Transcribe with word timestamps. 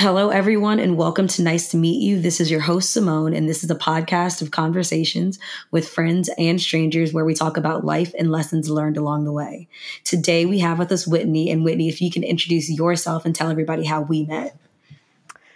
Hello, 0.00 0.30
everyone, 0.30 0.78
and 0.78 0.96
welcome 0.96 1.26
to 1.26 1.42
Nice 1.42 1.72
to 1.72 1.76
Meet 1.76 2.00
You. 2.00 2.20
This 2.20 2.40
is 2.40 2.52
your 2.52 2.60
host, 2.60 2.92
Simone, 2.92 3.34
and 3.34 3.48
this 3.48 3.64
is 3.64 3.70
a 3.72 3.74
podcast 3.74 4.40
of 4.40 4.52
conversations 4.52 5.40
with 5.72 5.88
friends 5.88 6.30
and 6.38 6.60
strangers 6.60 7.12
where 7.12 7.24
we 7.24 7.34
talk 7.34 7.56
about 7.56 7.84
life 7.84 8.14
and 8.16 8.30
lessons 8.30 8.70
learned 8.70 8.96
along 8.96 9.24
the 9.24 9.32
way. 9.32 9.66
Today, 10.04 10.46
we 10.46 10.60
have 10.60 10.78
with 10.78 10.92
us 10.92 11.04
Whitney. 11.04 11.50
And 11.50 11.64
Whitney, 11.64 11.88
if 11.88 12.00
you 12.00 12.12
can 12.12 12.22
introduce 12.22 12.70
yourself 12.70 13.24
and 13.24 13.34
tell 13.34 13.50
everybody 13.50 13.84
how 13.84 14.02
we 14.02 14.22
met. 14.22 14.56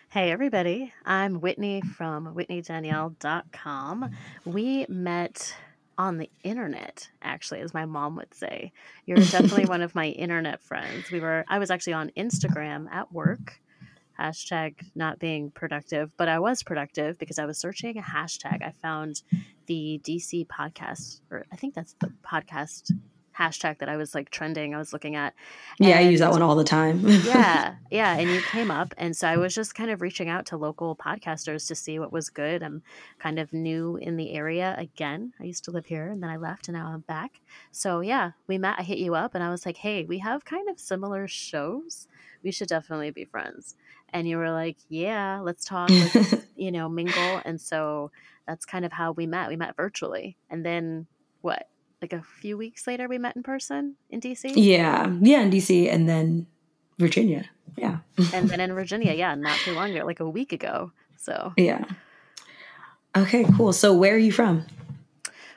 Hey, 0.08 0.32
everybody. 0.32 0.92
I'm 1.06 1.40
Whitney 1.40 1.80
from 1.80 2.34
WhitneyDanielle.com. 2.34 4.10
We 4.44 4.86
met 4.88 5.54
on 5.96 6.18
the 6.18 6.28
internet, 6.42 7.08
actually, 7.22 7.60
as 7.60 7.72
my 7.72 7.86
mom 7.86 8.16
would 8.16 8.34
say. 8.34 8.72
You're 9.06 9.18
definitely 9.18 9.66
one 9.66 9.82
of 9.82 9.94
my 9.94 10.08
internet 10.08 10.60
friends. 10.60 11.12
We 11.12 11.20
were, 11.20 11.44
I 11.46 11.60
was 11.60 11.70
actually 11.70 11.92
on 11.92 12.10
Instagram 12.16 12.90
at 12.90 13.12
work 13.12 13.60
hashtag 14.22 14.74
not 14.94 15.18
being 15.18 15.50
productive, 15.50 16.10
but 16.16 16.28
I 16.28 16.38
was 16.38 16.62
productive 16.62 17.18
because 17.18 17.38
I 17.38 17.46
was 17.46 17.58
searching 17.58 17.98
a 17.98 18.02
hashtag. 18.02 18.62
I 18.62 18.72
found 18.82 19.22
the 19.66 20.00
DC 20.04 20.46
podcast, 20.46 21.20
or 21.30 21.44
I 21.52 21.56
think 21.56 21.74
that's 21.74 21.94
the 21.94 22.12
podcast 22.24 22.92
hashtag 23.38 23.78
that 23.78 23.88
I 23.88 23.96
was 23.96 24.14
like 24.14 24.30
trending. 24.30 24.74
I 24.74 24.78
was 24.78 24.92
looking 24.92 25.16
at. 25.16 25.34
Yeah, 25.78 25.98
I 25.98 26.00
use 26.02 26.20
that 26.20 26.30
one 26.30 26.42
all 26.42 26.54
the 26.54 26.64
time. 26.64 27.00
yeah, 27.06 27.76
yeah, 27.90 28.16
and 28.16 28.30
you 28.30 28.40
came 28.42 28.70
up, 28.70 28.94
and 28.96 29.16
so 29.16 29.28
I 29.28 29.36
was 29.36 29.54
just 29.54 29.74
kind 29.74 29.90
of 29.90 30.02
reaching 30.02 30.28
out 30.28 30.46
to 30.46 30.56
local 30.56 30.96
podcasters 30.96 31.66
to 31.68 31.74
see 31.74 31.98
what 31.98 32.12
was 32.12 32.30
good. 32.30 32.62
I'm 32.62 32.82
kind 33.18 33.38
of 33.38 33.52
new 33.52 33.96
in 33.96 34.16
the 34.16 34.32
area 34.32 34.74
again. 34.78 35.32
I 35.40 35.44
used 35.44 35.64
to 35.64 35.70
live 35.70 35.86
here, 35.86 36.10
and 36.10 36.22
then 36.22 36.30
I 36.30 36.36
left, 36.36 36.68
and 36.68 36.76
now 36.76 36.88
I'm 36.88 37.00
back. 37.00 37.40
So 37.70 38.00
yeah, 38.00 38.32
we 38.46 38.58
met. 38.58 38.76
I 38.78 38.82
hit 38.82 38.98
you 38.98 39.14
up, 39.14 39.34
and 39.34 39.42
I 39.42 39.50
was 39.50 39.66
like, 39.66 39.78
"Hey, 39.78 40.04
we 40.04 40.18
have 40.18 40.44
kind 40.44 40.68
of 40.68 40.78
similar 40.78 41.26
shows. 41.26 42.06
We 42.42 42.52
should 42.52 42.68
definitely 42.68 43.10
be 43.10 43.24
friends." 43.24 43.76
And 44.12 44.28
you 44.28 44.36
were 44.36 44.50
like, 44.50 44.76
"Yeah, 44.88 45.40
let's 45.40 45.64
talk, 45.64 45.90
let's, 45.90 46.34
you 46.56 46.70
know, 46.70 46.88
mingle." 46.88 47.40
And 47.44 47.60
so 47.60 48.10
that's 48.46 48.64
kind 48.64 48.84
of 48.84 48.92
how 48.92 49.12
we 49.12 49.26
met. 49.26 49.48
We 49.48 49.56
met 49.56 49.76
virtually, 49.76 50.36
and 50.50 50.64
then 50.64 51.06
what? 51.40 51.68
Like 52.00 52.12
a 52.12 52.22
few 52.40 52.56
weeks 52.56 52.86
later, 52.86 53.08
we 53.08 53.18
met 53.18 53.36
in 53.36 53.42
person 53.42 53.96
in 54.10 54.20
DC. 54.20 54.52
Yeah, 54.56 55.12
yeah, 55.20 55.42
in 55.42 55.50
DC, 55.50 55.92
and 55.92 56.08
then 56.08 56.46
Virginia. 56.98 57.48
Yeah, 57.76 57.98
and 58.32 58.48
then 58.48 58.60
in 58.60 58.74
Virginia, 58.74 59.12
yeah, 59.12 59.34
not 59.34 59.58
too 59.58 59.72
long 59.72 59.94
ago, 59.94 60.04
like 60.04 60.20
a 60.20 60.28
week 60.28 60.52
ago. 60.52 60.92
So 61.16 61.52
yeah. 61.56 61.84
Okay, 63.16 63.44
cool. 63.56 63.72
So 63.72 63.92
where 63.92 64.14
are 64.14 64.18
you 64.18 64.32
from? 64.32 64.64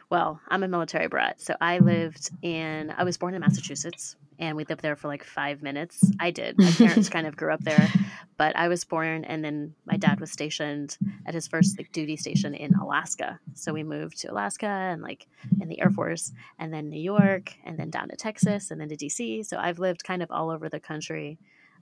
Well, 0.09 0.39
I'm 0.48 0.64
a 0.64 0.67
military 0.67 1.08
brat. 1.08 1.42
So 1.42 1.56
I 1.59 1.80
lived 1.80 2.30
in, 2.42 2.94
I 2.95 3.03
was 3.03 3.17
born 3.17 3.34
in 3.34 3.42
Massachusetts 3.42 4.16
and 4.38 4.56
we 4.56 4.66
lived 4.66 4.81
there 4.81 4.95
for 4.95 5.08
like 5.08 5.23
five 5.23 5.64
minutes. 5.64 6.11
I 6.20 6.31
did. 6.31 6.58
My 6.58 6.70
parents 6.72 7.09
kind 7.09 7.25
of 7.25 7.36
grew 7.36 7.53
up 7.53 7.64
there, 7.64 7.89
but 8.38 8.56
I 8.56 8.67
was 8.67 8.83
born 8.83 9.23
and 9.26 9.44
then 9.44 9.73
my 9.86 9.98
dad 9.98 10.20
was 10.20 10.31
stationed 10.31 10.98
at 11.26 11.33
his 11.33 11.48
first 11.48 11.78
like 11.78 11.92
duty 11.92 12.17
station 12.17 12.53
in 12.53 12.73
Alaska. 12.76 13.39
So 13.53 13.73
we 13.73 13.83
moved 13.83 14.20
to 14.20 14.31
Alaska 14.31 14.67
and 14.67 15.02
like 15.02 15.28
in 15.59 15.70
the 15.70 15.80
Air 15.80 15.89
Force 15.89 16.33
and 16.59 16.73
then 16.73 16.89
New 16.89 17.02
York 17.02 17.53
and 17.64 17.78
then 17.78 17.89
down 17.89 18.09
to 18.09 18.16
Texas 18.16 18.72
and 18.72 18.80
then 18.80 18.89
to 18.89 18.98
DC. 18.98 19.45
So 19.45 19.58
I've 19.58 19.80
lived 19.80 20.03
kind 20.03 20.22
of 20.22 20.30
all 20.31 20.50
over 20.50 20.70
the 20.70 20.80
country 20.80 21.39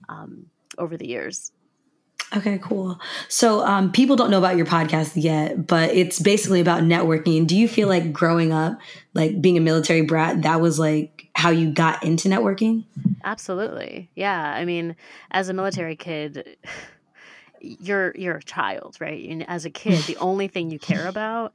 um, 0.08 0.46
over 0.78 0.96
the 0.96 1.06
years. 1.06 1.52
Okay, 2.36 2.58
cool. 2.62 2.98
So, 3.28 3.64
um, 3.64 3.92
people 3.92 4.16
don't 4.16 4.30
know 4.30 4.38
about 4.38 4.56
your 4.56 4.66
podcast 4.66 5.12
yet, 5.14 5.66
but 5.66 5.90
it's 5.90 6.18
basically 6.18 6.60
about 6.60 6.82
networking. 6.82 7.46
Do 7.46 7.56
you 7.56 7.68
feel 7.68 7.88
like 7.88 8.12
growing 8.12 8.52
up, 8.52 8.78
like 9.12 9.40
being 9.40 9.56
a 9.56 9.60
military 9.60 10.02
brat, 10.02 10.42
that 10.42 10.60
was 10.60 10.78
like 10.78 11.28
how 11.34 11.50
you 11.50 11.70
got 11.70 12.02
into 12.02 12.28
networking? 12.28 12.84
Absolutely. 13.24 14.10
Yeah. 14.14 14.54
I 14.54 14.64
mean, 14.64 14.96
as 15.30 15.48
a 15.48 15.52
military 15.52 15.96
kid, 15.96 16.56
you're 17.60 18.12
you're 18.16 18.36
a 18.36 18.42
child, 18.42 18.96
right? 19.00 19.28
And 19.28 19.48
as 19.48 19.64
a 19.64 19.70
kid, 19.70 20.02
the 20.04 20.16
only 20.20 20.48
thing 20.48 20.70
you 20.70 20.78
care 20.78 21.06
about 21.06 21.52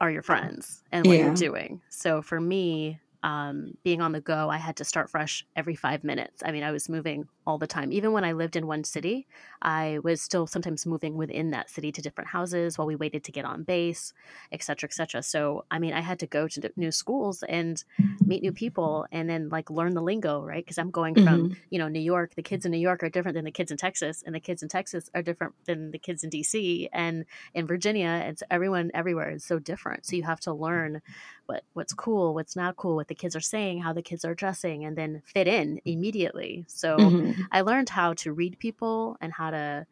are 0.00 0.10
your 0.10 0.22
friends 0.22 0.82
and 0.90 1.06
what 1.06 1.18
yeah. 1.18 1.26
you're 1.26 1.34
doing. 1.34 1.80
So 1.90 2.22
for 2.22 2.40
me, 2.40 2.98
um, 3.22 3.76
being 3.82 4.00
on 4.00 4.12
the 4.12 4.20
go, 4.20 4.48
I 4.48 4.56
had 4.56 4.76
to 4.76 4.84
start 4.84 5.10
fresh 5.10 5.46
every 5.54 5.74
five 5.74 6.04
minutes. 6.04 6.42
I 6.44 6.52
mean, 6.52 6.62
I 6.62 6.70
was 6.70 6.88
moving 6.88 7.28
all 7.50 7.58
the 7.58 7.66
time. 7.66 7.92
Even 7.92 8.12
when 8.12 8.22
I 8.24 8.32
lived 8.32 8.54
in 8.54 8.68
one 8.68 8.84
city, 8.84 9.26
I 9.60 9.98
was 10.04 10.22
still 10.22 10.46
sometimes 10.46 10.86
moving 10.86 11.16
within 11.16 11.50
that 11.50 11.68
city 11.68 11.90
to 11.90 12.00
different 12.00 12.30
houses 12.30 12.78
while 12.78 12.86
we 12.86 12.94
waited 12.94 13.24
to 13.24 13.32
get 13.32 13.44
on 13.44 13.64
base, 13.64 14.12
et 14.52 14.62
cetera, 14.62 14.88
et 14.88 14.94
cetera. 14.94 15.20
So, 15.22 15.64
I 15.68 15.80
mean, 15.80 15.92
I 15.92 16.00
had 16.00 16.20
to 16.20 16.28
go 16.28 16.46
to 16.46 16.72
new 16.76 16.92
schools 16.92 17.42
and 17.42 17.82
meet 18.24 18.42
new 18.42 18.52
people 18.52 19.06
and 19.10 19.28
then 19.28 19.48
like 19.48 19.68
learn 19.68 19.94
the 19.94 20.00
lingo, 20.00 20.42
right? 20.42 20.64
Because 20.64 20.78
I'm 20.78 20.92
going 20.92 21.14
from, 21.14 21.24
mm-hmm. 21.24 21.54
you 21.70 21.80
know, 21.80 21.88
New 21.88 22.00
York. 22.00 22.36
The 22.36 22.42
kids 22.42 22.64
in 22.64 22.70
New 22.70 22.78
York 22.78 23.02
are 23.02 23.08
different 23.08 23.34
than 23.34 23.44
the 23.44 23.50
kids 23.50 23.72
in 23.72 23.76
Texas, 23.76 24.22
and 24.24 24.32
the 24.32 24.40
kids 24.40 24.62
in 24.62 24.68
Texas 24.68 25.10
are 25.12 25.22
different 25.22 25.54
than 25.64 25.90
the 25.90 25.98
kids 25.98 26.22
in 26.22 26.30
DC 26.30 26.88
and 26.92 27.24
in 27.52 27.66
Virginia. 27.66 28.24
It's 28.28 28.44
everyone 28.48 28.92
everywhere 28.94 29.30
is 29.30 29.44
so 29.44 29.58
different. 29.58 30.06
So 30.06 30.14
you 30.14 30.22
have 30.22 30.40
to 30.40 30.52
learn 30.52 31.02
what 31.46 31.64
what's 31.72 31.92
cool, 31.92 32.32
what's 32.32 32.54
not 32.54 32.76
cool, 32.76 32.94
what 32.94 33.08
the 33.08 33.14
kids 33.14 33.34
are 33.34 33.40
saying, 33.40 33.80
how 33.80 33.92
the 33.92 34.02
kids 34.02 34.24
are 34.24 34.34
dressing, 34.34 34.84
and 34.84 34.96
then 34.96 35.22
fit 35.24 35.48
in 35.48 35.80
immediately. 35.84 36.64
So 36.68 36.96
mm-hmm. 36.96 37.39
I 37.50 37.62
learned 37.62 37.88
how 37.88 38.14
to 38.14 38.32
read 38.32 38.58
people 38.58 39.16
and 39.20 39.32
how 39.32 39.50
to 39.50 39.86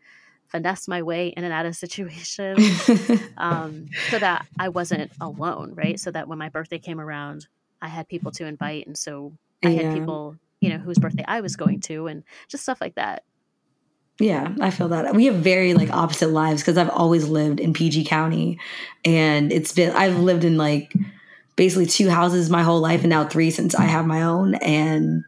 finesse 0.46 0.88
my 0.88 1.02
way 1.02 1.28
in 1.28 1.44
and 1.44 1.52
out 1.52 1.66
of 1.66 1.76
situations 1.84 2.58
um, 3.36 3.86
so 4.10 4.18
that 4.18 4.46
I 4.58 4.68
wasn't 4.68 5.10
alone, 5.20 5.74
right? 5.74 5.98
So 5.98 6.10
that 6.10 6.28
when 6.28 6.38
my 6.38 6.48
birthday 6.48 6.78
came 6.78 7.00
around, 7.00 7.46
I 7.80 7.88
had 7.88 8.08
people 8.08 8.32
to 8.32 8.46
invite, 8.46 8.86
and 8.86 8.96
so 8.96 9.32
I 9.64 9.68
yeah. 9.68 9.82
had 9.82 9.94
people, 9.94 10.36
you 10.60 10.70
know, 10.70 10.78
whose 10.78 10.98
birthday 10.98 11.24
I 11.28 11.40
was 11.40 11.54
going 11.54 11.80
to, 11.82 12.08
and 12.08 12.24
just 12.48 12.64
stuff 12.64 12.80
like 12.80 12.96
that. 12.96 13.22
Yeah, 14.18 14.52
I 14.60 14.70
feel 14.70 14.88
that. 14.88 15.14
We 15.14 15.26
have 15.26 15.36
very 15.36 15.74
like 15.74 15.90
opposite 15.90 16.30
lives 16.30 16.60
because 16.60 16.76
I've 16.76 16.90
always 16.90 17.28
lived 17.28 17.60
in 17.60 17.72
PG 17.72 18.06
County 18.06 18.58
and 19.04 19.52
it's 19.52 19.72
been 19.72 19.92
I've 19.92 20.18
lived 20.18 20.42
in 20.42 20.56
like 20.56 20.92
basically 21.54 21.86
two 21.86 22.08
houses 22.10 22.50
my 22.50 22.62
whole 22.64 22.80
life 22.80 23.02
and 23.02 23.10
now 23.10 23.24
three 23.24 23.50
since 23.50 23.76
I 23.76 23.84
have 23.84 24.06
my 24.06 24.22
own. 24.22 24.56
And 24.56 25.22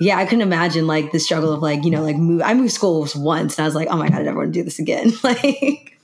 yeah, 0.00 0.18
I 0.18 0.24
couldn't 0.24 0.42
imagine 0.42 0.86
like 0.86 1.12
the 1.12 1.18
struggle 1.18 1.52
of 1.52 1.62
like, 1.62 1.84
you 1.84 1.90
know, 1.90 2.02
like 2.02 2.16
move 2.16 2.42
I 2.44 2.54
moved 2.54 2.72
schools 2.72 3.14
once 3.14 3.58
and 3.58 3.64
I 3.64 3.68
was 3.68 3.74
like, 3.74 3.88
oh 3.90 3.96
my 3.96 4.08
God, 4.08 4.20
I 4.20 4.22
never 4.22 4.38
want 4.38 4.52
to 4.52 4.58
do 4.58 4.64
this 4.64 4.78
again. 4.78 5.12
like 5.22 5.98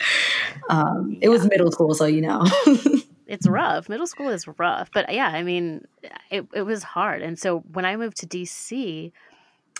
um 0.68 1.16
it 1.20 1.28
was 1.28 1.46
middle 1.48 1.70
school, 1.72 1.94
so 1.94 2.06
you 2.06 2.22
know. 2.22 2.44
it's 3.26 3.48
rough. 3.48 3.88
Middle 3.88 4.06
school 4.06 4.28
is 4.28 4.46
rough. 4.58 4.90
But 4.92 5.12
yeah, 5.12 5.28
I 5.28 5.42
mean, 5.42 5.86
it, 6.30 6.46
it 6.52 6.62
was 6.62 6.82
hard. 6.82 7.22
And 7.22 7.38
so 7.38 7.60
when 7.72 7.84
I 7.84 7.96
moved 7.96 8.18
to 8.18 8.26
DC, 8.26 9.12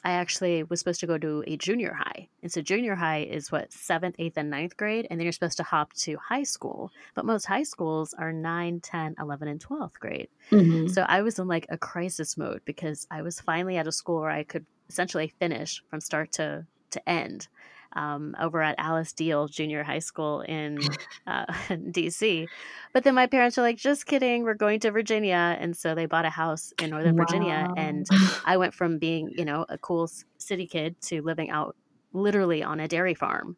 I 0.04 0.12
actually 0.12 0.62
was 0.62 0.78
supposed 0.78 1.00
to 1.00 1.06
go 1.06 1.18
to 1.18 1.44
a 1.46 1.56
junior 1.56 1.92
high. 1.92 2.28
And 2.42 2.50
so 2.50 2.60
junior 2.62 2.94
high 2.94 3.20
is 3.20 3.52
what, 3.52 3.72
seventh, 3.72 4.16
eighth, 4.18 4.36
and 4.36 4.50
ninth 4.50 4.76
grade. 4.76 5.06
And 5.10 5.18
then 5.18 5.24
you're 5.24 5.32
supposed 5.32 5.58
to 5.58 5.62
hop 5.62 5.92
to 5.94 6.16
high 6.16 6.42
school. 6.42 6.90
But 7.14 7.24
most 7.24 7.46
high 7.46 7.62
schools 7.62 8.14
are 8.14 8.32
9, 8.32 8.80
10, 8.80 9.16
11, 9.18 9.48
and 9.48 9.60
12th 9.60 9.94
grade. 9.94 10.28
Mm-hmm. 10.50 10.88
So 10.88 11.02
I 11.02 11.22
was 11.22 11.38
in 11.38 11.48
like 11.48 11.66
a 11.68 11.78
crisis 11.78 12.36
mode 12.36 12.62
because 12.64 13.06
I 13.10 13.22
was 13.22 13.40
finally 13.40 13.76
at 13.76 13.86
a 13.86 13.92
school 13.92 14.20
where 14.20 14.30
I 14.30 14.44
could 14.44 14.66
essentially 14.88 15.32
finish 15.38 15.82
from 15.88 16.00
start 16.00 16.32
to, 16.32 16.66
to 16.90 17.08
end 17.08 17.48
um, 17.94 18.36
over 18.40 18.62
at 18.62 18.74
Alice 18.78 19.12
Deal 19.12 19.48
Junior 19.48 19.82
High 19.82 19.98
School 19.98 20.40
in 20.42 20.78
uh, 21.26 21.46
DC. 21.70 22.46
But 22.92 23.04
then 23.04 23.14
my 23.14 23.26
parents 23.26 23.56
were 23.56 23.62
like, 23.62 23.76
just 23.76 24.06
kidding, 24.06 24.44
we're 24.44 24.54
going 24.54 24.80
to 24.80 24.90
Virginia. 24.90 25.56
And 25.58 25.76
so 25.76 25.94
they 25.94 26.06
bought 26.06 26.24
a 26.24 26.30
house 26.30 26.72
in 26.80 26.90
Northern 26.90 27.16
wow. 27.16 27.24
Virginia. 27.24 27.72
And 27.76 28.06
I 28.44 28.56
went 28.56 28.74
from 28.74 28.98
being, 28.98 29.32
you 29.36 29.44
know, 29.44 29.66
a 29.68 29.78
cool 29.78 30.10
city 30.38 30.66
kid 30.66 31.00
to 31.02 31.22
living 31.22 31.50
out 31.50 31.76
literally 32.12 32.62
on 32.62 32.80
a 32.80 32.88
dairy 32.88 33.14
farm 33.14 33.56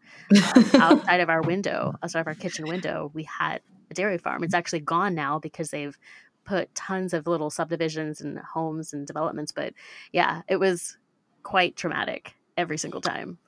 um, 0.54 0.64
outside 0.74 1.20
of 1.20 1.30
our 1.30 1.40
window, 1.40 1.94
outside 2.02 2.20
of 2.20 2.26
our 2.26 2.34
kitchen 2.34 2.66
window. 2.66 3.10
We 3.14 3.24
had 3.24 3.60
a 3.90 3.94
dairy 3.94 4.18
farm. 4.18 4.44
It's 4.44 4.54
actually 4.54 4.80
gone 4.80 5.14
now 5.14 5.38
because 5.38 5.70
they've 5.70 5.96
put 6.44 6.74
tons 6.74 7.14
of 7.14 7.26
little 7.26 7.50
subdivisions 7.50 8.20
and 8.20 8.38
homes 8.38 8.92
and 8.92 9.06
developments. 9.06 9.52
But 9.52 9.72
yeah, 10.12 10.42
it 10.48 10.56
was 10.56 10.98
quite 11.42 11.76
traumatic 11.76 12.34
every 12.56 12.78
single 12.78 13.00
time. 13.00 13.38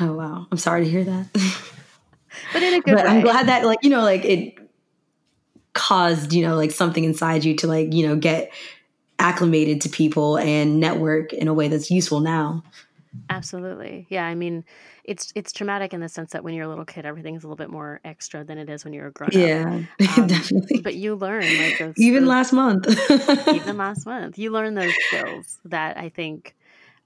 Oh 0.00 0.12
wow, 0.14 0.46
I'm 0.50 0.58
sorry 0.58 0.84
to 0.84 0.90
hear 0.90 1.04
that. 1.04 1.26
but 2.52 2.62
in 2.62 2.74
a 2.74 2.80
good 2.80 2.94
way. 2.94 3.02
but 3.02 3.04
way. 3.04 3.10
I'm 3.10 3.20
glad 3.22 3.48
that 3.48 3.64
like 3.64 3.78
you 3.82 3.90
know 3.90 4.02
like 4.02 4.24
it 4.24 4.58
caused 5.72 6.32
you 6.32 6.46
know 6.46 6.56
like 6.56 6.70
something 6.70 7.04
inside 7.04 7.44
you 7.44 7.56
to 7.56 7.66
like 7.66 7.92
you 7.92 8.06
know 8.06 8.16
get 8.16 8.52
acclimated 9.18 9.80
to 9.82 9.88
people 9.88 10.38
and 10.38 10.80
network 10.80 11.32
in 11.32 11.48
a 11.48 11.54
way 11.54 11.68
that's 11.68 11.90
useful 11.90 12.20
now. 12.20 12.62
Absolutely. 13.30 14.06
Yeah, 14.10 14.26
I 14.26 14.34
mean, 14.34 14.64
it's 15.04 15.32
it's 15.34 15.52
traumatic 15.52 15.94
in 15.94 16.00
the 16.00 16.08
sense 16.08 16.32
that 16.32 16.44
when 16.44 16.54
you're 16.54 16.64
a 16.64 16.68
little 16.68 16.84
kid, 16.84 17.06
everything's 17.06 17.44
a 17.44 17.46
little 17.46 17.56
bit 17.56 17.70
more 17.70 18.00
extra 18.04 18.44
than 18.44 18.58
it 18.58 18.68
is 18.68 18.84
when 18.84 18.92
you're 18.92 19.06
a 19.06 19.12
grown 19.12 19.28
up. 19.28 19.34
Yeah, 19.34 19.64
um, 20.16 20.26
definitely. 20.26 20.80
But 20.82 20.96
you 20.96 21.14
learn 21.14 21.44
like 21.58 21.78
those, 21.78 21.94
even 21.96 22.24
those, 22.24 22.30
last 22.30 22.52
month. 22.52 22.86
even 23.48 23.76
last 23.76 24.04
month, 24.04 24.38
you 24.38 24.50
learn 24.50 24.74
those 24.74 24.92
skills 25.08 25.58
that 25.64 25.96
I 25.96 26.08
think 26.08 26.54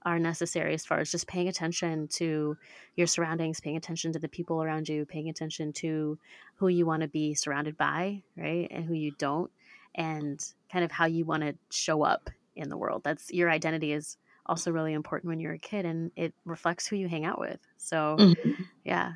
are 0.03 0.19
necessary 0.19 0.73
as 0.73 0.85
far 0.85 0.99
as 0.99 1.11
just 1.11 1.27
paying 1.27 1.47
attention 1.47 2.07
to 2.07 2.57
your 2.95 3.07
surroundings, 3.07 3.59
paying 3.59 3.77
attention 3.77 4.13
to 4.13 4.19
the 4.19 4.27
people 4.27 4.63
around 4.63 4.87
you, 4.87 5.05
paying 5.05 5.29
attention 5.29 5.73
to 5.73 6.17
who 6.55 6.67
you 6.67 6.85
want 6.85 7.01
to 7.01 7.07
be 7.07 7.33
surrounded 7.33 7.77
by, 7.77 8.23
right? 8.37 8.67
And 8.71 8.85
who 8.85 8.93
you 8.93 9.11
don't, 9.17 9.51
and 9.95 10.43
kind 10.71 10.85
of 10.85 10.91
how 10.91 11.05
you 11.05 11.25
want 11.25 11.43
to 11.43 11.55
show 11.69 12.03
up 12.03 12.29
in 12.55 12.69
the 12.69 12.77
world. 12.77 13.01
That's 13.03 13.31
your 13.31 13.49
identity 13.49 13.91
is 13.91 14.17
also 14.45 14.71
really 14.71 14.93
important 14.93 15.29
when 15.29 15.39
you're 15.39 15.53
a 15.53 15.59
kid 15.59 15.85
and 15.85 16.11
it 16.15 16.33
reflects 16.45 16.87
who 16.87 16.95
you 16.95 17.07
hang 17.07 17.25
out 17.25 17.39
with. 17.39 17.59
So, 17.77 18.17
mm-hmm. 18.19 18.63
yeah. 18.83 19.13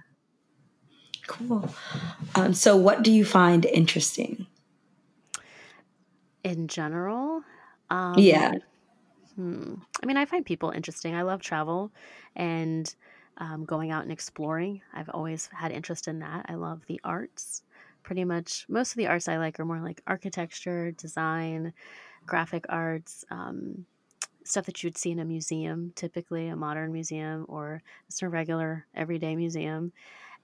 Cool. 1.27 1.73
Um, 2.35 2.53
so, 2.53 2.75
what 2.75 3.03
do 3.03 3.11
you 3.11 3.23
find 3.23 3.65
interesting? 3.65 4.47
In 6.43 6.67
general? 6.67 7.41
Um, 7.89 8.15
yeah. 8.17 8.55
Hmm. 9.35 9.75
I 10.01 10.05
mean, 10.05 10.17
I 10.17 10.25
find 10.25 10.45
people 10.45 10.71
interesting. 10.71 11.15
I 11.15 11.23
love 11.23 11.41
travel 11.41 11.91
and 12.35 12.93
um, 13.37 13.65
going 13.65 13.91
out 13.91 14.03
and 14.03 14.11
exploring. 14.11 14.81
I've 14.93 15.09
always 15.09 15.49
had 15.53 15.71
interest 15.71 16.07
in 16.07 16.19
that. 16.19 16.45
I 16.49 16.55
love 16.55 16.81
the 16.87 16.99
arts. 17.03 17.63
Pretty 18.03 18.25
much 18.25 18.65
most 18.67 18.91
of 18.91 18.97
the 18.97 19.07
arts 19.07 19.27
I 19.27 19.37
like 19.37 19.59
are 19.59 19.65
more 19.65 19.79
like 19.79 20.01
architecture, 20.05 20.91
design, 20.91 21.73
graphic 22.25 22.65
arts, 22.69 23.25
um, 23.31 23.85
stuff 24.43 24.65
that 24.65 24.83
you 24.83 24.87
would 24.87 24.97
see 24.97 25.11
in 25.11 25.19
a 25.19 25.25
museum, 25.25 25.93
typically 25.95 26.49
a 26.49 26.55
modern 26.55 26.91
museum 26.91 27.45
or 27.47 27.81
just 28.07 28.21
a 28.21 28.29
regular 28.29 28.85
everyday 28.93 29.35
museum. 29.35 29.93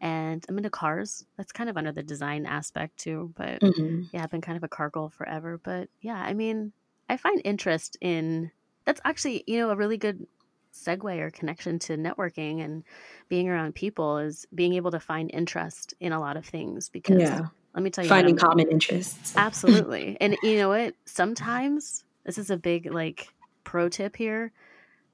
And 0.01 0.45
I'm 0.47 0.57
into 0.57 0.69
cars. 0.69 1.25
That's 1.35 1.51
kind 1.51 1.69
of 1.69 1.75
under 1.75 1.91
the 1.91 2.01
design 2.01 2.45
aspect 2.45 2.97
too. 2.97 3.33
But 3.35 3.59
mm-hmm. 3.59 4.03
yeah, 4.13 4.23
I've 4.23 4.31
been 4.31 4.41
kind 4.41 4.57
of 4.57 4.63
a 4.63 4.69
car 4.69 4.89
girl 4.89 5.09
forever. 5.09 5.59
But 5.61 5.89
yeah, 5.99 6.15
I 6.15 6.33
mean, 6.33 6.71
I 7.09 7.17
find 7.17 7.41
interest 7.43 7.97
in 7.99 8.51
that's 8.89 9.01
actually, 9.05 9.43
you 9.45 9.59
know, 9.59 9.69
a 9.69 9.75
really 9.75 9.97
good 9.97 10.25
segue 10.73 11.19
or 11.19 11.29
connection 11.29 11.77
to 11.77 11.95
networking 11.95 12.63
and 12.65 12.83
being 13.27 13.47
around 13.47 13.75
people 13.75 14.17
is 14.17 14.47
being 14.55 14.73
able 14.73 14.89
to 14.89 14.99
find 14.99 15.29
interest 15.31 15.93
in 15.99 16.11
a 16.11 16.19
lot 16.19 16.37
of 16.37 16.43
things 16.43 16.89
because 16.89 17.21
yeah. 17.21 17.41
let 17.75 17.83
me 17.83 17.91
tell 17.91 18.03
you 18.03 18.09
finding 18.09 18.35
common 18.35 18.67
interests. 18.71 19.35
Absolutely. 19.37 20.17
And 20.21 20.35
you 20.41 20.57
know 20.57 20.69
what? 20.69 20.95
Sometimes 21.05 22.03
this 22.23 22.39
is 22.39 22.49
a 22.49 22.57
big 22.57 22.91
like 22.91 23.31
pro 23.63 23.89
tip 23.89 24.15
here 24.15 24.51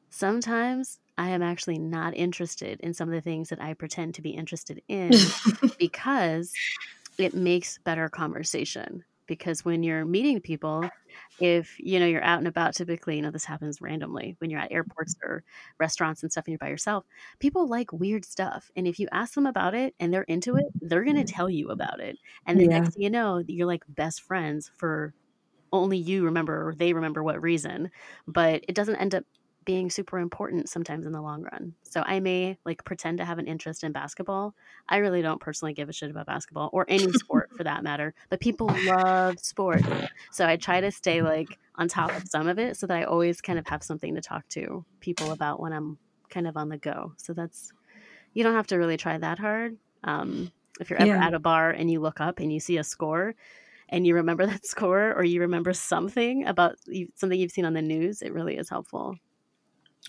sometimes 0.10 1.00
i 1.18 1.28
am 1.28 1.42
actually 1.42 1.78
not 1.78 2.16
interested 2.16 2.80
in 2.80 2.94
some 2.94 3.10
of 3.10 3.14
the 3.14 3.20
things 3.20 3.50
that 3.50 3.62
i 3.62 3.74
pretend 3.74 4.14
to 4.14 4.22
be 4.22 4.30
interested 4.30 4.82
in 4.88 5.12
because 5.78 6.54
it 7.18 7.34
makes 7.34 7.80
better 7.80 8.08
conversation 8.08 9.04
because 9.28 9.64
when 9.66 9.84
you're 9.84 10.06
meeting 10.06 10.40
people 10.40 10.90
if 11.40 11.76
you 11.80 12.00
know 12.00 12.06
you're 12.06 12.24
out 12.24 12.40
and 12.40 12.48
about 12.48 12.74
typically 12.74 13.16
you 13.16 13.22
know 13.22 13.32
this 13.32 13.46
happens 13.46 13.82
randomly 13.82 14.36
when 14.40 14.50
you're 14.50 14.60
at 14.60 14.72
airports 14.72 15.16
or 15.24 15.44
restaurants 15.80 16.24
and 16.24 16.32
stuff 16.32 16.46
and 16.46 16.54
you're 16.54 16.60
by 16.60 16.70
yourself 16.70 17.06
people 17.40 17.68
like 17.68 17.92
weird 17.92 18.26
stuff 18.26 18.72
and 18.76 18.88
if 18.88 19.00
you 19.00 19.08
ask 19.12 19.34
them 19.34 19.46
about 19.46 19.74
it 19.74 19.94
and 20.00 20.14
they're 20.14 20.24
into 20.24 20.56
it 20.56 20.66
they're 20.82 21.04
going 21.04 21.16
to 21.16 21.24
mm-hmm. 21.24 21.36
tell 21.36 21.50
you 21.50 21.70
about 21.70 22.00
it 22.00 22.18
and 22.46 22.60
the 22.60 22.64
yeah. 22.64 22.80
next 22.80 22.96
thing 22.96 23.04
you 23.04 23.10
know 23.10 23.44
you're 23.48 23.68
like 23.68 23.84
best 23.90 24.22
friends 24.22 24.72
for 24.76 25.14
only 25.72 25.98
you 25.98 26.24
remember 26.24 26.70
or 26.70 26.76
they 26.76 26.94
remember 26.94 27.24
what 27.24 27.42
reason 27.42 27.92
but 28.28 28.64
it 28.68 28.76
doesn't 28.76 28.96
end 28.96 29.16
up 29.16 29.24
being 29.66 29.90
super 29.90 30.20
important 30.20 30.70
sometimes 30.70 31.06
in 31.06 31.12
the 31.12 31.22
long 31.22 31.44
run. 31.44 31.74
So 31.84 32.04
I 32.06 32.20
may 32.20 32.58
like 32.66 32.84
pretend 32.86 33.18
to 33.18 33.26
have 33.26 33.40
an 33.40 33.48
interest 33.48 33.84
in 33.84 33.92
basketball. 33.92 34.56
I 34.88 34.98
really 34.98 35.22
don't 35.22 35.42
personally 35.42 35.74
give 35.74 35.90
a 35.90 35.94
shit 35.94 36.12
about 36.12 36.28
basketball 36.28 36.70
or 36.72 36.86
any 36.88 37.12
sport 37.14 37.50
for 37.58 37.64
that 37.64 37.84
matter, 37.84 38.14
but 38.30 38.40
people 38.40 38.70
love 38.86 39.40
sport. 39.40 39.82
So 40.32 40.48
I 40.48 40.56
try 40.56 40.82
to 40.82 40.92
stay 40.92 41.22
like 41.22 41.60
on 41.76 41.88
top 41.88 42.16
of 42.16 42.28
some 42.28 42.48
of 42.48 42.60
it 42.60 42.78
so 42.78 42.88
that 42.88 42.96
I 42.96 43.04
always 43.04 43.42
kind 43.42 43.60
of 43.60 43.68
have 43.68 43.84
something 43.84 44.16
to 44.16 44.22
talk 44.22 44.48
to 44.50 44.86
people 45.00 45.32
about 45.32 45.60
when 45.60 45.74
I'm 45.74 45.98
kind 46.30 46.48
of 46.48 46.56
on 46.56 46.70
the 46.70 46.78
go. 46.78 47.14
So 47.18 47.34
that's 47.34 47.72
you 48.34 48.44
don't 48.44 48.54
have 48.54 48.68
to 48.68 48.78
really 48.78 48.98
try 48.98 49.18
that 49.18 49.40
hard. 49.40 49.78
Um, 50.04 50.52
if 50.80 50.90
you're 50.90 51.02
ever 51.02 51.16
yeah. 51.16 51.26
at 51.26 51.34
a 51.34 51.40
bar 51.40 51.72
and 51.72 51.90
you 51.90 52.00
look 52.02 52.22
up 52.22 52.40
and 52.40 52.52
you 52.52 52.60
see 52.60 52.78
a 52.78 52.84
score 52.84 53.34
and 53.90 54.06
you 54.06 54.16
remember 54.16 54.46
that 54.48 54.66
score 54.66 55.14
or 55.14 55.24
you 55.24 55.42
remember 55.42 55.74
something 55.74 56.46
about 56.46 56.76
something 57.16 57.40
you've 57.40 57.52
seen 57.52 57.66
on 57.66 57.74
the 57.74 57.82
news, 57.82 58.22
it 58.22 58.34
really 58.34 58.58
is 58.58 58.70
helpful. 58.70 59.16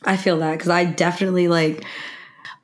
I 0.05 0.17
feel 0.17 0.39
that 0.39 0.53
because 0.53 0.69
I 0.69 0.85
definitely 0.85 1.49
like 1.49 1.85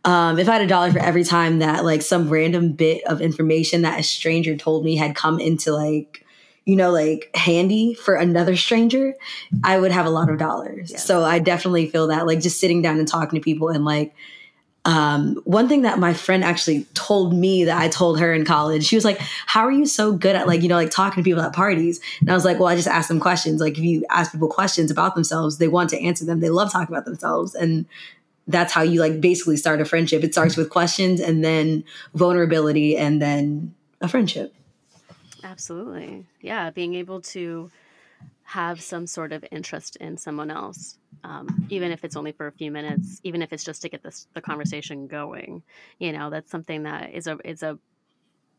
um, 0.04 0.38
if 0.38 0.48
I 0.48 0.54
had 0.54 0.62
a 0.62 0.66
dollar 0.66 0.90
for 0.90 0.98
every 0.98 1.24
time 1.24 1.60
that 1.60 1.84
like 1.84 2.02
some 2.02 2.28
random 2.28 2.72
bit 2.72 3.04
of 3.04 3.20
information 3.20 3.82
that 3.82 4.00
a 4.00 4.02
stranger 4.02 4.56
told 4.56 4.84
me 4.84 4.96
had 4.96 5.14
come 5.14 5.38
into 5.38 5.72
like 5.72 6.24
you 6.64 6.76
know 6.76 6.90
like 6.90 7.30
handy 7.34 7.94
for 7.94 8.14
another 8.14 8.56
stranger, 8.56 9.14
I 9.64 9.78
would 9.78 9.92
have 9.92 10.06
a 10.06 10.10
lot 10.10 10.28
of 10.28 10.38
dollars. 10.38 10.90
Yeah. 10.90 10.98
So 10.98 11.24
I 11.24 11.38
definitely 11.38 11.88
feel 11.88 12.08
that 12.08 12.26
like 12.26 12.40
just 12.40 12.58
sitting 12.60 12.82
down 12.82 12.98
and 12.98 13.08
talking 13.08 13.38
to 13.38 13.44
people 13.44 13.68
and 13.68 13.84
like 13.84 14.14
um, 14.84 15.36
one 15.44 15.68
thing 15.68 15.82
that 15.82 16.00
my 16.00 16.12
friend 16.12 16.42
actually 16.42 16.84
told 16.94 17.32
me 17.32 17.64
that 17.64 17.80
I 17.80 17.88
told 17.88 18.18
her 18.18 18.32
in 18.32 18.44
college, 18.44 18.84
she 18.84 18.96
was 18.96 19.04
like, 19.04 19.20
How 19.46 19.64
are 19.64 19.70
you 19.70 19.86
so 19.86 20.12
good 20.12 20.34
at 20.34 20.48
like, 20.48 20.62
you 20.62 20.68
know, 20.68 20.74
like 20.74 20.90
talking 20.90 21.22
to 21.22 21.28
people 21.28 21.42
at 21.42 21.52
parties? 21.52 22.00
And 22.20 22.30
I 22.30 22.34
was 22.34 22.44
like, 22.44 22.58
Well, 22.58 22.68
I 22.68 22.74
just 22.74 22.88
ask 22.88 23.08
them 23.08 23.20
questions. 23.20 23.60
Like, 23.60 23.78
if 23.78 23.84
you 23.84 24.04
ask 24.10 24.32
people 24.32 24.48
questions 24.48 24.90
about 24.90 25.14
themselves, 25.14 25.58
they 25.58 25.68
want 25.68 25.90
to 25.90 26.00
answer 26.00 26.24
them. 26.24 26.40
They 26.40 26.50
love 26.50 26.72
talking 26.72 26.92
about 26.92 27.04
themselves. 27.04 27.54
And 27.54 27.86
that's 28.48 28.72
how 28.72 28.82
you 28.82 29.00
like 29.00 29.20
basically 29.20 29.56
start 29.56 29.80
a 29.80 29.84
friendship. 29.84 30.24
It 30.24 30.32
starts 30.32 30.56
with 30.56 30.68
questions 30.68 31.20
and 31.20 31.44
then 31.44 31.84
vulnerability 32.14 32.96
and 32.96 33.22
then 33.22 33.74
a 34.00 34.08
friendship. 34.08 34.52
Absolutely. 35.44 36.26
Yeah. 36.40 36.70
Being 36.70 36.94
able 36.94 37.20
to 37.20 37.70
have 38.52 38.80
some 38.80 39.06
sort 39.06 39.32
of 39.32 39.44
interest 39.50 39.96
in 39.96 40.16
someone 40.16 40.50
else 40.50 40.98
um, 41.24 41.66
even 41.70 41.92
if 41.92 42.04
it's 42.04 42.16
only 42.16 42.32
for 42.32 42.46
a 42.46 42.52
few 42.52 42.70
minutes, 42.70 43.20
even 43.22 43.42
if 43.42 43.52
it's 43.52 43.64
just 43.64 43.82
to 43.82 43.88
get 43.88 44.02
this 44.02 44.26
the 44.34 44.40
conversation 44.40 45.06
going. 45.06 45.62
You 45.98 46.12
know, 46.12 46.30
that's 46.30 46.50
something 46.50 46.82
that 46.82 47.12
is 47.12 47.26
a 47.26 47.38
is 47.44 47.62
a 47.62 47.78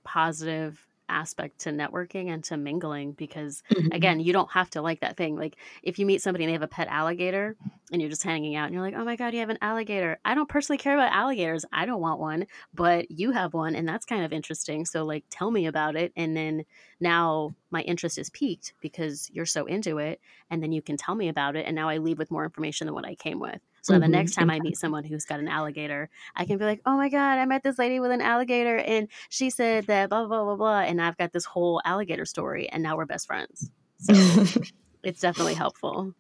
positive 0.03 0.79
aspect 1.09 1.59
to 1.59 1.69
networking 1.69 2.29
and 2.29 2.43
to 2.43 2.57
mingling 2.57 3.11
because 3.13 3.61
mm-hmm. 3.71 3.91
again 3.91 4.19
you 4.19 4.33
don't 4.33 4.51
have 4.51 4.69
to 4.69 4.81
like 4.81 5.01
that 5.01 5.17
thing 5.17 5.35
like 5.35 5.57
if 5.81 5.99
you 5.99 6.05
meet 6.05 6.21
somebody 6.21 6.43
and 6.43 6.49
they 6.49 6.53
have 6.53 6.61
a 6.61 6.67
pet 6.67 6.87
alligator 6.87 7.55
and 7.91 8.01
you're 8.01 8.09
just 8.09 8.23
hanging 8.23 8.55
out 8.55 8.65
and 8.65 8.73
you're 8.73 8.83
like 8.83 8.95
oh 8.95 9.03
my 9.03 9.15
god 9.15 9.33
you 9.33 9.39
have 9.39 9.49
an 9.49 9.57
alligator 9.61 10.17
i 10.25 10.33
don't 10.33 10.49
personally 10.49 10.77
care 10.77 10.95
about 10.95 11.11
alligators 11.11 11.65
i 11.73 11.85
don't 11.85 12.01
want 12.01 12.19
one 12.19 12.45
but 12.73 13.09
you 13.11 13.31
have 13.31 13.53
one 13.53 13.75
and 13.75 13.87
that's 13.87 14.05
kind 14.05 14.23
of 14.23 14.33
interesting 14.33 14.85
so 14.85 15.03
like 15.03 15.23
tell 15.29 15.51
me 15.51 15.65
about 15.65 15.95
it 15.95 16.11
and 16.15 16.35
then 16.35 16.63
now 16.99 17.53
my 17.71 17.81
interest 17.81 18.17
is 18.17 18.29
piqued 18.29 18.73
because 18.81 19.29
you're 19.31 19.45
so 19.45 19.65
into 19.65 19.97
it 19.97 20.19
and 20.49 20.63
then 20.63 20.71
you 20.71 20.81
can 20.81 20.97
tell 20.97 21.15
me 21.15 21.27
about 21.27 21.55
it 21.55 21.65
and 21.65 21.75
now 21.75 21.89
i 21.89 21.97
leave 21.97 22.17
with 22.17 22.31
more 22.31 22.43
information 22.43 22.87
than 22.87 22.93
what 22.93 23.05
i 23.05 23.15
came 23.15 23.39
with 23.39 23.59
so 23.83 23.93
mm-hmm. 23.93 24.01
the 24.01 24.07
next 24.07 24.31
time 24.33 24.49
I 24.49 24.61
meet 24.61 24.77
someone 24.77 25.03
who's 25.03 25.25
got 25.25 25.41
an 25.41 25.49
alligator, 25.49 26.09
I 26.37 26.45
can 26.45 26.57
be 26.57 26.63
like, 26.63 26.79
oh 26.85 26.95
my 26.95 27.09
God, 27.09 27.37
I 27.37 27.45
met 27.45 27.63
this 27.63 27.77
lady 27.77 27.99
with 27.99 28.11
an 28.11 28.21
alligator 28.21 28.77
and 28.77 29.09
she 29.27 29.49
said 29.49 29.87
that 29.87 30.09
blah, 30.09 30.25
blah, 30.25 30.45
blah, 30.45 30.55
blah. 30.55 30.79
And 30.79 31.01
I've 31.01 31.17
got 31.17 31.33
this 31.33 31.43
whole 31.43 31.81
alligator 31.83 32.23
story 32.23 32.69
and 32.69 32.81
now 32.81 32.95
we're 32.95 33.05
best 33.05 33.27
friends. 33.27 33.69
So 33.97 34.13
it's 35.03 35.19
definitely 35.19 35.55
helpful. 35.55 36.13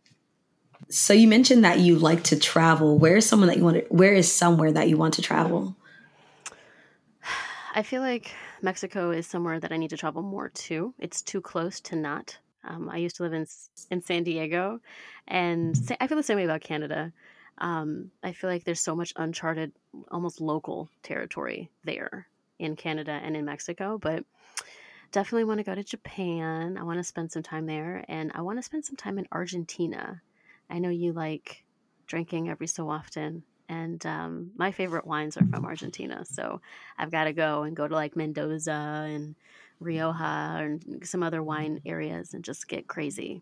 So 0.89 1.13
you 1.13 1.25
mentioned 1.25 1.63
that 1.63 1.79
you 1.79 1.97
like 1.97 2.23
to 2.25 2.37
travel. 2.37 2.97
Where 2.97 3.15
is 3.15 3.25
someone 3.25 3.47
that 3.47 3.57
you 3.57 3.63
want 3.63 3.77
to, 3.77 3.85
where 3.93 4.13
is 4.13 4.29
somewhere 4.29 4.73
that 4.73 4.89
you 4.89 4.97
want 4.97 5.13
to 5.13 5.21
travel? 5.21 5.77
I 7.75 7.81
feel 7.81 8.01
like 8.01 8.33
Mexico 8.61 9.11
is 9.11 9.25
somewhere 9.25 9.61
that 9.61 9.71
I 9.71 9.77
need 9.77 9.91
to 9.91 9.97
travel 9.97 10.21
more 10.21 10.49
to. 10.49 10.93
It's 10.99 11.21
too 11.21 11.39
close 11.39 11.79
to 11.79 11.95
not. 11.95 12.37
Um, 12.65 12.89
I 12.89 12.97
used 12.97 13.15
to 13.17 13.23
live 13.23 13.33
in 13.33 13.45
in 13.89 14.01
San 14.01 14.23
Diego, 14.23 14.79
and 15.27 15.75
I 15.99 16.07
feel 16.07 16.15
the 16.15 16.23
same 16.23 16.37
way 16.37 16.45
about 16.45 16.61
Canada. 16.61 17.11
Um, 17.57 18.11
I 18.23 18.33
feel 18.33 18.49
like 18.49 18.63
there's 18.63 18.79
so 18.79 18.95
much 18.95 19.13
uncharted, 19.15 19.71
almost 20.11 20.41
local 20.41 20.89
territory 21.01 21.69
there 21.83 22.27
in 22.59 22.75
Canada 22.75 23.11
and 23.11 23.35
in 23.35 23.45
Mexico, 23.45 23.97
but 23.97 24.23
definitely 25.11 25.43
want 25.45 25.59
to 25.59 25.63
go 25.63 25.75
to 25.75 25.83
Japan. 25.83 26.77
I 26.77 26.83
want 26.83 26.99
to 26.99 27.03
spend 27.03 27.31
some 27.31 27.43
time 27.43 27.65
there, 27.65 28.03
and 28.07 28.31
I 28.33 28.41
want 28.41 28.57
to 28.57 28.63
spend 28.63 28.85
some 28.85 28.95
time 28.95 29.17
in 29.17 29.27
Argentina. 29.31 30.21
I 30.69 30.79
know 30.79 30.89
you 30.89 31.13
like 31.13 31.63
drinking 32.07 32.49
every 32.49 32.67
so 32.67 32.89
often, 32.89 33.43
and 33.69 34.03
um, 34.05 34.51
my 34.57 34.71
favorite 34.71 35.05
wines 35.05 35.37
are 35.37 35.45
from 35.45 35.65
Argentina. 35.65 36.25
So 36.25 36.61
I've 36.97 37.11
got 37.11 37.25
to 37.25 37.33
go 37.33 37.63
and 37.63 37.75
go 37.75 37.87
to 37.87 37.93
like 37.93 38.15
Mendoza 38.15 39.05
and 39.07 39.35
Rioja 39.79 40.57
and 40.59 41.07
some 41.07 41.23
other 41.23 41.43
wine 41.43 41.81
areas 41.85 42.33
and 42.33 42.43
just 42.43 42.67
get 42.67 42.87
crazy. 42.87 43.41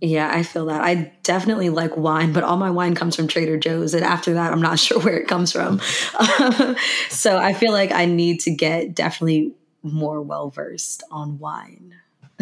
Yeah, 0.00 0.30
I 0.32 0.44
feel 0.44 0.66
that. 0.66 0.80
I 0.80 1.12
definitely 1.24 1.70
like 1.70 1.96
wine, 1.96 2.32
but 2.32 2.44
all 2.44 2.56
my 2.56 2.70
wine 2.70 2.94
comes 2.94 3.16
from 3.16 3.26
Trader 3.26 3.56
Joe's. 3.56 3.94
And 3.94 4.04
after 4.04 4.34
that, 4.34 4.52
I'm 4.52 4.62
not 4.62 4.78
sure 4.78 5.00
where 5.00 5.18
it 5.18 5.26
comes 5.26 5.52
from. 5.52 5.80
so 7.08 7.36
I 7.36 7.52
feel 7.52 7.72
like 7.72 7.92
I 7.92 8.04
need 8.06 8.40
to 8.40 8.50
get 8.50 8.94
definitely 8.94 9.54
more 9.82 10.22
well 10.22 10.50
versed 10.50 11.02
on 11.10 11.38
wine. 11.38 11.94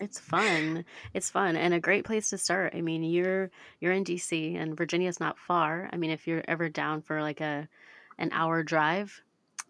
it's 0.00 0.18
fun. 0.18 0.86
It's 1.12 1.28
fun 1.28 1.56
and 1.56 1.74
a 1.74 1.80
great 1.80 2.06
place 2.06 2.30
to 2.30 2.38
start. 2.38 2.74
I 2.74 2.80
mean, 2.80 3.02
you're 3.02 3.50
you're 3.78 3.92
in 3.92 4.04
DC 4.04 4.56
and 4.56 4.76
Virginia's 4.76 5.20
not 5.20 5.38
far. 5.38 5.90
I 5.92 5.96
mean, 5.96 6.10
if 6.10 6.26
you're 6.26 6.42
ever 6.48 6.70
down 6.70 7.02
for 7.02 7.20
like 7.20 7.42
a 7.42 7.68
an 8.16 8.30
hour 8.32 8.62
drive, 8.62 9.22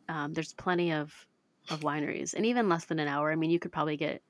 um, 0.09 0.33
there's 0.33 0.53
plenty 0.53 0.93
of 0.93 1.27
of 1.71 1.81
wineries, 1.81 2.35
and 2.35 2.47
even 2.47 2.69
less 2.69 2.85
than 2.85 3.01
an 3.01 3.09
hour. 3.09 3.33
I 3.33 3.35
mean, 3.35 3.51
you 3.51 3.59
could 3.59 3.73
probably 3.73 3.97
get 3.97 4.23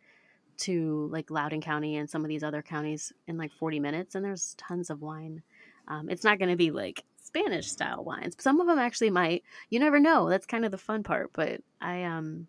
to 0.58 1.08
like 1.10 1.30
Loudoun 1.30 1.60
County 1.60 1.96
and 1.96 2.08
some 2.08 2.22
of 2.22 2.28
these 2.28 2.42
other 2.42 2.62
counties 2.62 3.12
in 3.26 3.36
like 3.36 3.52
40 3.52 3.80
minutes, 3.80 4.14
and 4.14 4.24
there's 4.24 4.54
tons 4.58 4.90
of 4.90 5.02
wine. 5.02 5.42
Um, 5.88 6.08
it's 6.08 6.24
not 6.24 6.38
going 6.38 6.50
to 6.50 6.56
be 6.56 6.70
like 6.70 7.04
Spanish 7.22 7.70
style 7.70 8.04
wines. 8.04 8.36
Some 8.38 8.60
of 8.60 8.66
them 8.66 8.78
actually 8.78 9.10
might. 9.10 9.42
You 9.70 9.80
never 9.80 10.00
know. 10.00 10.28
That's 10.28 10.46
kind 10.46 10.64
of 10.64 10.70
the 10.70 10.78
fun 10.78 11.02
part. 11.02 11.30
But 11.32 11.60
I 11.80 12.04
um, 12.04 12.46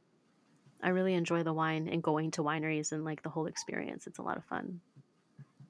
I 0.81 0.89
really 0.89 1.13
enjoy 1.13 1.43
the 1.43 1.53
wine 1.53 1.87
and 1.87 2.03
going 2.03 2.31
to 2.31 2.43
wineries 2.43 2.91
and 2.91 3.03
like 3.03 3.23
the 3.23 3.29
whole 3.29 3.47
experience. 3.47 4.07
It's 4.07 4.19
a 4.19 4.23
lot 4.23 4.37
of 4.37 4.45
fun. 4.45 4.81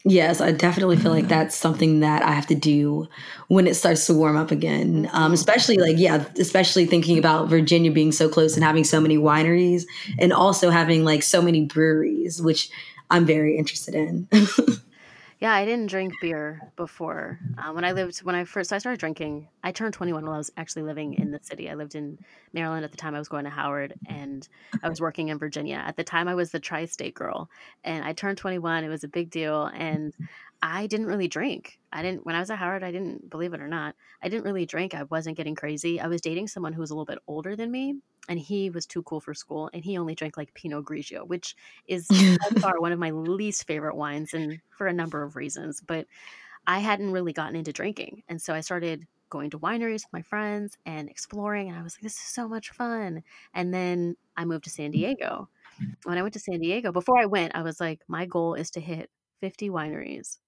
Yes, 0.04 0.40
I 0.40 0.52
definitely 0.52 0.98
feel 0.98 1.12
like 1.12 1.28
that's 1.28 1.56
something 1.56 2.02
that 2.02 2.22
I 2.22 2.32
have 2.32 2.46
to 2.48 2.56
do 2.56 3.08
when 3.48 3.66
it 3.66 3.76
starts 3.76 4.06
to 4.08 4.14
warm 4.14 4.38
up 4.38 4.52
again. 4.52 5.10
Um, 5.14 5.34
especially 5.34 5.78
like, 5.78 5.98
yeah, 5.98 6.26
especially 6.38 6.86
thinking 6.86 7.18
about 7.18 7.50
Virginia 7.50 7.92
being 7.92 8.12
so 8.12 8.30
close 8.30 8.56
and 8.56 8.64
having 8.64 8.84
so 8.84 9.02
many 9.02 9.18
wineries 9.18 9.84
and 10.20 10.32
also 10.32 10.70
having 10.70 11.04
like 11.04 11.24
so 11.24 11.42
many 11.42 11.66
breweries, 11.66 12.40
which 12.40 12.70
I'm 13.10 13.26
very 13.26 13.58
interested 13.58 13.96
in. 13.96 14.28
Yeah, 15.40 15.54
I 15.54 15.66
didn't 15.66 15.88
drink 15.88 16.14
beer 16.22 16.62
before. 16.78 17.40
Um, 17.58 17.76
when 17.76 17.84
I 17.84 17.92
lived, 17.92 18.20
when 18.20 18.36
I 18.36 18.46
first 18.46 18.72
I 18.72 18.78
started 18.78 19.00
drinking, 19.00 19.50
I 19.64 19.74
turned 19.74 19.94
21 19.94 20.24
while 20.24 20.34
I 20.34 20.38
was 20.38 20.52
actually 20.56 20.84
living 20.84 21.16
in 21.16 21.32
the 21.32 21.40
city. 21.42 21.70
I 21.70 21.74
lived 21.74 21.94
in 21.94 22.18
Maryland 22.54 22.86
at 22.86 22.92
the 22.92 22.98
time. 22.98 23.16
I 23.16 23.20
was 23.20 23.28
going 23.28 23.44
to 23.44 23.50
Howard, 23.50 23.96
and 24.08 24.48
I 24.82 24.88
was 24.88 25.02
working 25.02 25.28
in 25.28 25.38
Virginia. 25.38 25.84
At 25.86 25.98
the 25.98 26.06
time, 26.06 26.30
I 26.30 26.36
was 26.36 26.52
the 26.52 26.60
tri-state 26.60 27.16
girl, 27.16 27.50
and 27.84 28.06
I 28.06 28.14
turned 28.14 28.38
21. 28.38 28.86
It 28.86 28.88
was 28.88 29.04
a 29.04 29.10
big 29.10 29.30
deal, 29.30 29.66
and 29.66 30.14
I 30.62 30.88
didn't 30.88 31.06
really 31.08 31.28
drink. 31.28 31.80
I 31.92 32.02
didn't 32.02 32.26
when 32.26 32.36
I 32.36 32.40
was 32.40 32.50
at 32.50 32.58
Howard. 32.58 32.84
I 32.84 32.92
didn't 32.92 33.30
believe 33.30 33.54
it 33.54 33.62
or 33.62 33.68
not. 33.68 33.96
I 34.22 34.30
didn't 34.30 34.46
really 34.46 34.66
drink. 34.66 34.94
I 34.94 35.04
wasn't 35.04 35.38
getting 35.38 35.56
crazy. 35.56 36.00
I 36.00 36.08
was 36.08 36.22
dating 36.22 36.48
someone 36.48 36.74
who 36.74 36.82
was 36.82 36.90
a 36.90 36.94
little 36.94 37.06
bit 37.06 37.20
older 37.28 37.56
than 37.56 37.72
me, 37.72 37.96
and 38.28 38.40
he 38.40 38.70
was 38.70 38.86
too 38.86 39.04
cool 39.04 39.22
for 39.22 39.34
school, 39.34 39.70
and 39.74 39.84
he 39.84 39.98
only 39.98 40.16
drank 40.16 40.38
like 40.38 40.54
Pinot 40.54 40.86
Grigio, 40.86 41.28
which 41.28 41.56
is 41.88 42.08
by 42.08 42.38
far 42.60 42.80
one 42.80 42.92
of 42.92 43.00
my 43.00 43.12
least 43.12 43.68
favorite 43.68 43.96
wines, 43.96 44.34
and 44.34 44.60
for 44.70 44.88
a 44.88 44.94
number 44.94 45.24
of 45.24 45.36
reasons. 45.36 45.82
But 45.82 46.08
I 46.66 46.80
hadn't 46.80 47.12
really 47.12 47.34
gotten 47.34 47.56
into 47.56 47.74
drinking, 47.74 48.24
and 48.28 48.42
so 48.42 48.54
I 48.54 48.62
started 48.62 49.06
going 49.30 49.50
to 49.52 49.60
wineries 49.60 50.06
with 50.06 50.14
my 50.14 50.22
friends 50.22 50.78
and 50.86 51.10
exploring, 51.10 51.70
and 51.70 51.78
I 51.78 51.84
was 51.84 51.96
like, 51.96 52.04
"This 52.04 52.16
is 52.16 52.28
so 52.28 52.48
much 52.48 52.72
fun." 52.72 53.24
And 53.54 53.74
then 53.74 54.16
I 54.36 54.46
moved 54.46 54.64
to 54.66 54.70
San 54.70 54.90
mm. 54.90 54.94
Diego. 54.94 55.50
When 56.06 56.18
I 56.18 56.22
went 56.22 56.34
to 56.34 56.40
San 56.40 56.60
Diego, 56.60 56.92
before 56.92 57.20
I 57.20 57.26
went, 57.26 57.56
I 57.56 57.62
was 57.62 57.80
like, 57.80 58.02
"My 58.08 58.26
goal 58.26 58.56
is 58.56 58.72
to 58.72 58.80
hit 58.80 59.12
50 59.42 59.70
wineries." 59.70 60.40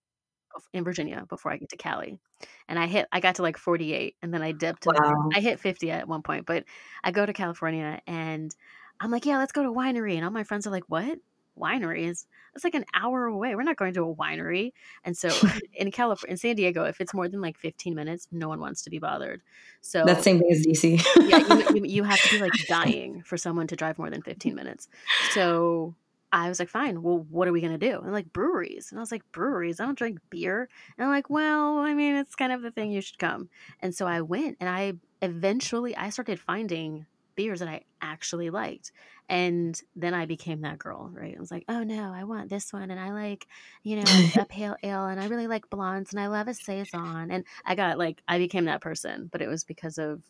In 0.74 0.84
Virginia 0.84 1.26
before 1.30 1.52
I 1.52 1.58
get 1.58 1.70
to 1.70 1.78
Cali. 1.78 2.20
And 2.68 2.78
I 2.80 2.88
hit 2.88 3.08
I 3.12 3.20
got 3.20 3.36
to 3.36 3.42
like 3.42 3.58
48 3.58 4.16
and 4.22 4.34
then 4.34 4.42
I 4.42 4.52
dipped 4.64 4.84
to 4.84 4.92
Wow. 4.94 5.30
I 5.36 5.40
hit 5.40 5.60
50 5.60 5.92
at 5.92 6.08
one 6.08 6.22
point, 6.22 6.46
but 6.46 6.64
I 7.04 7.12
go 7.12 7.26
to 7.26 7.34
California 7.34 8.02
and 8.08 8.56
I'm 9.00 9.12
like, 9.12 9.26
"Yeah, 9.26 9.38
let's 9.38 9.52
go 9.52 9.64
to 9.64 9.72
winery." 9.72 10.16
And 10.16 10.26
all 10.26 10.32
my 10.32 10.44
friends 10.44 10.66
are 10.66 10.72
like, 10.72 10.86
"What? 10.88 11.20
Wineries? 11.60 12.26
That's 12.54 12.64
like 12.64 12.76
an 12.76 12.86
hour 12.94 13.26
away. 13.26 13.56
We're 13.56 13.64
not 13.64 13.76
going 13.78 13.94
to 13.94 14.04
a 14.04 14.16
winery." 14.16 14.74
And 15.04 15.16
so 15.16 15.30
in 15.74 15.92
California, 15.92 16.32
in 16.32 16.38
San 16.38 16.56
Diego, 16.56 16.84
if 16.86 17.00
it's 17.02 17.14
more 17.14 17.28
than 17.28 17.42
like 17.42 17.58
15 17.58 17.94
minutes, 17.94 18.28
no 18.32 18.48
one 18.48 18.60
wants 18.60 18.82
to 18.84 18.90
be 18.90 19.00
bothered. 19.00 19.42
So 19.82 20.04
That 20.06 20.24
same 20.24 20.40
thing 20.40 20.52
as 20.52 20.66
DC. 20.66 21.04
yeah, 21.30 21.70
you, 21.72 21.76
you, 21.76 21.86
you 21.86 22.04
have 22.04 22.22
to 22.22 22.30
be 22.30 22.40
like 22.42 22.54
dying 22.68 23.22
for 23.24 23.38
someone 23.38 23.68
to 23.68 23.76
drive 23.76 23.98
more 24.00 24.10
than 24.10 24.22
15 24.24 24.56
minutes. 24.56 24.88
So 25.32 25.94
I 26.32 26.50
was 26.50 26.60
like, 26.60 26.70
fine, 26.70 27.02
well, 27.02 27.26
what 27.30 27.48
are 27.48 27.54
we 27.54 27.62
going 27.62 27.78
to 27.78 27.90
do? 27.90 28.00
And 28.02 28.12
like, 28.12 28.34
breweries. 28.34 28.90
And 28.92 29.00
I 29.00 29.02
was 29.02 29.12
like, 29.12 29.24
breweries? 29.32 29.80
I 29.80 29.86
don't 29.86 29.98
drink 29.98 30.20
beer. 30.30 30.68
And 30.98 31.06
I'm 31.06 31.12
like, 31.12 31.30
well, 31.30 31.80
I 31.80 31.94
mean, 31.94 32.16
it's 32.16 32.36
kind 32.36 32.52
of 32.52 32.62
the 32.62 32.72
thing 32.72 32.92
you 32.92 33.02
should 33.02 33.20
come. 33.20 33.50
And 33.82 33.96
so 33.96 34.06
I 34.06 34.22
went 34.22 34.58
and 34.60 34.70
I 34.70 34.94
eventually, 35.22 35.96
I 35.96 36.10
started 36.10 36.40
finding 36.40 37.06
beers 37.36 37.60
that 37.60 37.70
I 37.70 37.84
actually 38.02 38.50
liked. 38.50 38.92
And 39.30 39.80
then 39.96 40.14
I 40.14 40.26
became 40.26 40.62
that 40.62 40.80
girl, 40.80 41.10
right? 41.14 41.36
I 41.36 41.40
was 41.40 41.52
like, 41.52 41.64
oh 41.70 41.84
no, 41.84 42.12
I 42.14 42.26
want 42.26 42.50
this 42.50 42.74
one. 42.74 42.92
And 42.92 43.00
I 43.00 43.12
like, 43.12 43.48
you 43.84 43.98
know, 43.98 44.30
a 44.38 44.46
pale 44.46 44.76
ale 44.84 45.06
and 45.06 45.20
I 45.20 45.28
really 45.28 45.48
like 45.48 45.70
blondes 45.70 46.12
and 46.12 46.20
I 46.20 46.28
love 46.28 46.48
a 46.50 46.54
Saison. 46.54 47.32
And 47.32 47.46
I 47.66 47.76
got 47.76 47.98
like, 47.98 48.22
I 48.28 48.38
became 48.38 48.66
that 48.66 48.82
person, 48.82 49.30
but 49.32 49.42
it 49.42 49.48
was 49.48 49.64
because 49.64 49.98
of, 49.98 50.22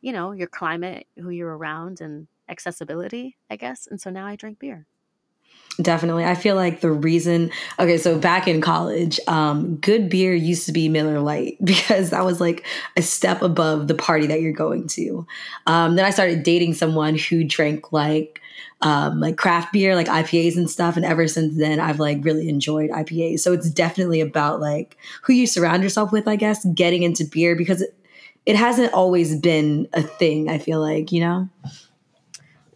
you 0.00 0.12
know, 0.12 0.32
your 0.32 0.48
climate, 0.48 1.06
who 1.16 1.30
you're 1.30 1.56
around 1.56 2.00
and 2.00 2.26
accessibility, 2.48 3.36
I 3.50 3.56
guess. 3.56 3.86
And 3.86 4.00
so 4.00 4.10
now 4.10 4.26
I 4.26 4.36
drink 4.36 4.58
beer. 4.58 4.86
Definitely. 5.80 6.24
I 6.24 6.34
feel 6.34 6.56
like 6.56 6.80
the 6.80 6.90
reason, 6.90 7.52
okay, 7.78 7.98
so 7.98 8.18
back 8.18 8.48
in 8.48 8.60
college, 8.60 9.20
um, 9.28 9.76
good 9.76 10.08
beer 10.08 10.34
used 10.34 10.66
to 10.66 10.72
be 10.72 10.88
Miller 10.88 11.20
Lite 11.20 11.56
because 11.64 12.10
that 12.10 12.24
was 12.24 12.40
like 12.40 12.66
a 12.96 13.02
step 13.02 13.42
above 13.42 13.86
the 13.86 13.94
party 13.94 14.26
that 14.26 14.40
you're 14.40 14.52
going 14.52 14.88
to. 14.88 15.24
Um, 15.66 15.94
then 15.94 16.04
I 16.04 16.10
started 16.10 16.42
dating 16.42 16.74
someone 16.74 17.16
who 17.16 17.44
drank 17.44 17.92
like, 17.92 18.40
um, 18.80 19.20
like 19.20 19.36
craft 19.36 19.72
beer, 19.72 19.94
like 19.94 20.08
IPAs 20.08 20.56
and 20.56 20.68
stuff. 20.68 20.96
And 20.96 21.04
ever 21.04 21.28
since 21.28 21.56
then, 21.56 21.78
I've 21.78 22.00
like 22.00 22.24
really 22.24 22.48
enjoyed 22.48 22.90
IPAs. 22.90 23.40
So 23.40 23.52
it's 23.52 23.70
definitely 23.70 24.20
about 24.20 24.60
like 24.60 24.96
who 25.22 25.32
you 25.32 25.46
surround 25.46 25.84
yourself 25.84 26.10
with, 26.10 26.26
I 26.26 26.34
guess, 26.34 26.64
getting 26.74 27.04
into 27.04 27.24
beer 27.24 27.54
because 27.54 27.82
it, 27.82 27.94
it 28.46 28.56
hasn't 28.56 28.92
always 28.94 29.38
been 29.38 29.88
a 29.92 30.02
thing, 30.02 30.48
I 30.48 30.58
feel 30.58 30.80
like, 30.80 31.12
you 31.12 31.20
know? 31.20 31.48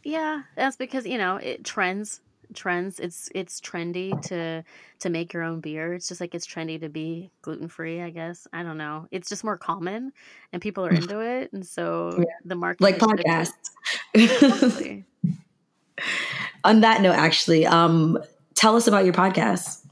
Yeah, 0.04 0.42
that's 0.54 0.76
because, 0.76 1.04
you 1.04 1.18
know, 1.18 1.37
it 1.37 1.64
trends 1.64 2.21
trends. 2.52 3.00
It's 3.00 3.28
it's 3.35 3.61
trendy 3.61 4.21
to 4.28 4.64
to 5.00 5.11
make 5.11 5.32
your 5.32 5.42
own 5.42 5.61
beer. 5.61 5.94
It's 5.94 6.09
just 6.09 6.21
like 6.21 6.35
it's 6.35 6.47
trendy 6.47 6.80
to 6.80 6.88
be 6.88 7.30
gluten 7.42 7.68
free, 7.68 8.00
I 8.02 8.11
guess. 8.11 8.47
I 8.52 8.62
don't 8.62 8.78
know. 8.78 9.06
It's 9.11 9.28
just 9.28 9.44
more 9.44 9.56
common 9.56 10.12
and 10.52 10.61
people 10.62 10.87
are 10.87 10.90
into 10.90 11.21
it. 11.21 11.52
And 11.52 11.66
so 11.66 12.16
Yeah. 12.18 12.25
the 12.44 12.54
market 12.54 12.82
Like 12.82 12.99
podcasts. 12.99 13.52
Exactly. 14.14 15.04
On 16.64 16.80
that 16.80 17.00
note, 17.02 17.14
actually, 17.14 17.66
um, 17.66 18.18
tell 18.54 18.76
us 18.76 18.87
about 18.87 19.04
your 19.04 19.14
podcast. 19.14 19.85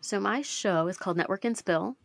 So 0.00 0.20
my 0.20 0.42
show 0.42 0.88
is 0.88 0.96
called 0.96 1.16
Network 1.16 1.44
and 1.44 1.56
Spill, 1.56 1.96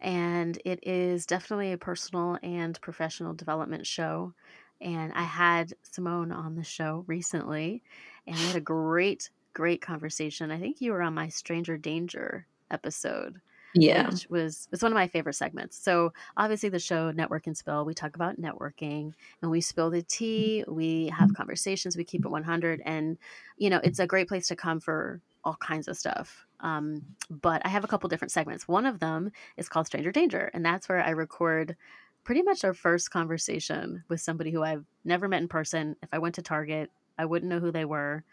and 0.00 0.58
it 0.64 0.80
is 0.86 1.26
definitely 1.26 1.72
a 1.72 1.78
personal 1.78 2.38
and 2.42 2.80
professional 2.80 3.34
development 3.34 3.86
show. 3.86 4.32
And 4.80 5.12
I 5.12 5.22
had 5.22 5.72
Simone 5.82 6.30
on 6.30 6.54
the 6.54 6.62
show 6.62 7.04
recently, 7.08 7.82
and 8.28 8.40
we 8.40 8.46
had 8.46 8.56
a 8.56 8.60
great, 8.60 9.30
great 9.54 9.80
conversation. 9.82 10.50
I 10.50 10.58
think 10.58 10.80
you 10.80 10.92
were 10.92 11.02
on 11.02 11.14
my 11.14 11.28
Stranger 11.28 11.76
Danger 11.76 12.46
episode 12.70 13.40
Yeah. 13.74 14.10
which 14.10 14.26
was 14.30 14.68
it's 14.72 14.82
one 14.82 14.92
of 14.92 14.96
my 14.96 15.08
favorite 15.08 15.34
segments. 15.34 15.76
So 15.76 16.12
obviously 16.36 16.68
the 16.68 16.78
show 16.78 17.10
Network 17.10 17.46
and 17.46 17.56
Spill, 17.56 17.84
we 17.84 17.94
talk 17.94 18.14
about 18.16 18.40
networking 18.40 19.12
and 19.42 19.50
we 19.50 19.60
spill 19.60 19.90
the 19.90 20.02
tea, 20.02 20.64
we 20.68 21.08
have 21.08 21.34
conversations, 21.34 21.96
we 21.96 22.04
keep 22.04 22.24
it 22.24 22.28
100 22.30 22.82
and 22.84 23.18
you 23.56 23.70
know, 23.70 23.80
it's 23.84 23.98
a 23.98 24.06
great 24.06 24.28
place 24.28 24.48
to 24.48 24.56
come 24.56 24.80
for 24.80 25.20
all 25.44 25.56
kinds 25.56 25.88
of 25.88 25.96
stuff. 25.96 26.46
Um, 26.60 27.04
but 27.30 27.62
I 27.64 27.68
have 27.68 27.84
a 27.84 27.88
couple 27.88 28.08
different 28.08 28.32
segments. 28.32 28.66
One 28.68 28.86
of 28.86 29.00
them 29.00 29.30
is 29.56 29.68
called 29.68 29.86
Stranger 29.86 30.12
Danger 30.12 30.50
and 30.54 30.64
that's 30.64 30.88
where 30.88 31.02
I 31.02 31.10
record 31.10 31.76
pretty 32.24 32.42
much 32.42 32.64
our 32.64 32.74
first 32.74 33.10
conversation 33.10 34.04
with 34.08 34.20
somebody 34.20 34.50
who 34.50 34.62
I've 34.62 34.84
never 35.04 35.28
met 35.28 35.40
in 35.42 35.48
person. 35.48 35.96
If 36.02 36.08
I 36.12 36.18
went 36.18 36.34
to 36.36 36.42
Target, 36.42 36.90
I 37.18 37.24
wouldn't 37.24 37.50
know 37.50 37.60
who 37.60 37.72
they 37.72 37.84
were. 37.84 38.24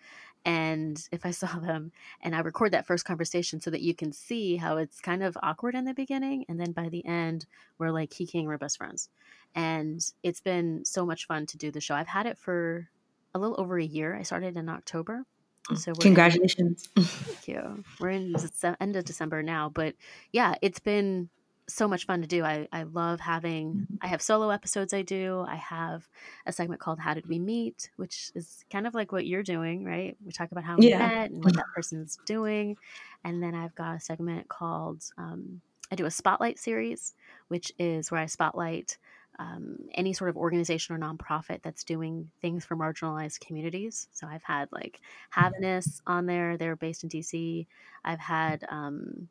And 0.46 1.02
if 1.12 1.26
I 1.26 1.32
saw 1.42 1.60
them, 1.60 1.92
and 2.22 2.36
I 2.36 2.40
record 2.40 2.72
that 2.72 2.86
first 2.86 3.06
conversation 3.06 3.60
so 3.60 3.72
that 3.72 3.82
you 3.82 3.96
can 3.96 4.12
see 4.12 4.58
how 4.58 4.78
it's 4.78 5.02
kind 5.02 5.24
of 5.24 5.38
awkward 5.42 5.76
in 5.76 5.86
the 5.86 5.94
beginning, 5.94 6.46
and 6.48 6.60
then 6.60 6.72
by 6.72 6.90
the 6.90 7.06
end, 7.06 7.46
we're 7.78 7.92
like 7.92 8.12
kikiing, 8.12 8.46
we're 8.46 8.58
best 8.58 8.78
friends. 8.78 9.10
And 9.56 10.02
it's 10.22 10.42
been 10.42 10.86
so 10.86 11.06
much 11.06 11.28
fun 11.28 11.46
to 11.48 11.58
do 11.58 11.72
the 11.72 11.82
show. 11.82 11.96
I've 11.96 12.08
had 12.08 12.26
it 12.26 12.38
for 12.38 12.90
a 13.34 13.40
little 13.40 13.60
over 13.60 13.78
a 13.80 13.84
year. 13.84 14.16
I 14.16 14.24
started 14.24 14.56
in 14.56 14.70
October, 14.70 15.24
mm. 15.70 15.78
so 15.78 15.92
we're 15.92 15.96
in 15.96 16.16
Congratulations. 16.16 16.88
Thank 16.98 17.48
you. 17.48 17.84
We're 18.00 18.10
in 18.10 18.34
the 18.34 18.78
end 18.80 18.96
of 18.96 19.06
December 19.06 19.42
now, 19.42 19.70
but 19.70 19.96
yeah, 20.32 20.56
it's 20.62 20.80
been 20.80 21.30
so 21.68 21.88
much 21.88 22.06
fun 22.06 22.22
to 22.22 22.28
do. 22.28 22.44
I, 22.44 22.68
I 22.72 22.84
love 22.84 23.20
having, 23.20 23.88
I 24.02 24.08
have 24.08 24.22
solo 24.22 24.50
episodes 24.50 24.94
I 24.94 25.02
do. 25.02 25.44
I 25.48 25.56
have 25.56 26.08
a 26.46 26.52
segment 26.52 26.82
called 26.82 27.00
How 27.00 27.14
Did 27.14 27.28
We 27.28 27.40
Meet, 27.40 27.92
which 27.96 28.32
is 28.36 28.64
kind 28.72 28.86
of 28.88 28.94
like 28.94 29.12
what 29.12 29.26
you're 29.26 29.44
doing, 29.44 29.84
right? 29.84 30.16
We 30.24 30.32
talk 30.32 30.52
about 30.52 30.64
how 30.64 30.80
we 30.80 30.90
Yeah. 30.90 30.98
met 30.98 31.32
and 31.32 31.44
what 31.44 31.56
that 31.56 31.66
person's 31.74 32.18
doing. 32.26 32.78
And 33.24 33.42
then 33.42 33.56
I've 33.56 33.76
got 33.76 33.96
a 33.96 34.00
segment 34.00 34.48
called, 34.48 35.04
um, 35.18 35.62
I 35.92 35.96
do 35.96 36.06
a 36.06 36.12
spotlight 36.12 36.60
series, 36.60 37.14
which 37.48 37.72
is 37.78 38.12
where 38.12 38.22
I 38.22 38.26
spotlight 38.26 38.98
um, 39.38 39.78
any 39.94 40.14
sort 40.14 40.30
of 40.30 40.38
organization 40.38 40.96
or 40.96 41.00
nonprofit 41.00 41.62
that's 41.62 41.84
doing 41.84 42.32
things 42.42 42.64
for 42.66 42.76
marginalized 42.78 43.42
communities. 43.42 44.08
So 44.12 44.28
I've 44.28 44.44
had 44.44 44.72
like 44.72 45.02
Haviness 45.36 46.00
on 46.08 46.26
there. 46.26 46.58
They're 46.58 46.76
based 46.78 47.04
in 47.04 47.10
DC. 47.10 47.68
I've 48.04 48.20
had 48.20 48.64
um, 48.70 49.30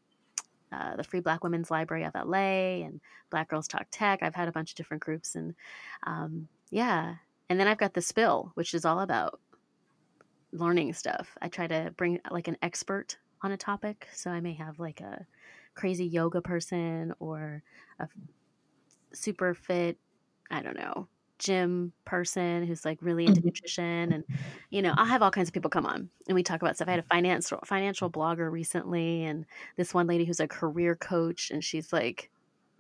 uh, 0.73 0.97
the 0.97 1.05
Free 1.05 1.21
Black 1.21 1.45
Women's 1.45 1.71
Library 1.71 2.05
of 2.05 2.15
LA 2.15 2.85
and 2.85 3.01
Black 3.31 3.49
Girls 3.49 3.69
Talk 3.69 3.87
Tech. 3.91 4.23
I've 4.23 4.35
had 4.35 4.49
a 4.49 4.53
bunch 4.53 4.71
of 4.71 4.77
different 4.77 5.03
groups, 5.03 5.35
and 5.35 5.55
um, 6.07 6.49
yeah. 6.71 7.17
And 7.49 7.61
then 7.61 7.69
I've 7.69 7.79
got 7.79 7.95
the 7.95 8.03
Spill, 8.03 8.53
which 8.55 8.75
is 8.75 8.85
all 8.85 9.01
about 9.01 9.39
learning 10.53 10.95
stuff. 10.95 11.37
I 11.43 11.49
try 11.49 11.67
to 11.67 11.93
bring 11.97 12.21
like 12.31 12.49
an 12.49 12.57
expert 12.63 13.19
on 13.43 13.53
a 13.53 13.57
topic. 13.57 14.09
So 14.13 14.31
I 14.31 14.41
may 14.41 14.55
have 14.55 14.79
like 14.79 15.01
a 15.01 15.27
crazy 15.75 16.07
yoga 16.07 16.41
person 16.41 17.13
or 17.19 17.63
a 17.99 18.09
super 19.13 19.55
fit, 19.55 19.99
I 20.51 20.63
don't 20.63 20.77
know, 20.77 21.09
gym 21.45 21.93
person 22.07 22.67
who's 22.67 22.85
like 22.85 22.99
really 23.03 23.27
into 23.27 23.41
Mhm. 23.41 23.45
nutrition 23.45 24.13
and 24.13 24.25
you 24.71 24.83
know, 24.83 24.95
I'll 24.97 25.05
have 25.07 25.23
all 25.23 25.31
kinds 25.31 25.49
of 25.49 25.55
people 25.55 25.71
come 25.71 25.87
on 25.87 26.11
and 26.29 26.35
we 26.35 26.43
talk 26.43 26.63
about 26.63 26.77
stuff. 26.77 26.89
I 26.89 26.93
had 26.93 27.01
a 27.01 27.05
financial 27.05 27.61
financial 27.65 28.11
blogger 28.11 28.51
recently 28.51 29.25
and 29.25 29.47
this 29.77 29.95
one 29.95 30.07
lady 30.07 30.25
who's 30.25 30.41
a 30.41 30.49
career 30.49 30.97
coach 30.97 31.51
and 31.51 31.63
she's 31.65 31.93
like 31.93 32.31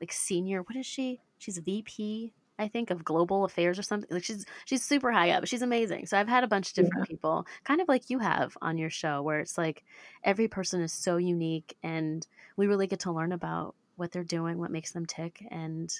like 0.01 0.13
senior, 0.13 0.63
what 0.63 0.77
is 0.77 0.87
she? 0.87 1.23
She's 1.39 1.59
a 1.59 1.63
VP 1.63 2.35
I 2.59 2.69
think 2.69 2.91
of 2.91 3.05
global 3.05 3.45
affairs 3.45 3.79
or 3.81 3.83
something. 3.83 4.09
Like 4.13 4.23
she's 4.25 4.45
she's 4.65 4.85
super 4.85 5.11
high 5.13 5.31
up. 5.31 5.45
She's 5.47 5.63
amazing. 5.63 6.07
So 6.07 6.19
I've 6.19 6.29
had 6.29 6.45
a 6.45 6.49
bunch 6.49 6.69
of 6.71 6.75
different 6.75 7.03
yeah. 7.03 7.05
people, 7.05 7.47
kind 7.65 7.81
of 7.81 7.89
like 7.89 8.11
you 8.11 8.21
have 8.21 8.57
on 8.63 8.79
your 8.79 8.91
show, 8.91 9.23
where 9.23 9.41
it's 9.41 9.59
like 9.59 9.85
every 10.23 10.47
person 10.49 10.81
is 10.81 10.93
so 10.93 11.17
unique, 11.17 11.77
and 11.83 12.27
we 12.57 12.67
really 12.69 12.87
get 12.87 13.01
to 13.01 13.13
learn 13.13 13.33
about 13.33 13.75
what 13.97 14.13
they're 14.13 14.23
doing, 14.25 14.59
what 14.59 14.71
makes 14.71 14.93
them 14.93 15.05
tick, 15.07 15.45
and 15.51 15.93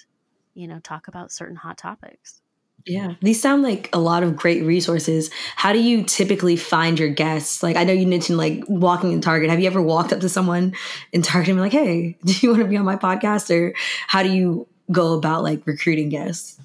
you 0.53 0.67
know, 0.67 0.79
talk 0.79 1.07
about 1.09 1.31
certain 1.31 1.57
hot 1.57 1.77
topics. 1.77 2.41
Yeah, 2.85 3.15
these 3.19 3.41
sound 3.41 3.63
like 3.63 3.89
a 3.93 3.99
lot 3.99 4.21
of 4.21 4.35
great 4.35 4.63
resources. 4.63 5.31
How 5.55 5.73
do 5.73 5.81
you 5.81 6.03
typically 6.03 6.55
find 6.55 6.99
your 6.99 7.09
guests? 7.09 7.63
Like, 7.63 7.77
I 7.77 7.83
know 7.83 7.93
you 7.93 8.05
mentioned 8.05 8.37
like 8.37 8.63
walking 8.67 9.11
in 9.11 9.21
Target. 9.21 9.49
Have 9.49 9.59
you 9.59 9.65
ever 9.65 9.81
walked 9.81 10.13
up 10.13 10.19
to 10.19 10.29
someone 10.29 10.75
in 11.11 11.23
Target 11.23 11.49
and 11.49 11.57
be 11.57 11.61
like, 11.61 11.71
"Hey, 11.71 12.17
do 12.25 12.33
you 12.41 12.49
want 12.49 12.61
to 12.61 12.67
be 12.67 12.77
on 12.77 12.85
my 12.85 12.95
podcast?" 12.95 13.49
Or 13.49 13.73
how 14.07 14.21
do 14.21 14.31
you 14.31 14.67
go 14.91 15.13
about 15.13 15.41
like 15.41 15.65
recruiting 15.65 16.09
guests? 16.09 16.59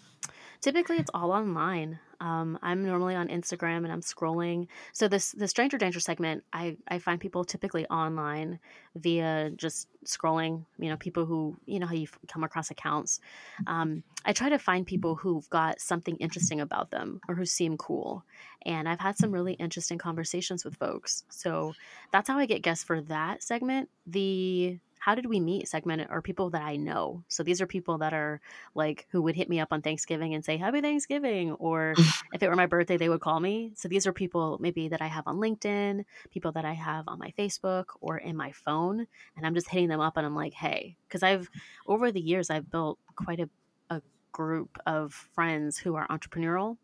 Typically, 0.60 0.98
it's 0.98 1.10
all 1.14 1.32
online. 1.32 1.98
Um, 2.20 2.58
I'm 2.62 2.84
normally 2.84 3.14
on 3.14 3.28
Instagram 3.28 3.78
and 3.78 3.90
I'm 3.90 4.02
scrolling. 4.02 4.68
So 4.92 5.08
this 5.08 5.32
the 5.32 5.48
stranger 5.48 5.78
danger 5.78 6.00
segment, 6.00 6.44
I 6.52 6.76
I 6.88 6.98
find 6.98 7.20
people 7.20 7.44
typically 7.44 7.86
online 7.86 8.58
via 8.94 9.50
just 9.50 9.88
scrolling. 10.04 10.64
You 10.78 10.90
know, 10.90 10.96
people 10.96 11.24
who 11.24 11.56
you 11.66 11.78
know 11.78 11.86
how 11.86 11.94
you 11.94 12.06
come 12.28 12.44
across 12.44 12.70
accounts. 12.70 13.20
Um, 13.66 14.02
I 14.24 14.32
try 14.32 14.50
to 14.50 14.58
find 14.58 14.86
people 14.86 15.14
who've 15.14 15.48
got 15.48 15.80
something 15.80 16.16
interesting 16.16 16.60
about 16.60 16.90
them 16.90 17.20
or 17.28 17.34
who 17.34 17.46
seem 17.46 17.76
cool. 17.76 18.24
And 18.66 18.86
I've 18.88 19.00
had 19.00 19.16
some 19.16 19.32
really 19.32 19.54
interesting 19.54 19.96
conversations 19.96 20.64
with 20.64 20.76
folks. 20.76 21.24
So 21.30 21.72
that's 22.12 22.28
how 22.28 22.38
I 22.38 22.44
get 22.44 22.62
guests 22.62 22.84
for 22.84 23.00
that 23.02 23.42
segment. 23.42 23.88
The 24.06 24.78
how 25.00 25.14
did 25.14 25.24
we 25.24 25.40
meet 25.40 25.66
segment 25.66 26.10
are 26.10 26.20
people 26.20 26.50
that 26.50 26.60
I 26.60 26.76
know. 26.76 27.24
So 27.26 27.42
these 27.42 27.62
are 27.62 27.66
people 27.66 27.98
that 27.98 28.12
are 28.12 28.38
like 28.74 29.06
who 29.10 29.22
would 29.22 29.34
hit 29.34 29.48
me 29.48 29.58
up 29.58 29.72
on 29.72 29.80
Thanksgiving 29.80 30.34
and 30.34 30.44
say 30.44 30.58
happy 30.58 30.82
Thanksgiving 30.82 31.52
or 31.52 31.94
if 32.34 32.42
it 32.42 32.48
were 32.48 32.54
my 32.54 32.66
birthday 32.66 32.98
they 32.98 33.08
would 33.08 33.22
call 33.22 33.40
me. 33.40 33.72
So 33.74 33.88
these 33.88 34.06
are 34.06 34.12
people 34.12 34.58
maybe 34.60 34.88
that 34.88 35.00
I 35.00 35.06
have 35.06 35.24
on 35.26 35.38
LinkedIn, 35.38 36.04
people 36.30 36.52
that 36.52 36.66
I 36.66 36.74
have 36.74 37.08
on 37.08 37.18
my 37.18 37.32
Facebook 37.38 37.86
or 38.02 38.18
in 38.18 38.36
my 38.36 38.52
phone 38.52 39.06
and 39.36 39.46
I'm 39.46 39.54
just 39.54 39.70
hitting 39.70 39.88
them 39.88 40.00
up 40.00 40.18
and 40.18 40.26
I'm 40.26 40.36
like, 40.36 40.52
"Hey, 40.52 40.96
cuz 41.08 41.22
I've 41.22 41.48
over 41.86 42.12
the 42.12 42.20
years 42.20 42.50
I've 42.50 42.70
built 42.70 42.98
quite 43.16 43.40
a 43.40 43.48
a 43.88 44.02
group 44.32 44.78
of 44.86 45.14
friends 45.34 45.78
who 45.78 45.94
are 45.94 46.06
entrepreneurial 46.08 46.76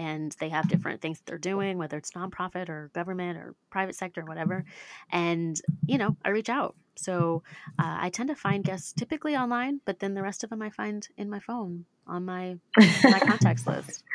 and 0.00 0.34
they 0.40 0.48
have 0.48 0.66
different 0.66 1.02
things 1.02 1.18
that 1.18 1.26
they're 1.26 1.36
doing, 1.36 1.76
whether 1.76 1.98
it's 1.98 2.12
nonprofit 2.12 2.70
or 2.70 2.90
government 2.94 3.36
or 3.36 3.54
private 3.68 3.94
sector 3.94 4.22
or 4.22 4.24
whatever. 4.24 4.64
And, 5.12 5.60
you 5.86 5.98
know, 5.98 6.16
I 6.24 6.30
reach 6.30 6.48
out. 6.48 6.74
So 7.00 7.42
uh, 7.78 7.98
I 8.00 8.10
tend 8.10 8.28
to 8.28 8.36
find 8.36 8.64
guests 8.64 8.92
typically 8.92 9.36
online, 9.36 9.80
but 9.84 9.98
then 9.98 10.14
the 10.14 10.22
rest 10.22 10.44
of 10.44 10.50
them 10.50 10.62
I 10.62 10.70
find 10.70 11.06
in 11.16 11.30
my 11.30 11.40
phone 11.40 11.86
on 12.06 12.24
my, 12.24 12.56
my 13.04 13.20
contacts 13.20 13.66
list. 13.66 14.04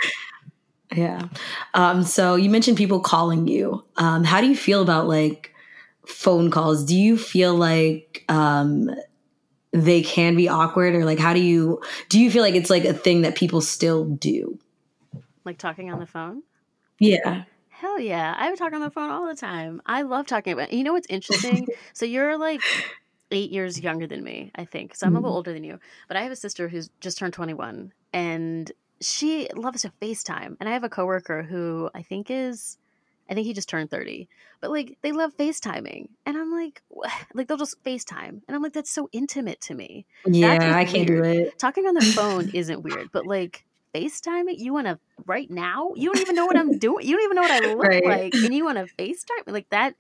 Yeah. 0.96 1.28
Um, 1.74 2.04
so 2.04 2.36
you 2.36 2.50
mentioned 2.50 2.78
people 2.78 3.00
calling 3.00 3.48
you. 3.48 3.84
Um, 3.98 4.24
how 4.24 4.40
do 4.40 4.48
you 4.48 4.56
feel 4.56 4.82
about 4.82 5.08
like 5.08 5.54
phone 6.08 6.52
calls? 6.52 6.86
Do 6.86 6.96
you 6.96 7.18
feel 7.18 7.56
like 7.56 8.24
um, 8.30 8.92
they 9.72 10.02
can 10.02 10.36
be 10.36 10.48
awkward 10.48 10.96
or 10.96 11.04
like 11.04 11.20
how 11.20 11.34
do 11.34 11.42
you 11.42 11.82
do 12.10 12.20
you 12.20 12.32
feel 12.32 12.44
like 12.44 12.56
it's 12.56 12.70
like 12.70 12.86
a 12.86 12.94
thing 12.94 13.24
that 13.24 13.36
people 13.36 13.62
still 13.62 14.06
do? 14.06 14.58
Like 15.44 15.58
talking 15.58 15.92
on 15.92 16.00
the 16.00 16.06
phone? 16.06 16.44
Yeah. 17.00 17.44
Hell 17.78 18.00
yeah. 18.00 18.34
I 18.38 18.50
would 18.50 18.58
talk 18.58 18.72
on 18.72 18.80
the 18.80 18.90
phone 18.90 19.10
all 19.10 19.28
the 19.28 19.36
time. 19.36 19.82
I 19.86 20.04
love 20.04 20.28
talking 20.28 20.54
about 20.54 20.72
you 20.72 20.84
know 20.84 20.94
what's 20.94 21.08
interesting? 21.10 21.68
so 21.94 22.06
you're 22.06 22.38
like 22.38 22.62
eight 23.32 23.52
years 23.52 23.82
younger 23.82 24.08
than 24.08 24.24
me, 24.24 24.52
I 24.56 24.64
think. 24.64 24.96
So 24.96 25.06
I'm 25.06 25.10
mm-hmm. 25.10 25.18
a 25.18 25.20
little 25.20 25.32
mm-hmm. 25.32 25.36
older 25.38 25.54
than 25.54 25.66
you. 25.66 25.80
But 26.08 26.16
I 26.16 26.22
have 26.22 26.32
a 26.32 26.38
sister 26.38 26.70
who's 26.70 26.90
just 27.02 27.18
turned 27.18 27.34
21 27.34 27.92
and 28.14 28.72
she 29.02 29.50
loves 29.54 29.82
to 29.82 29.92
FaceTime. 30.02 30.56
And 30.60 30.70
I 30.70 30.72
have 30.72 30.86
a 30.86 30.90
coworker 30.90 31.44
who 31.44 31.90
I 31.94 32.02
think 32.02 32.28
is 32.30 32.78
I 33.30 33.34
think 33.34 33.46
he 33.46 33.54
just 33.54 33.68
turned 33.68 33.92
30. 33.92 34.30
But 34.62 34.72
like 34.72 34.98
they 35.02 35.12
love 35.12 35.36
FaceTiming. 35.36 36.08
And 36.26 36.38
I'm 36.38 36.54
like 36.54 36.82
like 37.34 37.50
they'll 37.50 37.58
just 37.58 37.84
FaceTime. 37.84 38.42
And 38.48 38.56
I'm 38.56 38.64
like 38.64 38.74
that's 38.74 38.92
so 38.92 39.10
intimate 39.12 39.60
to 39.62 39.76
me. 39.76 40.06
Yeah, 40.26 40.78
I 40.78 40.86
can't 40.86 41.08
do 41.08 41.22
it. 41.24 41.60
Talking 41.60 41.88
on 41.88 41.96
the 41.96 42.02
phone 42.02 42.50
isn't 42.54 42.84
weird, 42.84 43.10
but 43.12 43.28
like 43.28 43.66
FaceTime 43.96 44.50
it? 44.50 44.60
You 44.60 44.74
want 44.74 44.88
to 44.88 45.00
right 45.26 45.50
now? 45.50 45.94
You 45.96 46.12
don't 46.12 46.22
even 46.22 46.36
know 46.36 46.46
what 46.46 46.58
I'm 46.58 46.78
doing. 46.78 47.08
You 47.08 47.16
don't 47.16 47.24
even 47.24 47.36
know 47.36 47.42
what 47.42 47.64
I 47.64 47.68
look 47.74 47.80
right. 47.80 48.06
like, 48.06 48.34
and 48.34 48.54
you 48.54 48.66
want 48.66 48.78
to 48.78 48.94
FaceTime? 48.96 49.48
me? 49.48 49.54
Like 49.54 49.70
that 49.70 49.96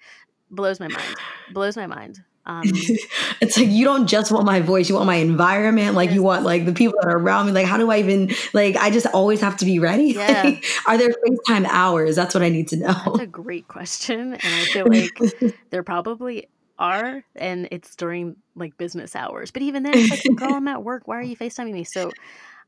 blows 0.51 0.79
my 0.79 0.87
mind. 0.87 1.15
Blows 1.53 1.77
my 1.77 1.87
mind. 1.87 2.23
Um, 2.47 2.63
it's 3.41 3.57
like 3.57 3.69
you 3.69 3.85
don't 3.85 4.07
just 4.07 4.31
want 4.31 4.45
my 4.45 4.59
voice; 4.59 4.87
you 4.87 4.95
want 4.95 5.07
my 5.07 5.15
environment. 5.15 5.95
Like 5.95 6.09
yes. 6.09 6.15
you 6.15 6.23
want 6.23 6.45
like 6.45 6.65
the 6.65 6.73
people 6.73 6.99
that 7.01 7.09
are 7.09 7.17
around 7.17 7.47
me. 7.47 7.51
Like 7.53 7.65
how 7.65 7.77
do 7.77 7.89
I 7.89 7.99
even 7.99 8.31
like? 8.53 8.75
I 8.75 8.91
just 8.91 9.07
always 9.07 9.41
have 9.41 9.57
to 9.57 9.65
be 9.65 9.79
ready. 9.79 10.15
Yeah. 10.25 10.43
Like, 10.43 10.65
are 10.87 10.97
there 10.97 11.09
FaceTime 11.09 11.65
hours? 11.69 12.15
That's 12.15 12.33
what 12.33 12.43
I 12.43 12.49
need 12.49 12.67
to 12.69 12.77
know. 12.77 12.93
That's 12.93 13.19
a 13.19 13.27
great 13.27 13.67
question, 13.67 14.33
and 14.33 14.43
I 14.43 14.65
feel 14.65 14.87
like 14.87 15.53
there 15.71 15.83
probably 15.83 16.47
are, 16.77 17.23
and 17.35 17.67
it's 17.71 17.95
during 17.95 18.35
like 18.55 18.77
business 18.77 19.15
hours. 19.15 19.51
But 19.51 19.61
even 19.63 19.83
then, 19.83 19.93
it's 19.95 20.09
like, 20.09 20.37
girl, 20.37 20.53
I'm 20.53 20.67
at 20.67 20.83
work. 20.83 21.07
Why 21.07 21.17
are 21.17 21.23
you 21.23 21.35
FaceTiming 21.35 21.73
me? 21.73 21.83
So 21.83 22.11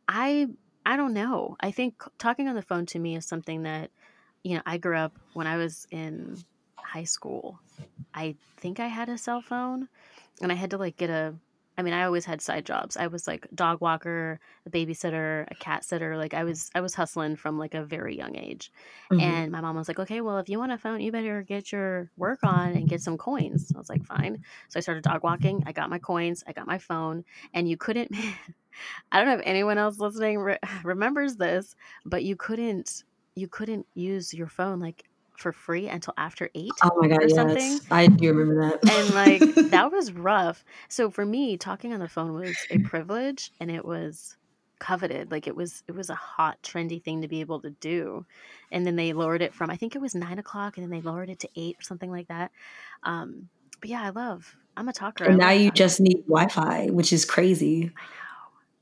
I 0.08 0.48
I 0.88 0.96
don't 0.96 1.14
know. 1.14 1.58
I 1.60 1.72
think 1.72 2.02
talking 2.18 2.48
on 2.48 2.56
the 2.56 2.62
phone 2.62 2.86
to 2.88 3.00
me 3.00 3.18
is 3.18 3.26
something 3.26 3.64
that, 3.64 3.92
you 4.44 4.56
know, 4.56 4.62
I 4.66 4.78
grew 4.78 4.96
up 4.96 5.14
when 5.34 5.46
I 5.46 5.58
was 5.58 5.86
in 5.92 6.38
high 6.78 7.04
school. 7.04 7.60
I 8.14 8.36
think 8.56 8.80
I 8.80 8.88
had 8.88 9.10
a 9.10 9.18
cell 9.18 9.42
phone 9.42 9.90
and 10.42 10.50
I 10.50 10.56
had 10.56 10.70
to 10.72 10.78
like 10.78 10.96
get 10.96 11.10
a 11.10 11.36
I 11.80 11.84
mean, 11.84 11.94
I 11.94 12.06
always 12.06 12.26
had 12.26 12.42
side 12.42 12.66
jobs. 12.66 12.98
I 12.98 13.06
was 13.06 13.28
like 13.28 13.48
dog 13.54 13.82
walker, 13.82 14.40
a 14.66 14.70
babysitter, 14.70 15.46
a 15.52 15.56
cat 15.56 15.84
sitter. 15.84 16.18
Like 16.18 16.34
I 16.34 16.44
was 16.44 16.72
I 16.74 16.82
was 16.82 16.96
hustling 16.96 17.36
from 17.36 17.60
like 17.60 17.76
a 17.76 17.84
very 17.84 18.18
young 18.18 18.36
age. 18.36 18.72
Mm-hmm. 19.12 19.22
And 19.22 19.52
my 19.52 19.62
mom 19.62 19.76
was 19.76 19.88
like, 19.88 20.00
"Okay, 20.00 20.22
well, 20.22 20.40
if 20.40 20.50
you 20.50 20.58
want 20.58 20.72
a 20.72 20.78
phone, 20.80 21.02
you 21.02 21.12
better 21.12 21.44
get 21.44 21.72
your 21.72 22.10
work 22.18 22.40
on 22.44 22.70
and 22.70 22.90
get 22.90 23.02
some 23.02 23.16
coins." 23.16 23.72
I 23.76 23.78
was 23.78 23.90
like, 23.90 24.04
"Fine." 24.06 24.44
So 24.70 24.80
I 24.80 24.82
started 24.82 25.04
dog 25.04 25.22
walking. 25.22 25.64
I 25.68 25.72
got 25.72 25.92
my 25.92 26.00
coins, 26.00 26.44
I 26.48 26.54
got 26.54 26.66
my 26.66 26.80
phone, 26.80 27.26
and 27.54 27.70
you 27.70 27.78
couldn't 27.78 28.10
I 29.12 29.18
don't 29.18 29.28
know 29.28 29.36
if 29.36 29.42
anyone 29.44 29.78
else 29.78 30.00
listening 30.00 30.40
re- 30.40 30.60
remembers 30.84 31.36
this, 31.36 31.76
but 32.06 32.24
you 32.24 32.36
couldn't 32.36 33.04
you 33.36 33.48
couldn't 33.48 33.86
use 33.94 34.34
your 34.34 34.48
phone 34.48 34.80
like 34.80 35.04
for 35.38 35.54
free 35.54 35.88
until 35.88 36.14
after 36.18 36.50
eight. 36.56 36.72
Oh 36.84 36.92
my 37.00 37.08
god, 37.08 37.24
or 37.24 37.30
something. 37.30 37.80
I 37.92 38.08
do 38.08 38.34
remember 38.34 38.70
that. 38.70 38.92
and 38.92 39.14
like 39.14 39.70
that 39.72 39.92
was 39.92 40.12
rough. 40.12 40.66
So 40.90 41.10
for 41.10 41.26
me, 41.26 41.58
talking 41.58 41.94
on 41.94 42.00
the 42.00 42.10
phone 42.10 42.34
was 42.34 42.58
a 42.72 42.80
privilege, 42.80 43.52
and 43.60 43.70
it 43.70 43.86
was 43.86 44.36
coveted. 44.80 45.32
Like 45.32 45.48
it 45.48 45.56
was 45.56 45.84
it 45.88 45.94
was 45.94 46.10
a 46.10 46.16
hot, 46.16 46.58
trendy 46.64 47.02
thing 47.02 47.22
to 47.22 47.28
be 47.28 47.42
able 47.42 47.62
to 47.62 47.70
do. 47.70 48.26
And 48.72 48.86
then 48.86 48.96
they 48.96 49.14
lowered 49.14 49.42
it 49.42 49.54
from 49.54 49.70
I 49.70 49.78
think 49.78 49.96
it 49.96 50.02
was 50.02 50.16
nine 50.16 50.40
o'clock, 50.40 50.78
and 50.78 50.84
then 50.84 50.92
they 50.92 51.08
lowered 51.08 51.30
it 51.30 51.40
to 51.40 51.50
eight 51.56 51.78
or 51.80 51.84
something 51.84 52.12
like 52.12 52.28
that. 52.28 52.52
Um, 53.04 53.50
but 53.80 53.90
yeah, 53.90 54.02
I 54.04 54.10
love. 54.10 54.56
I'm 54.76 54.88
a 54.90 54.94
talker. 54.94 55.26
And 55.26 55.38
now 55.38 55.52
you 55.52 55.72
just 55.72 56.00
need 56.00 56.24
Wi-Fi, 56.28 56.88
which 56.88 57.12
is 57.12 57.26
crazy. 57.26 57.92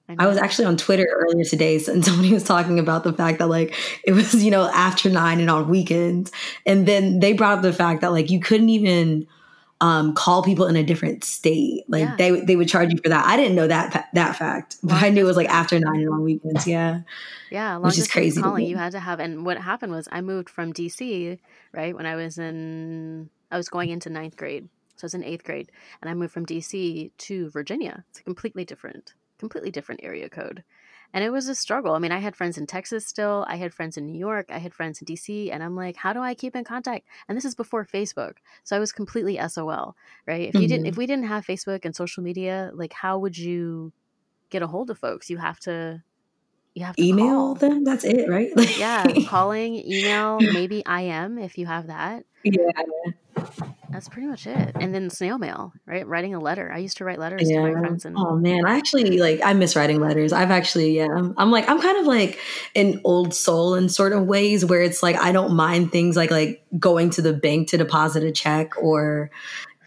I, 0.07 0.15
I, 0.19 0.27
was 0.27 0.37
actually 0.37 0.65
on 0.65 0.77
Twitter 0.77 1.07
earlier 1.11 1.43
today, 1.43 1.75
and 1.87 2.05
somebody 2.05 2.31
was 2.33 2.43
talking 2.43 2.79
about 2.79 3.03
the 3.03 3.13
fact 3.13 3.39
that 3.39 3.47
like 3.47 3.75
it 4.03 4.11
was 4.11 4.43
you 4.43 4.51
know 4.51 4.69
after 4.69 5.09
nine 5.09 5.39
and 5.39 5.49
on 5.49 5.67
weekends, 5.67 6.31
and 6.65 6.87
then 6.87 7.19
they 7.19 7.33
brought 7.33 7.57
up 7.57 7.63
the 7.63 7.73
fact 7.73 8.01
that 8.01 8.11
like 8.11 8.29
you 8.29 8.39
couldn't 8.39 8.69
even 8.69 9.27
um, 9.81 10.13
call 10.13 10.41
people 10.43 10.67
in 10.67 10.75
a 10.75 10.83
different 10.83 11.23
state. 11.23 11.83
Like 11.87 12.03
yeah. 12.03 12.15
they 12.17 12.31
they 12.41 12.55
would 12.55 12.69
charge 12.69 12.91
you 12.91 12.99
for 13.03 13.09
that. 13.09 13.25
I 13.25 13.35
didn't 13.35 13.55
know 13.55 13.67
that 13.67 14.09
that 14.13 14.35
fact, 14.35 14.77
but 14.83 15.01
I 15.01 15.09
knew 15.09 15.21
it 15.21 15.27
was 15.27 15.37
like 15.37 15.49
after 15.49 15.79
nine 15.79 16.01
and 16.01 16.09
on 16.09 16.21
weekends. 16.21 16.67
Yeah, 16.67 17.01
yeah, 17.49 17.77
which 17.77 17.97
is 17.97 18.07
crazy. 18.07 18.41
Calling 18.41 18.65
you 18.65 18.77
had 18.77 18.91
to 18.91 18.99
have, 18.99 19.19
and 19.19 19.45
what 19.45 19.57
happened 19.57 19.91
was 19.91 20.07
I 20.11 20.21
moved 20.21 20.49
from 20.49 20.71
DC 20.71 21.39
right 21.73 21.95
when 21.95 22.05
I 22.05 22.15
was 22.15 22.37
in 22.37 23.29
I 23.51 23.57
was 23.57 23.69
going 23.69 23.89
into 23.89 24.09
ninth 24.09 24.37
grade, 24.37 24.69
so 24.95 25.05
I 25.05 25.07
was 25.07 25.13
in 25.13 25.23
eighth 25.23 25.43
grade, 25.43 25.71
and 26.01 26.09
I 26.09 26.13
moved 26.13 26.33
from 26.33 26.45
DC 26.45 27.11
to 27.17 27.49
Virginia. 27.49 28.05
It's 28.11 28.21
completely 28.21 28.65
different 28.65 29.13
completely 29.39 29.71
different 29.71 30.01
area 30.03 30.29
code. 30.29 30.63
And 31.13 31.23
it 31.23 31.29
was 31.29 31.47
a 31.47 31.55
struggle. 31.55 31.93
I 31.93 31.99
mean, 31.99 32.11
I 32.11 32.19
had 32.19 32.35
friends 32.35 32.57
in 32.57 32.67
Texas 32.67 33.07
still, 33.07 33.45
I 33.47 33.55
had 33.55 33.73
friends 33.73 33.95
in 33.95 34.05
New 34.05 34.17
York, 34.17 34.47
I 34.49 34.57
had 34.57 34.73
friends 34.73 35.01
in 35.01 35.05
DC, 35.05 35.49
and 35.51 35.63
I'm 35.63 35.75
like, 35.75 35.95
how 35.95 36.11
do 36.11 36.19
I 36.19 36.33
keep 36.33 36.55
in 36.55 36.65
contact? 36.65 37.07
And 37.29 37.37
this 37.37 37.45
is 37.45 37.55
before 37.55 37.85
Facebook. 37.85 38.33
So 38.63 38.75
I 38.75 38.79
was 38.79 38.91
completely 38.91 39.39
SOL, 39.47 39.95
right? 40.27 40.49
If 40.49 40.55
you 40.55 40.61
mm-hmm. 40.61 40.67
didn't 40.67 40.85
if 40.87 40.97
we 40.97 41.05
didn't 41.05 41.27
have 41.27 41.45
Facebook 41.45 41.85
and 41.85 41.95
social 41.95 42.21
media, 42.21 42.71
like 42.73 42.91
how 42.91 43.17
would 43.19 43.37
you 43.37 43.93
get 44.49 44.61
a 44.61 44.67
hold 44.67 44.89
of 44.89 44.97
folks? 44.97 45.29
You 45.29 45.37
have 45.37 45.59
to 45.61 46.03
you 46.73 46.83
have 46.83 46.97
to 46.97 47.03
email 47.03 47.27
call. 47.27 47.55
them. 47.55 47.83
That's 47.85 48.03
it, 48.03 48.27
right? 48.29 48.51
yeah, 48.77 49.05
calling, 49.27 49.75
email, 49.89 50.39
maybe 50.41 50.83
IM 50.85 51.37
if 51.37 51.57
you 51.57 51.65
have 51.65 51.87
that. 51.87 52.25
Yeah. 52.43 52.71
That's 53.95 54.09
pretty 54.09 54.27
much 54.27 54.45
it. 54.45 54.75
And 54.75 54.93
then 54.93 55.09
snail 55.09 55.37
mail, 55.37 55.71
right? 55.85 56.05
Writing 56.05 56.35
a 56.35 56.39
letter. 56.41 56.69
I 56.69 56.79
used 56.79 56.97
to 56.97 57.05
write 57.05 57.17
letters 57.17 57.49
yeah. 57.49 57.61
to 57.61 57.61
my 57.61 57.79
friends. 57.79 58.03
And 58.03 58.17
oh 58.17 58.35
man, 58.35 58.65
I 58.65 58.75
actually 58.75 59.19
like 59.19 59.39
I 59.41 59.53
miss 59.53 59.73
writing 59.73 60.01
letters. 60.01 60.33
I've 60.33 60.51
actually 60.51 60.97
yeah. 60.97 61.07
I'm 61.37 61.49
like 61.49 61.69
I'm 61.69 61.81
kind 61.81 61.97
of 61.97 62.05
like 62.05 62.37
an 62.75 62.99
old 63.05 63.33
soul 63.33 63.73
in 63.73 63.87
sort 63.87 64.11
of 64.11 64.25
ways 64.25 64.65
where 64.65 64.81
it's 64.81 65.01
like 65.01 65.15
I 65.15 65.31
don't 65.31 65.55
mind 65.55 65.93
things 65.93 66.17
like 66.17 66.29
like 66.29 66.61
going 66.77 67.09
to 67.11 67.21
the 67.21 67.31
bank 67.31 67.69
to 67.69 67.77
deposit 67.77 68.21
a 68.23 68.33
check 68.33 68.73
or 68.77 69.31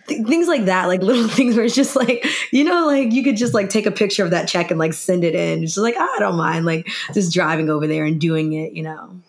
th- 0.07 0.27
things 0.27 0.49
like 0.49 0.65
that, 0.65 0.87
like 0.87 1.03
little 1.03 1.29
things 1.29 1.55
where 1.55 1.67
it's 1.67 1.75
just 1.75 1.95
like, 1.95 2.27
you 2.51 2.65
know, 2.65 2.87
like 2.87 3.13
you 3.13 3.23
could 3.23 3.37
just 3.37 3.53
like 3.53 3.69
take 3.69 3.85
a 3.85 3.91
picture 3.93 4.25
of 4.25 4.31
that 4.31 4.49
check 4.49 4.71
and 4.71 4.81
like 4.81 4.95
send 4.95 5.23
it 5.23 5.35
in. 5.35 5.65
It's 5.65 5.75
just 5.75 5.85
like, 5.85 5.97
oh, 5.99 6.15
I 6.17 6.19
don't 6.19 6.39
mind 6.39 6.65
like 6.65 6.89
just 7.13 7.31
driving 7.35 7.69
over 7.69 7.87
there 7.87 8.07
and 8.07 8.19
doing 8.19 8.55
it, 8.55 8.73
you 8.73 8.85
know. 8.85 9.21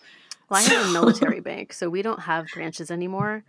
Well, 0.48 0.60
I 0.60 0.62
have 0.62 0.90
a 0.90 0.92
military 0.94 1.42
bank, 1.42 1.74
so 1.74 1.90
we 1.90 2.02
don't 2.02 2.22
have 2.22 2.48
branches 2.54 2.90
anymore. 2.90 3.44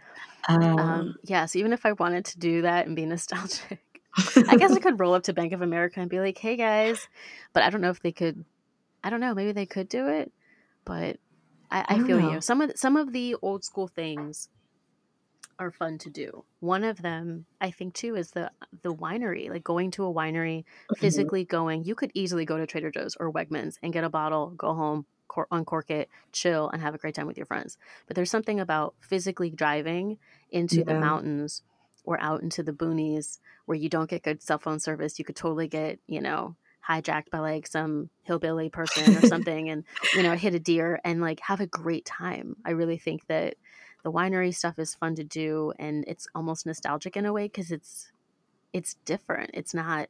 Um, 0.48 0.79
um, 0.79 1.14
yeah, 1.24 1.46
so 1.46 1.59
even 1.59 1.72
if 1.72 1.85
I 1.85 1.92
wanted 1.92 2.24
to 2.26 2.38
do 2.38 2.62
that 2.62 2.87
and 2.87 2.96
be 2.96 3.07
nostalgic, 3.07 3.81
I 4.48 4.57
guess 4.57 4.72
I 4.72 4.79
could 4.81 4.98
roll 4.98 5.14
up 5.14 5.24
to 5.24 5.33
Bank 5.33 5.53
of 5.53 5.62
America 5.62 6.00
and 6.00 6.11
be 6.11 6.20
like, 6.20 6.38
"Hey 6.38 6.57
guys," 6.57 7.09
but 7.53 7.62
I 7.62 7.70
don't 7.70 7.81
know 7.81 7.90
if 7.90 8.00
they 8.00 8.12
could. 8.12 8.44
I 9.03 9.11
don't 9.11 9.20
know. 9.20 9.35
Maybe 9.35 9.53
they 9.53 9.66
could 9.66 9.88
do 9.88 10.09
it, 10.09 10.33
but 10.85 11.18
I, 11.70 11.81
I, 11.81 11.85
I 11.88 12.03
feel 12.03 12.20
know. 12.20 12.33
you. 12.33 12.40
Some 12.40 12.61
of 12.61 12.70
the, 12.70 12.76
some 12.76 12.96
of 12.96 13.12
the 13.12 13.37
old 13.42 13.64
school 13.64 13.88
things 13.88 14.48
are 15.59 15.70
fun 15.70 15.98
to 15.98 16.11
do. 16.11 16.44
One 16.61 16.85
of 16.85 17.03
them, 17.03 17.44
I 17.61 17.70
think, 17.70 17.94
too, 17.94 18.16
is 18.16 18.31
the 18.31 18.50
the 18.83 18.94
winery. 18.94 19.50
Like 19.50 19.62
going 19.62 19.90
to 19.92 20.05
a 20.05 20.12
winery, 20.12 20.61
mm-hmm. 20.61 21.00
physically 21.00 21.44
going. 21.44 21.85
You 21.85 21.94
could 21.94 22.11
easily 22.14 22.44
go 22.44 22.57
to 22.57 22.66
Trader 22.66 22.90
Joe's 22.90 23.16
or 23.20 23.33
Wegmans 23.33 23.76
and 23.83 23.92
get 23.92 24.05
a 24.05 24.11
bottle, 24.11 24.50
go 24.50 24.74
home, 24.74 25.07
cor- 25.30 25.46
uncork 25.50 25.90
it, 25.90 26.08
chill, 26.32 26.68
and 26.70 26.82
have 26.82 26.94
a 26.94 26.98
great 26.98 27.14
time 27.14 27.26
with 27.26 27.36
your 27.36 27.46
friends. 27.46 27.78
But 28.06 28.16
there's 28.16 28.30
something 28.30 28.58
about 28.58 28.94
physically 29.00 29.48
driving 29.48 30.18
into 30.50 30.78
yeah. 30.78 30.84
the 30.84 30.98
mountains 30.98 31.62
or 32.04 32.20
out 32.20 32.42
into 32.42 32.62
the 32.62 32.72
boonies 32.72 33.38
where 33.64 33.76
you 33.76 33.88
don't 33.88 34.10
get 34.10 34.24
good 34.24 34.42
cell 34.42 34.58
phone 34.58 34.80
service. 34.80 35.18
You 35.18 35.24
could 35.24 35.36
totally 35.36 35.68
get, 35.68 36.00
you 36.08 36.20
know, 36.20 36.56
hijacked 36.86 37.30
by 37.30 37.38
like 37.38 37.66
some 37.68 38.10
hillbilly 38.22 38.70
person 38.70 39.16
or 39.16 39.20
something 39.28 39.70
and, 39.70 39.84
you 40.14 40.24
know, 40.24 40.34
hit 40.34 40.54
a 40.54 40.58
deer 40.58 41.00
and 41.04 41.20
like 41.20 41.40
have 41.40 41.60
a 41.60 41.66
great 41.66 42.04
time. 42.04 42.56
I 42.64 42.70
really 42.70 42.98
think 42.98 43.26
that 43.28 43.54
the 44.02 44.10
winery 44.10 44.52
stuff 44.52 44.78
is 44.78 44.94
fun 44.94 45.14
to 45.14 45.24
do 45.24 45.72
and 45.78 46.04
it's 46.08 46.26
almost 46.34 46.66
nostalgic 46.66 47.16
in 47.16 47.26
a 47.26 47.32
way 47.32 47.44
because 47.44 47.70
it's 47.70 48.10
it's 48.72 48.94
different. 49.04 49.50
It's 49.54 49.74
not 49.74 50.08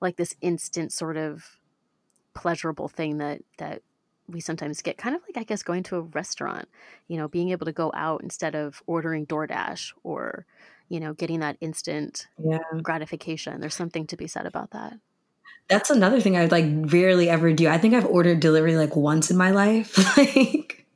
like 0.00 0.16
this 0.16 0.36
instant 0.40 0.92
sort 0.92 1.16
of 1.16 1.58
pleasurable 2.34 2.88
thing 2.88 3.18
that 3.18 3.42
that 3.58 3.82
we 4.28 4.40
sometimes 4.40 4.82
get 4.82 4.98
kind 4.98 5.14
of 5.14 5.22
like 5.28 5.36
I 5.36 5.44
guess 5.44 5.62
going 5.62 5.82
to 5.84 5.96
a 5.96 6.00
restaurant, 6.00 6.68
you 7.08 7.16
know, 7.16 7.28
being 7.28 7.50
able 7.50 7.66
to 7.66 7.72
go 7.72 7.90
out 7.94 8.22
instead 8.22 8.54
of 8.54 8.82
ordering 8.86 9.26
DoorDash 9.26 9.92
or, 10.02 10.46
you 10.88 11.00
know, 11.00 11.14
getting 11.14 11.40
that 11.40 11.56
instant 11.60 12.28
yeah. 12.42 12.58
gratification. 12.82 13.60
There's 13.60 13.74
something 13.74 14.06
to 14.06 14.16
be 14.16 14.26
said 14.26 14.46
about 14.46 14.70
that. 14.70 14.94
That's 15.68 15.90
another 15.90 16.20
thing 16.20 16.36
I 16.36 16.42
would 16.42 16.52
like 16.52 16.66
rarely 16.92 17.28
ever 17.28 17.52
do. 17.52 17.68
I 17.68 17.78
think 17.78 17.94
I've 17.94 18.06
ordered 18.06 18.40
delivery 18.40 18.76
like 18.76 18.96
once 18.96 19.30
in 19.30 19.36
my 19.36 19.50
life. 19.50 19.98
like 20.16 20.86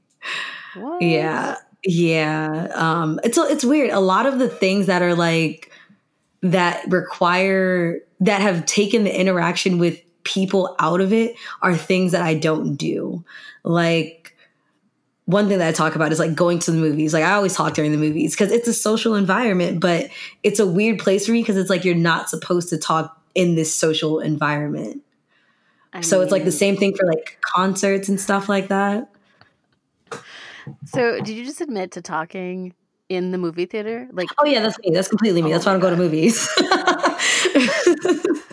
what? 0.74 1.02
Yeah. 1.02 1.56
Yeah. 1.84 2.68
Um 2.74 3.20
it's 3.24 3.38
it's 3.38 3.64
weird. 3.64 3.90
A 3.90 4.00
lot 4.00 4.26
of 4.26 4.38
the 4.38 4.48
things 4.48 4.86
that 4.86 5.02
are 5.02 5.14
like 5.14 5.70
that 6.42 6.84
require 6.88 8.00
that 8.20 8.40
have 8.40 8.66
taken 8.66 9.04
the 9.04 9.18
interaction 9.18 9.78
with 9.78 10.00
people 10.26 10.74
out 10.80 11.00
of 11.00 11.12
it 11.12 11.36
are 11.62 11.74
things 11.74 12.12
that 12.12 12.22
I 12.22 12.34
don't 12.34 12.74
do. 12.74 13.24
Like 13.62 14.36
one 15.24 15.48
thing 15.48 15.58
that 15.58 15.68
I 15.68 15.72
talk 15.72 15.94
about 15.94 16.12
is 16.12 16.18
like 16.18 16.34
going 16.34 16.58
to 16.60 16.70
the 16.72 16.76
movies. 16.76 17.14
Like 17.14 17.24
I 17.24 17.32
always 17.32 17.54
talk 17.54 17.74
during 17.74 17.92
the 17.92 17.98
movies 17.98 18.34
because 18.34 18.50
it's 18.50 18.66
a 18.66 18.74
social 18.74 19.14
environment, 19.14 19.80
but 19.80 20.10
it's 20.42 20.58
a 20.58 20.66
weird 20.66 20.98
place 20.98 21.26
for 21.26 21.32
me 21.32 21.42
because 21.42 21.56
it's 21.56 21.70
like 21.70 21.84
you're 21.84 21.94
not 21.94 22.28
supposed 22.28 22.68
to 22.70 22.78
talk 22.78 23.16
in 23.34 23.54
this 23.54 23.72
social 23.74 24.18
environment. 24.18 25.02
I 25.92 26.00
so 26.00 26.16
mean, 26.16 26.24
it's 26.24 26.32
like 26.32 26.44
the 26.44 26.52
same 26.52 26.76
thing 26.76 26.94
for 26.94 27.06
like 27.06 27.38
concerts 27.40 28.08
and 28.08 28.20
stuff 28.20 28.48
like 28.48 28.68
that. 28.68 29.08
So, 30.86 31.20
did 31.20 31.36
you 31.36 31.44
just 31.44 31.60
admit 31.60 31.92
to 31.92 32.02
talking 32.02 32.74
in 33.08 33.30
the 33.30 33.38
movie 33.38 33.66
theater? 33.66 34.08
Like, 34.12 34.28
oh 34.38 34.46
yeah, 34.46 34.60
that's 34.60 34.78
me. 34.80 34.90
That's 34.92 35.08
completely 35.08 35.42
me. 35.42 35.50
Oh 35.50 35.52
that's 35.52 35.64
why 35.64 35.72
I 35.72 35.74
don't 35.74 35.80
go 35.80 35.90
to 35.90 35.96
movies. 35.96 36.48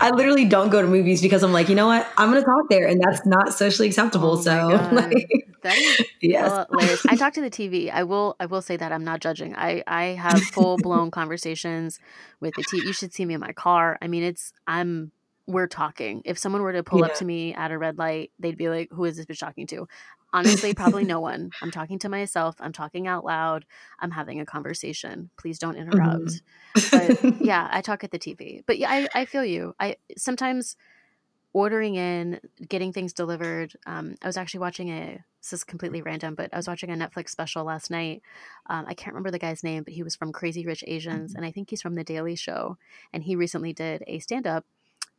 I 0.00 0.10
literally 0.10 0.44
don't 0.44 0.70
go 0.70 0.82
to 0.82 0.88
movies 0.88 1.22
because 1.22 1.42
I'm 1.42 1.52
like, 1.52 1.68
you 1.68 1.74
know 1.74 1.86
what? 1.86 2.08
I'm 2.16 2.30
going 2.30 2.42
to 2.42 2.46
talk 2.46 2.68
there, 2.68 2.86
and 2.86 3.00
that's 3.00 3.24
not 3.26 3.54
socially 3.54 3.88
acceptable. 3.88 4.32
Oh 4.32 4.40
so, 4.40 4.68
like, 4.92 5.28
that 5.62 5.76
is 5.76 6.06
yes. 6.20 6.66
hilarious. 6.70 7.06
I 7.06 7.16
talk 7.16 7.34
to 7.34 7.40
the 7.40 7.50
TV. 7.50 7.90
I 7.92 8.04
will. 8.04 8.36
I 8.40 8.46
will 8.46 8.62
say 8.62 8.76
that 8.76 8.92
I'm 8.92 9.04
not 9.04 9.20
judging. 9.20 9.54
I 9.54 9.82
I 9.86 10.04
have 10.04 10.40
full 10.40 10.76
blown 10.78 11.10
conversations 11.12 11.98
with 12.40 12.54
the 12.54 12.64
TV. 12.64 12.84
You 12.84 12.92
should 12.92 13.12
see 13.12 13.24
me 13.24 13.34
in 13.34 13.40
my 13.40 13.52
car. 13.52 13.98
I 14.00 14.08
mean, 14.08 14.22
it's 14.22 14.52
I'm 14.66 15.12
we're 15.46 15.66
talking. 15.66 16.22
If 16.24 16.38
someone 16.38 16.62
were 16.62 16.72
to 16.72 16.82
pull 16.82 17.00
yeah. 17.00 17.06
up 17.06 17.14
to 17.16 17.24
me 17.24 17.54
at 17.54 17.70
a 17.70 17.78
red 17.78 17.98
light, 17.98 18.30
they'd 18.38 18.56
be 18.56 18.68
like, 18.68 18.88
"Who 18.92 19.04
is 19.04 19.16
this 19.16 19.26
bitch 19.26 19.40
talking 19.40 19.66
to?" 19.68 19.86
Honestly, 20.32 20.74
probably 20.74 21.04
no 21.14 21.20
one. 21.20 21.50
I'm 21.62 21.70
talking 21.70 21.98
to 22.00 22.08
myself. 22.08 22.56
I'm 22.60 22.72
talking 22.72 23.06
out 23.06 23.24
loud. 23.24 23.64
I'm 23.98 24.10
having 24.10 24.40
a 24.40 24.46
conversation. 24.46 25.30
Please 25.36 25.58
don't 25.58 25.76
interrupt. 25.76 26.42
Mm-hmm. 26.76 27.22
But 27.22 27.40
yeah, 27.44 27.68
I 27.70 27.80
talk 27.80 28.04
at 28.04 28.10
the 28.10 28.18
TV. 28.18 28.62
But 28.66 28.78
yeah, 28.78 28.90
I, 28.90 29.08
I 29.14 29.24
feel 29.24 29.44
you. 29.44 29.74
I 29.80 29.96
sometimes 30.16 30.76
ordering 31.52 31.96
in, 31.96 32.40
getting 32.68 32.92
things 32.92 33.12
delivered. 33.12 33.74
Um, 33.86 34.14
I 34.22 34.26
was 34.26 34.36
actually 34.36 34.60
watching 34.60 34.88
a. 34.90 35.24
This 35.42 35.54
is 35.54 35.64
completely 35.64 36.02
random, 36.02 36.34
but 36.34 36.52
I 36.52 36.56
was 36.58 36.68
watching 36.68 36.90
a 36.90 36.94
Netflix 36.94 37.30
special 37.30 37.64
last 37.64 37.90
night. 37.90 38.22
Um, 38.68 38.84
I 38.86 38.94
can't 38.94 39.14
remember 39.14 39.30
the 39.30 39.38
guy's 39.38 39.64
name, 39.64 39.84
but 39.84 39.94
he 39.94 40.02
was 40.02 40.14
from 40.14 40.32
Crazy 40.32 40.66
Rich 40.66 40.84
Asians, 40.86 41.30
mm-hmm. 41.30 41.38
and 41.38 41.46
I 41.46 41.50
think 41.50 41.70
he's 41.70 41.82
from 41.82 41.94
The 41.94 42.04
Daily 42.04 42.36
Show. 42.36 42.76
And 43.12 43.22
he 43.22 43.36
recently 43.36 43.72
did 43.72 44.04
a 44.06 44.18
stand 44.18 44.46
up 44.46 44.66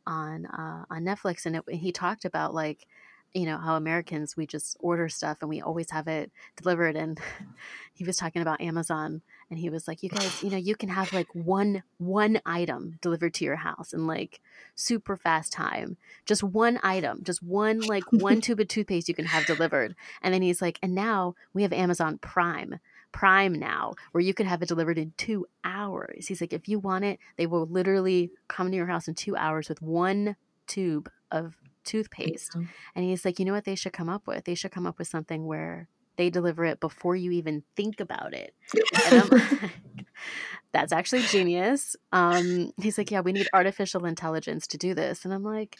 on 0.06 0.46
uh, 0.46 0.84
on 0.90 1.02
Netflix, 1.02 1.44
and 1.44 1.56
it, 1.56 1.64
he 1.68 1.92
talked 1.92 2.24
about 2.24 2.54
like 2.54 2.86
you 3.34 3.46
know 3.46 3.56
how 3.56 3.76
Americans 3.76 4.36
we 4.36 4.46
just 4.46 4.76
order 4.80 5.08
stuff 5.08 5.38
and 5.40 5.48
we 5.48 5.60
always 5.60 5.90
have 5.90 6.06
it 6.06 6.30
delivered 6.56 6.96
and 6.96 7.20
he 7.94 8.04
was 8.04 8.16
talking 8.16 8.42
about 8.42 8.60
Amazon 8.60 9.22
and 9.50 9.58
he 9.58 9.70
was 9.70 9.88
like 9.88 10.02
you 10.02 10.08
guys 10.08 10.42
you 10.42 10.50
know 10.50 10.56
you 10.56 10.74
can 10.76 10.88
have 10.88 11.12
like 11.12 11.28
one 11.34 11.82
one 11.98 12.40
item 12.44 12.98
delivered 13.00 13.34
to 13.34 13.44
your 13.44 13.56
house 13.56 13.92
in 13.92 14.06
like 14.06 14.40
super 14.74 15.16
fast 15.16 15.52
time. 15.52 15.96
Just 16.26 16.42
one 16.42 16.78
item 16.82 17.22
just 17.22 17.42
one 17.42 17.80
like 17.80 18.04
one 18.12 18.40
tube 18.42 18.60
of 18.60 18.68
toothpaste 18.68 19.08
you 19.08 19.14
can 19.14 19.26
have 19.26 19.46
delivered. 19.46 19.94
And 20.22 20.34
then 20.34 20.42
he's 20.42 20.60
like 20.60 20.78
and 20.82 20.94
now 20.94 21.34
we 21.54 21.62
have 21.62 21.72
Amazon 21.72 22.18
Prime 22.18 22.78
Prime 23.12 23.54
now 23.54 23.94
where 24.12 24.22
you 24.22 24.34
can 24.34 24.46
have 24.46 24.62
it 24.62 24.68
delivered 24.68 24.98
in 24.98 25.12
2 25.16 25.46
hours. 25.64 26.26
He's 26.26 26.40
like 26.40 26.52
if 26.52 26.68
you 26.68 26.78
want 26.78 27.04
it 27.04 27.18
they 27.36 27.46
will 27.46 27.66
literally 27.66 28.30
come 28.48 28.70
to 28.70 28.76
your 28.76 28.86
house 28.86 29.08
in 29.08 29.14
2 29.14 29.36
hours 29.36 29.68
with 29.68 29.80
one 29.80 30.36
tube 30.66 31.10
of 31.30 31.56
toothpaste. 31.84 32.52
Mm-hmm. 32.52 32.66
And 32.94 33.04
he's 33.04 33.24
like, 33.24 33.38
you 33.38 33.44
know 33.44 33.52
what 33.52 33.64
they 33.64 33.74
should 33.74 33.92
come 33.92 34.08
up 34.08 34.26
with? 34.26 34.44
They 34.44 34.54
should 34.54 34.72
come 34.72 34.86
up 34.86 34.98
with 34.98 35.08
something 35.08 35.46
where 35.46 35.88
they 36.16 36.30
deliver 36.30 36.64
it 36.64 36.80
before 36.80 37.16
you 37.16 37.30
even 37.32 37.62
think 37.76 38.00
about 38.00 38.34
it. 38.34 38.54
like, 39.10 39.70
that's 40.72 40.92
actually 40.92 41.22
genius. 41.22 41.96
Um, 42.12 42.72
he's 42.80 42.98
like, 42.98 43.10
yeah, 43.10 43.20
we 43.20 43.32
need 43.32 43.48
artificial 43.52 44.04
intelligence 44.04 44.66
to 44.68 44.78
do 44.78 44.94
this. 44.94 45.24
And 45.24 45.32
I'm 45.32 45.44
like, 45.44 45.78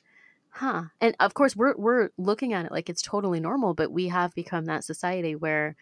huh. 0.50 0.84
And 1.00 1.14
of 1.20 1.34
course, 1.34 1.54
we're, 1.54 1.74
we're 1.76 2.10
looking 2.16 2.52
at 2.52 2.64
it 2.64 2.72
like 2.72 2.88
it's 2.88 3.02
totally 3.02 3.40
normal, 3.40 3.74
but 3.74 3.92
we 3.92 4.08
have 4.08 4.34
become 4.34 4.66
that 4.66 4.84
society 4.84 5.34
where 5.34 5.76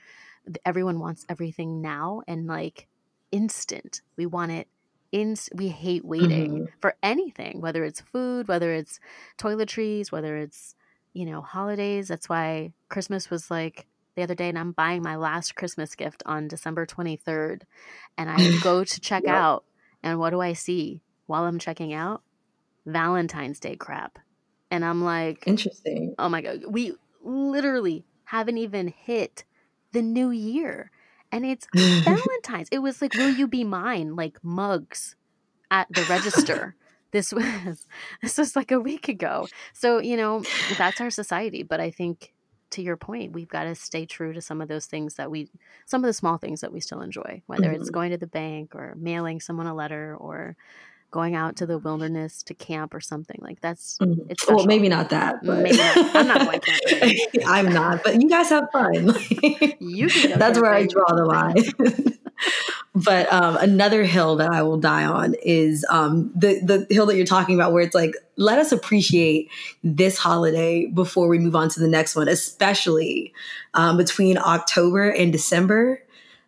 everyone 0.65 0.99
wants 0.99 1.25
everything 1.29 1.81
now 1.81 2.23
and 2.27 2.47
like 2.47 2.89
instant. 3.31 4.03
We 4.17 4.27
want 4.27 4.53
it 4.53 4.69
in 5.13 5.37
we 5.55 5.69
hate 5.69 6.05
waiting 6.05 6.53
mm-hmm. 6.53 6.65
for 6.81 6.95
anything 7.03 7.61
whether 7.61 7.85
it's 7.85 8.01
food 8.01 8.47
whether 8.49 8.73
it's 8.73 9.01
toiletries 9.39 10.13
whether 10.13 10.37
it's 10.37 10.75
you 11.13 11.27
know 11.27 11.41
holidays 11.41 12.09
that's 12.09 12.29
why 12.29 12.73
christmas 12.89 13.29
was 13.29 13.51
like 13.51 13.87
the 14.15 14.23
other 14.23 14.35
day 14.35 14.49
and 14.49 14.59
i'm 14.59 14.73
buying 14.73 15.03
my 15.03 15.17
last 15.17 15.57
christmas 15.57 15.95
gift 15.95 16.23
on 16.27 16.47
december 16.47 16.87
23rd 16.87 17.63
and 18.17 18.31
i 18.31 18.37
go 18.63 18.85
to 18.85 19.01
check 19.01 19.25
yep. 19.25 19.35
out 19.35 19.65
and 20.03 20.19
what 20.19 20.31
do 20.31 20.41
i 20.41 20.53
see 20.53 21.01
while 21.27 21.45
i'm 21.45 21.59
checking 21.59 21.93
out 21.93 22.23
valentine's 22.87 23.59
day 23.59 23.75
crap 23.75 24.19
and 24.71 24.85
i'm 24.85 25.03
like 25.03 25.43
interesting 25.47 26.15
oh 26.19 26.29
my 26.29 26.41
god 26.41 26.63
we 26.69 26.95
literally 27.23 28.05
haven't 28.25 28.59
even 28.59 28.89
hit 28.89 29.45
the 29.93 30.03
new 30.03 30.31
year 30.31 30.91
and 31.33 31.45
it's 31.45 31.67
Valentine's. 31.75 32.69
It 32.71 32.81
was 32.81 33.01
like, 33.01 33.15
"Will 33.15 33.31
you 33.31 33.47
be 33.47 33.65
mine?" 33.65 34.17
Like 34.17 34.39
mugs 34.43 35.17
at 35.71 35.87
the 35.91 36.03
register. 36.05 36.75
this 37.13 37.33
was 37.33 37.87
this 38.23 38.39
was 38.39 38.57
like 38.57 38.71
a 38.71 38.81
week 38.81 39.09
ago. 39.09 39.49
So 39.73 39.99
you 39.99 40.17
know 40.17 40.43
that's 40.77 41.01
our 41.01 41.11
society. 41.11 41.63
But 41.63 41.81
I 41.81 41.91
think 41.91 42.33
to 42.71 42.83
your 42.83 42.97
point, 42.97 43.33
we've 43.33 43.49
got 43.49 43.65
to 43.65 43.75
stay 43.75 44.07
true 44.07 44.33
to 44.33 44.41
some 44.41 44.61
of 44.61 44.69
those 44.69 44.87
things 44.87 45.15
that 45.15 45.31
we, 45.31 45.49
some 45.87 46.05
of 46.05 46.07
the 46.07 46.13
small 46.13 46.39
things 46.39 46.61
that 46.61 46.73
we 46.73 46.81
still 46.81 47.01
enjoy, 47.01 47.43
whether 47.47 47.65
mm-hmm. 47.65 47.81
it's 47.81 47.91
going 47.91 48.11
to 48.11 48.19
the 48.19 48.27
bank 48.27 48.75
or 48.75 48.95
mailing 48.97 49.41
someone 49.41 49.67
a 49.67 49.75
letter 49.75 50.17
or 50.19 50.57
going 51.11 51.35
out 51.35 51.57
to 51.57 51.67
the 51.67 51.79
wilderness 51.79 52.43
to 52.43 52.55
camp 52.55 52.95
or 52.95 53.01
something 53.01 53.39
like 53.41 53.61
that's 53.61 53.99
mm-hmm. 53.99 54.21
it's 54.29 54.47
well 54.49 54.67
maybe 54.67 54.89
not 54.89 55.11
that 55.11 55.37
but 55.45 55.59
maybe 55.59 55.77
not. 55.77 56.17
i'm 56.17 56.29
not 56.29 56.41
going 56.47 56.61
camping. 56.61 57.19
I'm 57.47 57.73
not 57.73 58.03
but 58.05 58.21
you 58.21 58.29
guys 58.29 58.49
have 58.51 58.69
fun. 58.73 59.15
You 59.81 60.09
that's 60.37 60.59
where 60.59 60.73
i 60.73 60.87
draw 60.87 61.07
the 61.15 61.25
line. 61.25 62.19
But 62.93 63.33
um, 63.33 63.57
another 63.59 64.03
hill 64.03 64.37
that 64.37 64.51
i 64.51 64.63
will 64.63 64.79
die 64.79 65.05
on 65.05 65.35
is 65.43 65.87
um, 65.91 66.33
the 66.35 66.61
the 66.61 66.93
hill 66.93 67.07
that 67.07 67.17
you're 67.17 67.27
talking 67.27 67.55
about 67.55 67.73
where 67.73 67.83
it's 67.83 67.95
like 67.95 68.15
let 68.37 68.59
us 68.59 68.73
appreciate 68.73 69.51
this 69.85 70.19
holiday 70.19 70.87
before 70.87 71.29
we 71.29 71.39
move 71.39 71.55
on 71.55 71.69
to 71.69 71.81
the 71.81 71.87
next 71.87 72.17
one 72.17 72.29
especially 72.29 73.33
um, 73.75 73.97
between 73.97 74.39
october 74.39 75.11
and 75.11 75.33
december. 75.33 76.03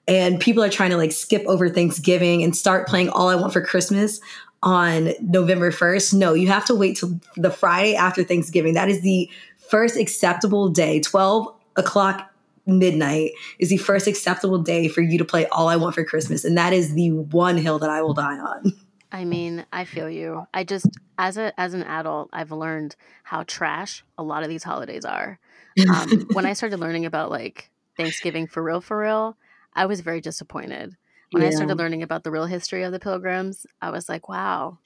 And 0.09 0.41
people 0.41 0.65
are 0.65 0.69
trying 0.69 0.91
to 0.91 0.97
like 0.97 1.13
skip 1.13 1.45
over 1.47 1.69
Thanksgiving 1.69 2.43
and 2.43 2.57
start 2.57 2.89
playing 2.89 3.09
All 3.11 3.29
I 3.29 3.37
Want 3.37 3.53
for 3.53 3.61
Christmas 3.61 4.21
on 4.63 5.13
November 5.21 5.71
1st. 5.71 6.15
No, 6.15 6.35
you 6.35 6.49
have 6.49 6.65
to 6.67 6.75
wait 6.75 6.97
till 6.97 7.21
the 7.37 7.51
Friday 7.51 7.95
after 7.95 8.23
Thanksgiving. 8.23 8.75
That 8.75 8.89
is 8.89 9.01
the 9.01 9.31
first 9.69 9.97
acceptable 9.97 10.69
day, 10.69 11.01
12 11.01 11.53
o'clock 11.77 12.33
midnight 12.67 13.33
is 13.59 13.71
the 13.71 13.77
first 13.77 14.07
acceptable 14.07 14.59
day 14.59 14.89
for 14.89 15.01
you 15.01 15.19
to 15.19 15.25
play 15.25 15.47
All 15.47 15.69
I 15.69 15.77
Want 15.77 15.95
for 15.95 16.05
Christmas. 16.05 16.45
And 16.45 16.57
that 16.57 16.73
is 16.73 16.95
the 16.95 17.11
one 17.11 17.57
hill 17.57 17.79
that 17.81 17.91
I 17.91 18.03
will 18.03 18.15
die 18.15 18.39
on. 18.39 18.73
I 19.13 19.25
mean, 19.25 19.67
I 19.73 19.85
feel 19.85 20.09
you. 20.09 20.47
I 20.55 20.65
just 20.65 20.87
as 21.19 21.37
a 21.37 21.59
as 21.61 21.75
an 21.75 21.83
adult, 21.83 22.31
I've 22.33 22.51
learned 22.51 22.97
how 23.25 23.43
trash 23.43 24.03
a 24.17 24.23
lot 24.23 24.43
of 24.43 24.49
these 24.49 24.63
holidays 24.63 25.05
are. 25.05 25.39
Um, 25.87 26.27
when 26.33 26.47
I 26.47 26.55
started 26.55 26.81
learning 26.81 27.05
about 27.05 27.31
like 27.31 27.71
Thanksgiving 27.99 28.47
for 28.47 28.63
real, 28.63 28.81
for 28.81 28.99
real, 28.99 29.37
I 29.75 29.85
was 29.85 30.01
very 30.01 30.23
disappointed. 30.23 30.97
When 31.33 31.43
yeah. 31.43 31.49
I 31.49 31.53
started 31.53 31.79
learning 31.79 32.03
about 32.03 32.25
the 32.25 32.31
real 32.31 32.47
history 32.47 32.83
of 32.83 32.93
the 32.93 33.01
Pilgrims, 33.01 33.67
I 33.81 33.91
was 33.91 34.09
like, 34.09 34.29
wow, 34.29 34.79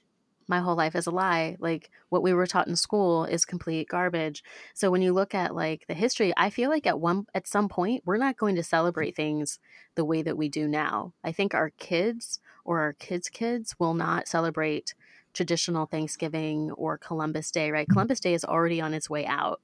my 0.48 0.60
whole 0.60 0.76
life 0.76 0.94
is 0.94 1.06
a 1.06 1.10
lie. 1.10 1.56
Like 1.58 1.90
what 2.08 2.22
we 2.22 2.32
were 2.32 2.46
taught 2.46 2.68
in 2.68 2.76
school 2.76 3.24
is 3.24 3.44
complete 3.44 3.88
garbage. 3.88 4.44
So 4.74 4.90
when 4.90 5.02
you 5.02 5.12
look 5.12 5.34
at 5.34 5.54
like 5.54 5.86
the 5.88 5.94
history, 5.94 6.32
I 6.36 6.50
feel 6.50 6.70
like 6.70 6.86
at 6.86 7.00
one 7.00 7.26
at 7.34 7.48
some 7.48 7.68
point 7.68 8.02
we're 8.04 8.16
not 8.16 8.36
going 8.36 8.56
to 8.56 8.62
celebrate 8.62 9.16
things 9.16 9.58
the 9.96 10.04
way 10.04 10.22
that 10.22 10.36
we 10.36 10.48
do 10.48 10.68
now. 10.68 11.12
I 11.24 11.32
think 11.32 11.54
our 11.54 11.70
kids 11.70 12.40
or 12.64 12.80
our 12.80 12.92
kids' 12.94 13.28
kids 13.28 13.74
will 13.78 13.94
not 13.94 14.28
celebrate 14.28 14.94
traditional 15.32 15.86
Thanksgiving 15.86 16.70
or 16.72 16.96
Columbus 16.96 17.50
Day, 17.50 17.70
right? 17.70 17.88
Columbus 17.88 18.20
Day 18.20 18.34
is 18.34 18.44
already 18.44 18.80
on 18.80 18.94
its 18.94 19.10
way 19.10 19.26
out. 19.26 19.60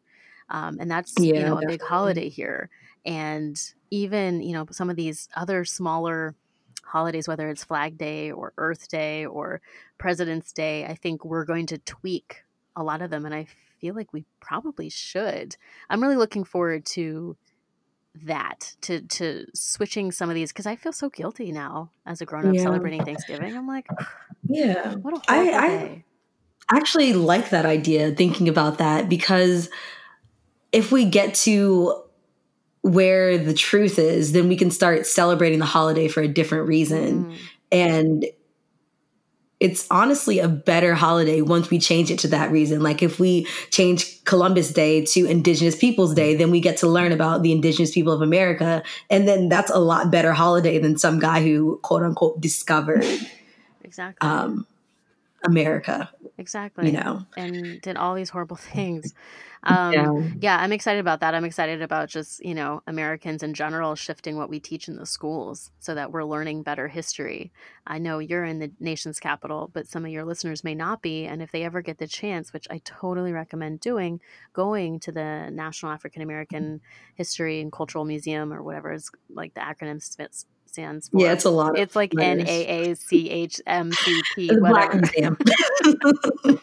Um, 0.48 0.78
and 0.80 0.90
that's 0.90 1.14
yeah, 1.18 1.24
you 1.24 1.32
know 1.34 1.54
definitely. 1.54 1.64
a 1.64 1.68
big 1.68 1.82
holiday 1.82 2.28
here. 2.28 2.68
And 3.04 3.60
even, 3.90 4.42
you 4.42 4.52
know, 4.52 4.66
some 4.70 4.90
of 4.90 4.96
these 4.96 5.28
other 5.34 5.64
smaller 5.64 6.34
holidays, 6.92 7.26
whether 7.26 7.48
it's 7.48 7.64
Flag 7.64 7.96
Day 7.96 8.30
or 8.30 8.52
Earth 8.58 8.88
Day 8.88 9.24
or 9.24 9.62
President's 9.96 10.52
Day, 10.52 10.84
I 10.84 10.94
think 10.94 11.24
we're 11.24 11.46
going 11.46 11.66
to 11.66 11.78
tweak 11.78 12.44
a 12.76 12.82
lot 12.82 13.00
of 13.00 13.10
them. 13.10 13.24
And 13.24 13.34
I 13.34 13.46
feel 13.80 13.94
like 13.94 14.12
we 14.12 14.26
probably 14.40 14.90
should. 14.90 15.56
I'm 15.88 16.02
really 16.02 16.16
looking 16.16 16.44
forward 16.44 16.84
to 16.86 17.36
that 18.26 18.76
to 18.82 19.00
to 19.00 19.46
switching 19.54 20.12
some 20.12 20.28
of 20.28 20.34
these 20.34 20.52
because 20.52 20.66
I 20.66 20.76
feel 20.76 20.92
so 20.92 21.08
guilty 21.08 21.50
now 21.50 21.90
as 22.04 22.20
a 22.20 22.26
grown 22.26 22.46
up 22.46 22.54
yeah. 22.54 22.62
celebrating 22.62 23.02
Thanksgiving. 23.06 23.56
I'm 23.56 23.66
like, 23.66 23.86
yeah, 24.46 24.96
what 24.96 25.16
a 25.16 25.20
I, 25.28 26.04
I 26.70 26.76
actually 26.76 27.14
like 27.14 27.48
that 27.50 27.64
idea. 27.64 28.14
Thinking 28.14 28.50
about 28.50 28.78
that 28.78 29.08
because 29.08 29.70
if 30.72 30.92
we 30.92 31.06
get 31.06 31.34
to 31.46 32.02
where 32.82 33.38
the 33.38 33.54
truth 33.54 33.98
is, 33.98 34.32
then 34.32 34.48
we 34.48 34.56
can 34.56 34.70
start 34.70 35.06
celebrating 35.06 35.58
the 35.58 35.64
holiday 35.64 36.08
for 36.08 36.20
a 36.20 36.28
different 36.28 36.66
reason. 36.66 37.24
Mm. 37.24 37.36
And 37.70 38.26
it's 39.62 39.86
honestly 39.92 40.40
a 40.40 40.48
better 40.48 40.92
holiday 40.92 41.40
once 41.40 41.70
we 41.70 41.78
change 41.78 42.10
it 42.10 42.18
to 42.18 42.28
that 42.28 42.50
reason. 42.50 42.82
Like 42.82 43.00
if 43.00 43.20
we 43.20 43.46
change 43.70 44.24
Columbus 44.24 44.72
Day 44.72 45.04
to 45.04 45.24
Indigenous 45.26 45.76
Peoples 45.76 46.14
Day, 46.14 46.34
then 46.34 46.50
we 46.50 46.58
get 46.58 46.78
to 46.78 46.88
learn 46.88 47.12
about 47.12 47.44
the 47.44 47.52
Indigenous 47.52 47.92
people 47.92 48.12
of 48.12 48.22
America. 48.22 48.82
And 49.08 49.28
then 49.28 49.48
that's 49.48 49.70
a 49.70 49.78
lot 49.78 50.10
better 50.10 50.32
holiday 50.32 50.80
than 50.80 50.98
some 50.98 51.20
guy 51.20 51.42
who 51.42 51.78
quote 51.84 52.02
unquote 52.02 52.40
discovered 52.40 53.04
exactly 53.84 54.28
um, 54.28 54.66
America. 55.44 56.10
Exactly. 56.38 56.86
You 56.86 56.92
know, 56.98 57.24
and 57.36 57.80
did 57.82 57.96
all 57.96 58.16
these 58.16 58.30
horrible 58.30 58.56
things. 58.74 59.14
Um, 59.64 59.92
yeah. 59.92 60.28
yeah, 60.40 60.56
I'm 60.58 60.72
excited 60.72 60.98
about 60.98 61.20
that. 61.20 61.34
I'm 61.34 61.44
excited 61.44 61.82
about 61.82 62.08
just, 62.08 62.44
you 62.44 62.54
know, 62.54 62.82
Americans 62.86 63.42
in 63.42 63.54
general 63.54 63.94
shifting 63.94 64.36
what 64.36 64.48
we 64.48 64.58
teach 64.58 64.88
in 64.88 64.96
the 64.96 65.06
schools 65.06 65.70
so 65.78 65.94
that 65.94 66.10
we're 66.10 66.24
learning 66.24 66.64
better 66.64 66.88
history. 66.88 67.52
I 67.86 67.98
know 67.98 68.18
you're 68.18 68.44
in 68.44 68.58
the 68.58 68.72
nation's 68.80 69.20
capital, 69.20 69.70
but 69.72 69.86
some 69.86 70.04
of 70.04 70.10
your 70.10 70.24
listeners 70.24 70.64
may 70.64 70.74
not 70.74 71.00
be. 71.00 71.26
And 71.26 71.40
if 71.40 71.52
they 71.52 71.62
ever 71.62 71.80
get 71.80 71.98
the 71.98 72.08
chance, 72.08 72.52
which 72.52 72.66
I 72.70 72.80
totally 72.84 73.32
recommend 73.32 73.80
doing, 73.80 74.20
going 74.52 74.98
to 75.00 75.12
the 75.12 75.50
National 75.50 75.92
African 75.92 76.22
American 76.22 76.80
History 77.14 77.60
and 77.60 77.70
Cultural 77.70 78.04
Museum 78.04 78.52
or 78.52 78.62
whatever 78.62 78.92
is 78.92 79.10
like 79.30 79.54
the 79.54 79.60
acronym 79.60 80.02
stands 80.72 81.08
for. 81.08 81.20
Yeah, 81.20 81.32
it's 81.32 81.44
a 81.44 81.50
lot. 81.50 81.78
It's 81.78 81.94
like 81.94 82.12
N 82.18 82.40
A 82.46 82.90
A 82.90 82.96
C 82.96 83.30
H 83.30 83.60
M 83.66 83.92
C 83.92 84.22
P. 84.34 84.50
Whatever. 84.56 84.96
Museum. 84.96 85.36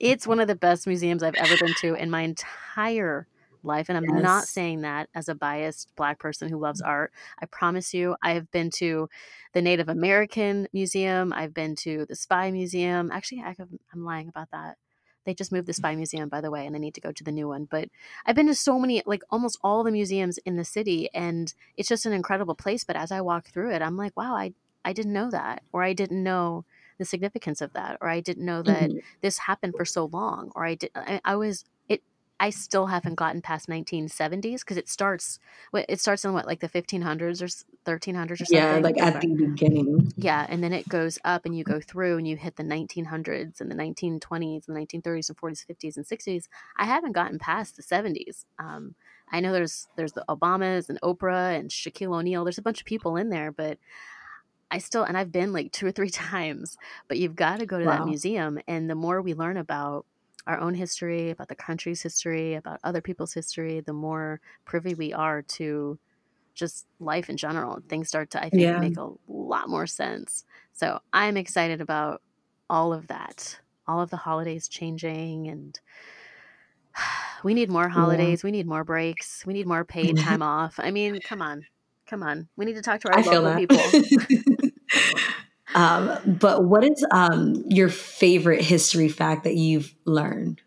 it's 0.00 0.26
one 0.26 0.40
of 0.40 0.48
the 0.48 0.54
best 0.54 0.86
museums 0.86 1.22
I've 1.22 1.34
ever 1.36 1.56
been 1.56 1.74
to 1.80 1.94
in 1.94 2.10
my 2.10 2.22
entire 2.22 3.26
life, 3.62 3.88
and 3.88 3.98
I'm 3.98 4.04
yes. 4.04 4.22
not 4.22 4.44
saying 4.44 4.82
that 4.82 5.08
as 5.14 5.28
a 5.28 5.34
biased 5.34 5.94
Black 5.96 6.18
person 6.18 6.48
who 6.48 6.58
loves 6.58 6.80
art. 6.80 7.12
I 7.40 7.46
promise 7.46 7.92
you, 7.94 8.16
I 8.22 8.32
have 8.32 8.50
been 8.50 8.70
to 8.76 9.08
the 9.52 9.62
Native 9.62 9.88
American 9.88 10.68
Museum. 10.72 11.32
I've 11.32 11.54
been 11.54 11.76
to 11.76 12.06
the 12.06 12.16
Spy 12.16 12.50
Museum. 12.50 13.10
Actually, 13.12 13.42
I 13.42 13.54
I'm 13.92 14.04
lying 14.04 14.28
about 14.28 14.50
that. 14.52 14.76
They 15.26 15.34
just 15.34 15.52
moved 15.52 15.66
the 15.66 15.74
Spy 15.74 15.94
Museum, 15.94 16.30
by 16.30 16.40
the 16.40 16.50
way, 16.50 16.66
and 16.66 16.74
I 16.74 16.78
need 16.78 16.94
to 16.94 17.00
go 17.00 17.12
to 17.12 17.24
the 17.24 17.32
new 17.32 17.48
one. 17.48 17.66
But 17.70 17.90
I've 18.24 18.36
been 18.36 18.46
to 18.46 18.54
so 18.54 18.78
many, 18.78 19.02
like 19.04 19.22
almost 19.28 19.58
all 19.62 19.84
the 19.84 19.90
museums 19.90 20.38
in 20.38 20.56
the 20.56 20.64
city, 20.64 21.10
and 21.12 21.52
it's 21.76 21.88
just 21.88 22.06
an 22.06 22.14
incredible 22.14 22.54
place. 22.54 22.84
But 22.84 22.96
as 22.96 23.12
I 23.12 23.20
walk 23.20 23.48
through 23.48 23.72
it, 23.72 23.82
I'm 23.82 23.98
like, 23.98 24.16
wow, 24.16 24.34
I 24.34 24.54
I 24.84 24.92
didn't 24.92 25.12
know 25.12 25.30
that, 25.30 25.62
or 25.72 25.82
I 25.82 25.92
didn't 25.92 26.22
know 26.22 26.64
the 26.98 27.04
significance 27.04 27.60
of 27.60 27.72
that, 27.74 27.98
or 28.00 28.08
I 28.08 28.20
didn't 28.20 28.46
know 28.46 28.62
that 28.62 28.90
mm-hmm. 28.90 28.98
this 29.20 29.38
happened 29.38 29.74
for 29.76 29.84
so 29.84 30.06
long, 30.06 30.52
or 30.54 30.64
I 30.64 30.76
did. 30.76 30.90
I, 30.94 31.20
I 31.24 31.36
was 31.36 31.64
I 32.38 32.50
still 32.50 32.86
haven't 32.86 33.14
gotten 33.14 33.40
past 33.40 33.68
1970s 33.68 34.60
because 34.60 34.76
it 34.76 34.88
starts 34.88 35.38
it 35.72 36.00
starts 36.00 36.24
in 36.24 36.34
what 36.34 36.46
like 36.46 36.60
the 36.60 36.68
1500s 36.68 37.40
or 37.40 37.90
1300s 37.90 38.30
or 38.30 38.36
something. 38.36 38.56
Yeah, 38.56 38.76
like 38.76 39.00
at 39.00 39.20
the 39.20 39.28
beginning. 39.28 40.12
Yeah, 40.16 40.46
and 40.48 40.62
then 40.62 40.72
it 40.72 40.88
goes 40.88 41.18
up 41.24 41.46
and 41.46 41.56
you 41.56 41.64
go 41.64 41.80
through 41.80 42.18
and 42.18 42.28
you 42.28 42.36
hit 42.36 42.56
the 42.56 42.62
1900s 42.62 43.60
and 43.60 43.70
the 43.70 43.74
1920s 43.74 44.68
and 44.68 44.76
the 44.76 44.80
1930s 44.80 45.30
and 45.30 45.38
40s, 45.38 45.66
50s 45.66 45.96
and 45.96 46.06
60s. 46.06 46.48
I 46.76 46.84
haven't 46.84 47.12
gotten 47.12 47.38
past 47.38 47.76
the 47.76 47.82
70s. 47.82 48.44
Um, 48.58 48.94
I 49.30 49.40
know 49.40 49.52
there's 49.52 49.88
there's 49.96 50.12
the 50.12 50.24
Obamas 50.28 50.90
and 50.90 51.00
Oprah 51.00 51.58
and 51.58 51.70
Shaquille 51.70 52.14
O'Neal. 52.14 52.44
There's 52.44 52.58
a 52.58 52.62
bunch 52.62 52.80
of 52.80 52.86
people 52.86 53.16
in 53.16 53.30
there, 53.30 53.50
but 53.50 53.78
I 54.70 54.78
still 54.78 55.04
and 55.04 55.16
I've 55.16 55.32
been 55.32 55.54
like 55.54 55.72
two 55.72 55.86
or 55.86 55.92
three 55.92 56.10
times. 56.30 56.76
But 57.08 57.18
you've 57.18 57.36
got 57.36 57.60
to 57.60 57.66
go 57.66 57.78
to 57.78 57.86
wow. 57.86 57.98
that 57.98 58.06
museum, 58.06 58.60
and 58.68 58.90
the 58.90 58.94
more 58.94 59.22
we 59.22 59.32
learn 59.32 59.56
about 59.56 60.04
our 60.46 60.60
own 60.60 60.74
history, 60.74 61.30
about 61.30 61.48
the 61.48 61.54
country's 61.54 62.02
history, 62.02 62.54
about 62.54 62.80
other 62.84 63.00
people's 63.00 63.32
history, 63.32 63.80
the 63.80 63.92
more 63.92 64.40
privy 64.64 64.94
we 64.94 65.12
are 65.12 65.42
to 65.42 65.98
just 66.54 66.86
life 67.00 67.28
in 67.28 67.36
general. 67.36 67.80
Things 67.88 68.08
start 68.08 68.30
to, 68.30 68.38
I 68.38 68.48
think, 68.48 68.62
yeah. 68.62 68.78
make 68.78 68.96
a 68.96 69.10
lot 69.28 69.68
more 69.68 69.86
sense. 69.86 70.44
So 70.72 71.00
I'm 71.12 71.36
excited 71.36 71.80
about 71.80 72.22
all 72.68 72.92
of 72.92 73.08
that, 73.08 73.58
all 73.86 74.00
of 74.00 74.10
the 74.10 74.16
holidays 74.16 74.68
changing 74.68 75.48
and 75.48 75.78
we 77.44 77.54
need 77.54 77.70
more 77.70 77.88
holidays. 77.88 78.42
Yeah. 78.42 78.48
We 78.48 78.50
need 78.52 78.66
more 78.66 78.84
breaks. 78.84 79.44
We 79.46 79.52
need 79.52 79.66
more 79.66 79.84
paid 79.84 80.16
time 80.18 80.42
off. 80.42 80.78
I 80.78 80.90
mean, 80.90 81.20
come 81.20 81.42
on, 81.42 81.66
come 82.06 82.22
on. 82.22 82.48
We 82.56 82.64
need 82.64 82.76
to 82.76 82.82
talk 82.82 83.00
to 83.02 83.12
our 83.12 83.18
I 83.18 83.22
local 83.22 83.54
people. 83.56 84.68
Um, 85.76 86.18
but 86.24 86.64
what 86.64 86.84
is 86.84 87.06
um, 87.10 87.62
your 87.68 87.90
favorite 87.90 88.62
history 88.62 89.08
fact 89.08 89.44
that 89.44 89.56
you've 89.56 89.94
learned? 90.06 90.62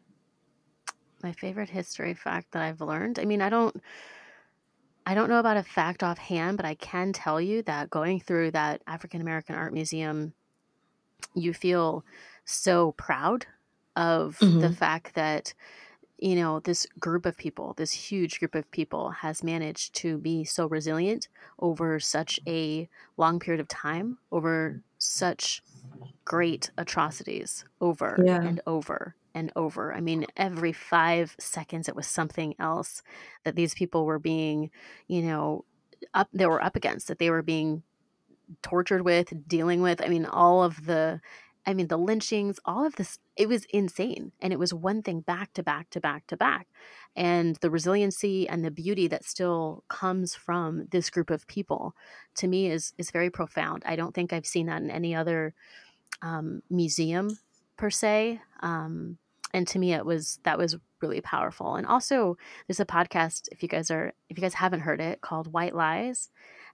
My 1.24 1.32
favorite 1.34 1.69
history 1.69 2.13
fact 2.13 2.52
that 2.52 2.62
I've 2.62 2.80
learned. 2.80 3.17
I 3.19 3.26
mean, 3.26 3.41
I 3.41 3.50
don't. 3.50 3.76
I 5.06 5.15
don't 5.15 5.30
know 5.30 5.39
about 5.39 5.58
a 5.58 5.63
fact 5.63 6.04
offhand, 6.04 6.58
but 6.58 6.67
I 6.67 6.76
can 6.76 7.12
tell 7.12 7.41
you 7.41 7.63
that 7.63 7.89
going 7.89 8.19
through 8.19 8.52
that 8.52 8.84
African 8.86 9.22
American 9.22 9.56
Art 9.56 9.74
Museum, 9.74 10.34
you 11.34 11.52
feel 11.52 12.06
so 12.45 12.91
proud 12.91 13.48
of 13.95 14.38
mm-hmm. 14.39 14.60
the 14.60 14.72
fact 14.72 15.15
that 15.15 15.56
you 16.21 16.36
know, 16.36 16.60
this 16.60 16.86
group 16.99 17.25
of 17.25 17.38
people, 17.38 17.73
this 17.77 17.91
huge 17.91 18.39
group 18.39 18.55
of 18.55 18.69
people, 18.71 19.10
has 19.10 19.43
managed 19.43 19.95
to 19.95 20.17
be 20.17 20.43
so 20.43 20.67
resilient 20.67 21.27
over 21.60 21.99
such 21.99 22.39
a 22.45 22.89
long 23.17 23.39
period 23.39 23.62
of 23.62 23.67
time, 23.67 24.17
over 24.32 24.82
such 24.97 25.63
great 26.25 26.71
atrocities, 26.77 27.63
over 27.79 28.21
yeah. 28.25 28.41
and 28.41 28.62
over 28.67 29.15
and 29.34 29.51
over. 29.55 29.93
I 29.93 30.01
mean, 30.01 30.25
every 30.36 30.73
five 30.73 31.36
seconds 31.39 31.88
it 31.88 31.95
was 31.95 32.08
something 32.08 32.53
else 32.60 33.01
that 33.45 33.55
these 33.55 33.73
people 33.73 34.05
were 34.05 34.19
being, 34.19 34.71
you 35.08 35.21
know, 35.21 35.63
up 36.13 36.27
they 36.34 36.45
were 36.45 36.63
up 36.63 36.75
against, 36.75 37.08
that 37.08 37.19
they 37.19 37.29
were 37.29 37.41
being 37.41 37.84
tortured 38.62 39.03
with, 39.03 39.34
dealing 39.47 39.82
with. 39.82 40.01
I 40.01 40.08
mean, 40.08 40.25
all 40.25 40.63
of 40.63 40.86
the 40.86 41.21
I 41.69 41.75
mean, 41.75 41.88
the 41.88 41.97
lynchings, 41.97 42.60
all 42.65 42.84
of 42.84 42.95
this, 42.95 43.19
it 43.38 43.47
was 43.47 43.65
insane. 43.65 44.32
And 44.41 44.51
it 44.51 44.58
was 44.58 44.73
one 44.73 45.03
thing 45.03 45.19
back 45.21 45.53
to 45.53 45.62
back 45.62 45.91
to 45.91 45.99
back 45.99 46.25
to 46.25 46.36
back. 46.36 46.67
And 47.15 47.58
the 47.58 47.69
resiliency 47.69 48.49
and 48.49 48.65
the 48.65 48.71
beauty 48.71 49.08
that 49.08 49.23
still 49.23 49.84
comes 49.88 50.34
from 50.34 50.88
this 50.89 51.12
group 51.12 51.29
of 51.29 51.45
people 51.45 51.95
to 52.38 52.47
me 52.47 52.71
is, 52.71 52.93
is 52.97 53.12
very 53.12 53.29
profound. 53.29 53.84
I 53.86 53.95
don't 53.95 54.15
think 54.15 54.34
I've 54.34 54.47
seen 54.47 54.65
that 54.65 54.82
in 54.82 54.89
any 54.89 55.13
other 55.13 55.53
um, 56.23 56.63
museum 56.71 57.38
per 57.77 57.91
se. 57.91 58.41
Um, 58.62 59.19
and 59.53 59.67
to 59.67 59.77
me, 59.77 59.93
it 59.93 60.08
was, 60.08 60.39
that 60.45 60.58
was 60.58 60.75
really 61.03 61.21
powerful. 61.21 61.75
And 61.75 61.86
also, 61.86 62.36
there's 62.65 62.79
a 62.79 62.86
podcast 62.86 63.47
if 63.51 63.62
you 63.62 63.69
guys 63.69 63.91
are 63.91 64.13
if 64.27 64.38
you 64.38 64.41
guys 64.41 64.55
haven't 64.55 64.82
heard 64.82 64.99
it 64.99 65.21
called 65.21 65.53
White 65.53 65.75
Lies, 65.75 66.29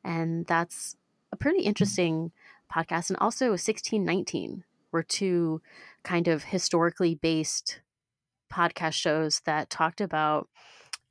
and 0.05 0.45
that's 0.45 0.95
a 1.34 1.36
pretty 1.36 1.63
interesting 1.63 2.31
podcast. 2.73 3.10
And 3.10 3.17
also, 3.19 3.49
1619 3.49 4.63
were 4.95 5.03
two 5.03 5.62
kind 6.03 6.29
of 6.29 6.45
historically 6.45 7.15
based 7.15 7.81
podcast 8.51 8.93
shows 8.93 9.41
that 9.41 9.69
talked 9.69 9.99
about 9.99 10.47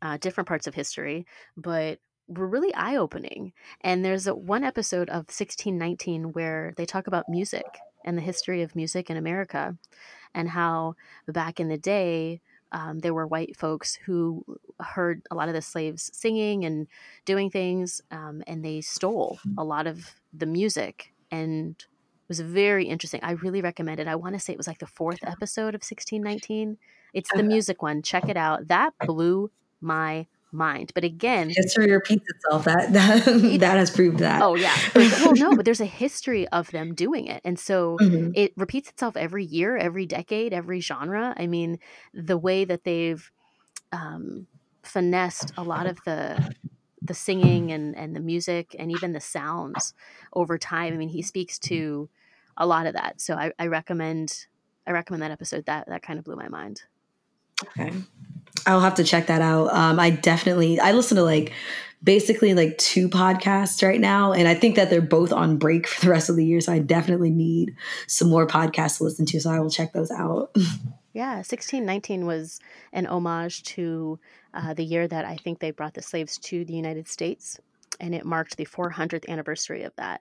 uh, 0.01 0.17
different 0.17 0.49
parts 0.49 0.67
of 0.67 0.75
history, 0.75 1.27
but 1.55 1.99
were 2.27 2.49
really 2.49 2.73
eye 2.75 2.97
opening. 2.97 3.53
And 3.83 4.03
there's 4.03 4.27
a, 4.27 4.35
one 4.35 4.65
episode 4.65 5.11
of 5.11 5.29
1619 5.29 6.33
where 6.33 6.73
they 6.79 6.87
talk 6.87 7.07
about 7.07 7.29
music 7.29 7.67
and 8.07 8.17
the 8.17 8.23
history 8.23 8.63
of 8.63 8.75
music 8.75 9.11
in 9.11 9.19
America 9.19 9.77
and 10.35 10.49
how 10.49 10.97
back 11.29 11.61
in 11.61 11.69
the 11.69 11.77
day, 11.77 12.41
um, 12.73 13.01
there 13.01 13.13
were 13.13 13.27
white 13.27 13.55
folks 13.55 13.97
who 14.07 14.45
heard 14.81 15.23
a 15.31 15.35
lot 15.35 15.49
of 15.49 15.55
the 15.55 15.61
slaves 15.61 16.11
singing 16.15 16.65
and 16.65 16.87
doing 17.27 17.51
things, 17.51 18.01
um, 18.11 18.43
and 18.47 18.65
they 18.65 18.81
stole 18.81 19.39
a 19.59 19.63
lot 19.63 19.87
of 19.87 20.15
the 20.33 20.47
music 20.47 21.13
and 21.31 21.85
was 22.29 22.41
very 22.41 22.87
interesting. 22.87 23.21
I 23.23 23.33
really 23.33 23.61
recommend 23.61 24.01
it. 24.01 24.09
I 24.09 24.17
want 24.17 24.35
to 24.35 24.41
say 24.41 24.53
it 24.53 24.57
was 24.57 24.67
like 24.67 24.79
the 24.79 24.87
fourth 24.87 25.21
episode 25.23 25.75
of 25.75 25.83
1619. 25.83 26.79
It's 27.13 27.31
the 27.35 27.43
music 27.43 27.83
one. 27.83 28.03
Check 28.03 28.29
it 28.29 28.37
out. 28.37 28.69
That 28.69 28.93
blew 29.07 29.51
my 29.81 30.27
mind. 30.55 30.93
But 30.95 31.05
again, 31.05 31.51
history 31.51 31.91
repeats 31.91 32.25
itself. 32.29 32.65
That 32.65 32.93
that, 32.93 33.59
that 33.61 33.77
has 33.77 33.91
proved 33.91 34.19
that. 34.19 34.41
Oh 34.41 34.55
yeah. 34.55 34.77
Well, 34.95 35.35
no, 35.35 35.55
but 35.55 35.65
there's 35.65 35.81
a 35.81 35.87
history 35.87 36.49
of 36.49 36.71
them 36.71 36.95
doing 36.95 37.27
it, 37.27 37.43
and 37.45 37.59
so 37.59 37.99
mm-hmm. 38.01 38.31
it 38.35 38.53
repeats 38.57 38.89
itself 38.89 39.17
every 39.17 39.45
year, 39.45 39.77
every 39.77 40.07
decade, 40.07 40.53
every 40.53 40.81
genre. 40.81 41.35
I 41.37 41.47
mean, 41.47 41.79
the 42.15 42.39
way 42.39 42.65
that 42.65 42.85
they've 42.85 43.31
um, 43.93 44.47
finessed 44.83 45.53
a 45.57 45.63
lot 45.63 45.87
of 45.87 45.99
the 46.05 46.55
the 47.05 47.15
singing 47.15 47.71
and 47.71 47.97
and 47.97 48.17
the 48.17 48.21
music 48.21 48.75
and 48.79 48.91
even 48.91 49.13
the 49.13 49.21
sounds 49.21 49.95
over 50.33 50.59
time. 50.59 50.95
I 50.95 50.97
mean, 50.97 51.11
he 51.11 51.23
speaks 51.23 51.59
to 51.61 52.09
a 52.57 52.67
lot 52.67 52.87
of 52.87 52.95
that. 52.95 53.21
So 53.21 53.35
I, 53.35 53.53
I 53.59 53.67
recommend 53.67 54.47
I 54.87 54.93
recommend 54.93 55.23
that 55.23 55.31
episode. 55.31 55.67
That 55.67 55.89
that 55.89 56.03
kind 56.03 56.19
of 56.19 56.25
blew 56.25 56.37
my 56.37 56.49
mind. 56.49 56.83
Okay. 57.63 57.93
I'll 58.67 58.81
have 58.81 58.95
to 58.95 59.05
check 59.05 59.27
that 59.27 59.43
out. 59.43 59.73
Um, 59.73 60.01
I 60.01 60.11
definitely 60.11 60.81
I 60.81 60.93
listen 60.93 61.17
to 61.17 61.23
like 61.23 61.53
basically 62.03 62.55
like 62.55 62.77
two 62.79 63.09
podcasts 63.09 63.87
right 63.87 64.01
now, 64.01 64.33
and 64.33 64.49
I 64.49 64.55
think 64.55 64.77
that 64.77 64.91
they're 64.91 65.03
both 65.03 65.33
on 65.33 65.59
break 65.59 65.87
for 65.87 66.07
the 66.07 66.11
rest 66.11 66.31
of 66.31 66.37
the 66.37 66.45
year. 66.45 66.61
So 66.61 66.73
I 66.73 66.79
definitely 66.79 67.31
need 67.31 67.75
some 68.07 68.29
more 68.29 68.47
podcasts 68.47 68.99
to 68.99 69.05
listen 69.05 69.27
to. 69.27 69.41
So 69.41 69.51
I 69.51 69.61
will 69.61 69.71
check 69.71 69.93
those 69.93 70.11
out. 70.11 70.55
Yeah, 71.15 71.37
1619 71.37 72.27
was 72.27 72.59
an 72.93 73.07
homage 73.07 73.63
to 73.63 74.19
uh, 74.53 74.75
the 74.75 74.85
year 74.85 75.07
that 75.07 75.25
I 75.25 75.37
think 75.37 75.61
they 75.61 75.71
brought 75.71 75.95
the 75.95 76.03
slaves 76.03 76.39
to 76.39 76.65
the 76.65 76.75
United 76.75 77.07
States, 77.07 77.61
and 78.01 78.15
it 78.17 78.25
marked 78.25 78.57
the 78.57 78.67
400th 78.67 79.29
anniversary 79.29 79.85
of 79.85 79.95
that. 79.95 80.21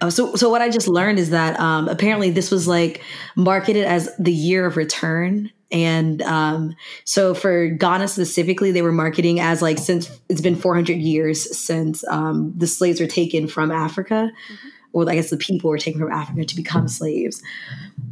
Oh, 0.00 0.10
so 0.10 0.36
so 0.36 0.48
what 0.48 0.62
I 0.62 0.68
just 0.68 0.86
learned 0.86 1.18
is 1.18 1.30
that 1.30 1.58
um, 1.58 1.88
apparently 1.88 2.30
this 2.30 2.52
was 2.52 2.68
like 2.68 3.02
marketed 3.34 3.84
as 3.84 4.14
the 4.16 4.32
year 4.32 4.64
of 4.64 4.76
return, 4.76 5.50
and 5.72 6.22
um, 6.22 6.76
so 7.04 7.34
for 7.34 7.66
Ghana 7.66 8.06
specifically, 8.06 8.70
they 8.70 8.82
were 8.82 8.92
marketing 8.92 9.40
as 9.40 9.60
like 9.60 9.78
since 9.78 10.08
it's 10.28 10.40
been 10.40 10.54
400 10.54 10.92
years 10.98 11.58
since 11.58 12.06
um, 12.06 12.52
the 12.56 12.68
slaves 12.68 13.00
were 13.00 13.08
taken 13.08 13.48
from 13.48 13.72
Africa, 13.72 14.30
mm-hmm. 14.52 14.68
or 14.92 15.10
I 15.10 15.16
guess 15.16 15.30
the 15.30 15.36
people 15.36 15.68
were 15.68 15.78
taken 15.78 16.00
from 16.00 16.12
Africa 16.12 16.44
to 16.44 16.54
become 16.54 16.86
slaves. 16.86 17.42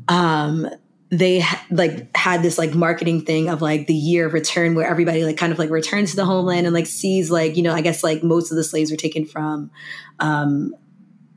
Um, 0.09 0.69
they 1.11 1.45
like 1.71 2.15
had 2.17 2.43
this 2.43 2.59
like 2.59 2.75
marketing 2.75 3.25
thing 3.25 3.49
of 3.49 3.63
like 3.63 3.87
the 3.87 3.95
year 3.95 4.27
of 4.27 4.33
return 4.33 4.75
where 4.75 4.87
everybody 4.87 5.25
like 5.25 5.37
kind 5.37 5.53
of 5.53 5.59
like 5.59 5.71
returns 5.71 6.11
to 6.11 6.17
the 6.17 6.25
homeland 6.25 6.67
and 6.67 6.75
like 6.75 6.87
sees 6.87 7.31
like 7.31 7.57
you 7.57 7.63
know 7.63 7.73
I 7.73 7.81
guess 7.81 8.03
like 8.03 8.25
most 8.25 8.51
of 8.51 8.57
the 8.57 8.65
slaves 8.65 8.91
were 8.91 8.97
taken 8.97 9.25
from 9.25 9.71
um 10.19 10.75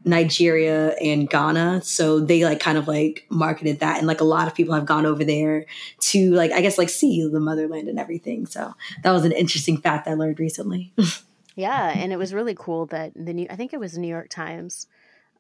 Nigeria 0.05 0.95
and 1.01 1.29
Ghana. 1.29 1.82
So 1.84 2.19
they 2.19 2.43
like 2.45 2.60
kind 2.60 2.77
of 2.77 2.88
like 2.88 3.25
marketed 3.29 3.79
that. 3.79 3.97
And 3.97 4.08
like 4.08 4.21
a 4.21 4.25
lot 4.25 4.47
of 4.47 4.55
people 4.55 4.73
have 4.73 4.86
gone 4.86 5.05
over 5.05 5.23
there 5.23 5.65
to 5.99 6.32
like, 6.32 6.51
I 6.51 6.62
guess, 6.62 6.77
like 6.77 6.89
see 6.89 7.27
the 7.27 7.39
motherland 7.39 7.88
and 7.88 7.99
everything. 7.99 8.45
So 8.45 8.73
that 9.03 9.12
was 9.12 9.25
an 9.25 9.32
interesting 9.32 9.77
fact 9.77 10.08
I 10.08 10.13
learned 10.13 10.39
recently. 10.39 10.93
yeah. 11.55 11.91
And 11.95 12.13
it 12.13 12.17
was 12.17 12.34
really 12.34 12.55
cool 12.58 12.86
that 12.88 13.12
the 13.13 13.34
new, 13.34 13.47
I 13.49 13.55
think 13.55 13.73
it 13.73 13.79
was 13.79 13.97
New 13.97 14.08
York 14.08 14.29
Times. 14.29 14.88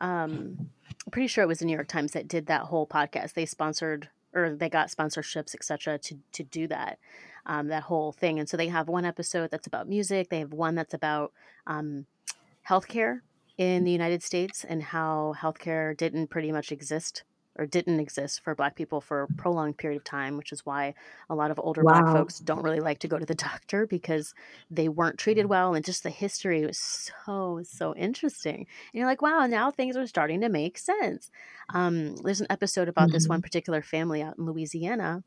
Um, 0.01 0.69
I'm 1.05 1.11
pretty 1.11 1.27
sure 1.27 1.43
it 1.43 1.47
was 1.47 1.59
the 1.59 1.65
New 1.65 1.73
York 1.73 1.87
Times 1.87 2.11
that 2.11 2.27
did 2.27 2.47
that 2.47 2.63
whole 2.63 2.85
podcast. 2.85 3.33
They 3.33 3.45
sponsored 3.45 4.09
or 4.33 4.55
they 4.55 4.69
got 4.69 4.89
sponsorships, 4.89 5.53
etc., 5.55 5.97
to 5.99 6.17
to 6.33 6.43
do 6.43 6.67
that, 6.67 6.99
um, 7.45 7.67
that 7.67 7.83
whole 7.83 8.11
thing. 8.11 8.39
And 8.39 8.47
so 8.47 8.57
they 8.57 8.67
have 8.67 8.87
one 8.87 9.05
episode 9.05 9.51
that's 9.51 9.67
about 9.67 9.87
music. 9.87 10.29
They 10.29 10.39
have 10.39 10.53
one 10.53 10.75
that's 10.75 10.93
about 10.93 11.33
um, 11.67 12.05
healthcare 12.67 13.21
in 13.57 13.83
the 13.83 13.91
United 13.91 14.23
States 14.23 14.63
and 14.63 14.81
how 14.81 15.35
healthcare 15.37 15.95
didn't 15.95 16.27
pretty 16.27 16.51
much 16.51 16.71
exist 16.71 17.23
or 17.59 17.65
didn't 17.65 17.99
exist 17.99 18.41
for 18.41 18.55
black 18.55 18.75
people 18.75 19.01
for 19.01 19.23
a 19.23 19.27
prolonged 19.33 19.77
period 19.77 19.97
of 19.97 20.03
time, 20.05 20.37
which 20.37 20.53
is 20.53 20.65
why 20.65 20.93
a 21.29 21.35
lot 21.35 21.51
of 21.51 21.59
older 21.61 21.83
wow. 21.83 22.01
black 22.01 22.15
folks 22.15 22.39
don't 22.39 22.63
really 22.63 22.79
like 22.79 22.99
to 22.99 23.07
go 23.07 23.19
to 23.19 23.25
the 23.25 23.35
doctor 23.49 23.85
because 23.85 24.33
they 24.71 24.87
weren't 24.87 25.19
treated 25.19 25.45
mm. 25.45 25.49
well. 25.49 25.73
And 25.75 25.83
just 25.83 26.03
the 26.03 26.09
history 26.09 26.65
was 26.65 26.79
so, 26.79 27.61
so 27.63 27.93
interesting. 27.95 28.55
And 28.55 28.65
you're 28.93 29.05
like, 29.05 29.21
wow, 29.21 29.45
now 29.45 29.71
things 29.71 29.97
are 29.97 30.07
starting 30.07 30.39
to 30.39 30.49
make 30.49 30.77
sense. 30.77 31.29
Um, 31.73 32.15
there's 32.15 32.41
an 32.41 32.47
episode 32.49 32.87
about 32.87 33.09
mm-hmm. 33.09 33.15
this 33.15 33.27
one 33.27 33.41
particular 33.41 33.81
family 33.81 34.21
out 34.21 34.37
in 34.37 34.45
Louisiana 34.45 35.23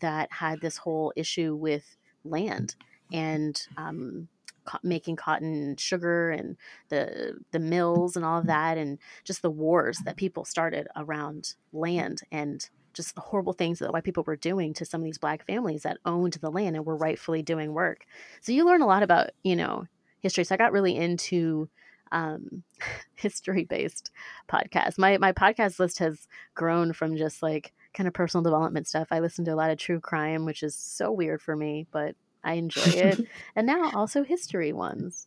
that 0.00 0.32
had 0.32 0.62
this 0.62 0.78
whole 0.78 1.12
issue 1.14 1.54
with 1.54 1.96
land 2.24 2.76
and 3.12 3.60
um, 3.76 4.28
co- 4.64 4.78
making 4.82 5.16
cotton 5.16 5.52
and 5.52 5.80
sugar 5.80 6.30
and 6.30 6.56
the 6.88 7.38
the 7.50 7.58
mills 7.58 8.16
and 8.16 8.24
all 8.24 8.38
of 8.38 8.46
that 8.46 8.78
and 8.78 8.98
just 9.24 9.42
the 9.42 9.50
wars 9.50 9.98
that 10.04 10.16
people 10.16 10.44
started 10.44 10.88
around 10.96 11.54
land 11.72 12.22
and 12.30 12.68
just 12.92 13.14
the 13.14 13.20
horrible 13.20 13.52
things 13.52 13.80
that 13.80 13.92
white 13.92 14.04
people 14.04 14.24
were 14.26 14.36
doing 14.36 14.72
to 14.72 14.84
some 14.84 15.00
of 15.00 15.04
these 15.04 15.18
black 15.18 15.46
families 15.46 15.82
that 15.82 15.98
owned 16.04 16.34
the 16.34 16.50
land 16.50 16.76
and 16.76 16.86
were 16.86 16.96
rightfully 16.96 17.42
doing 17.42 17.72
work. 17.72 18.06
So 18.40 18.52
you 18.52 18.64
learn 18.64 18.82
a 18.82 18.86
lot 18.86 19.02
about, 19.02 19.30
you 19.42 19.56
know, 19.56 19.84
history. 20.20 20.44
So 20.44 20.54
I 20.54 20.58
got 20.58 20.72
really 20.72 20.96
into 20.96 21.68
um, 22.12 22.62
history 23.14 23.64
based 23.64 24.10
podcasts. 24.48 24.98
My 24.98 25.18
my 25.18 25.32
podcast 25.32 25.78
list 25.78 25.98
has 25.98 26.26
grown 26.54 26.92
from 26.92 27.16
just 27.16 27.42
like 27.42 27.72
kind 27.92 28.06
of 28.06 28.14
personal 28.14 28.42
development 28.42 28.88
stuff. 28.88 29.08
I 29.10 29.20
listen 29.20 29.44
to 29.44 29.52
a 29.52 29.56
lot 29.56 29.70
of 29.70 29.78
true 29.78 30.00
crime, 30.00 30.44
which 30.44 30.62
is 30.62 30.74
so 30.74 31.12
weird 31.12 31.42
for 31.42 31.54
me, 31.54 31.86
but 31.90 32.16
I 32.44 32.54
enjoy 32.54 32.82
it. 32.84 33.20
and 33.56 33.66
now 33.66 33.90
also 33.94 34.22
history 34.22 34.72
ones. 34.72 35.26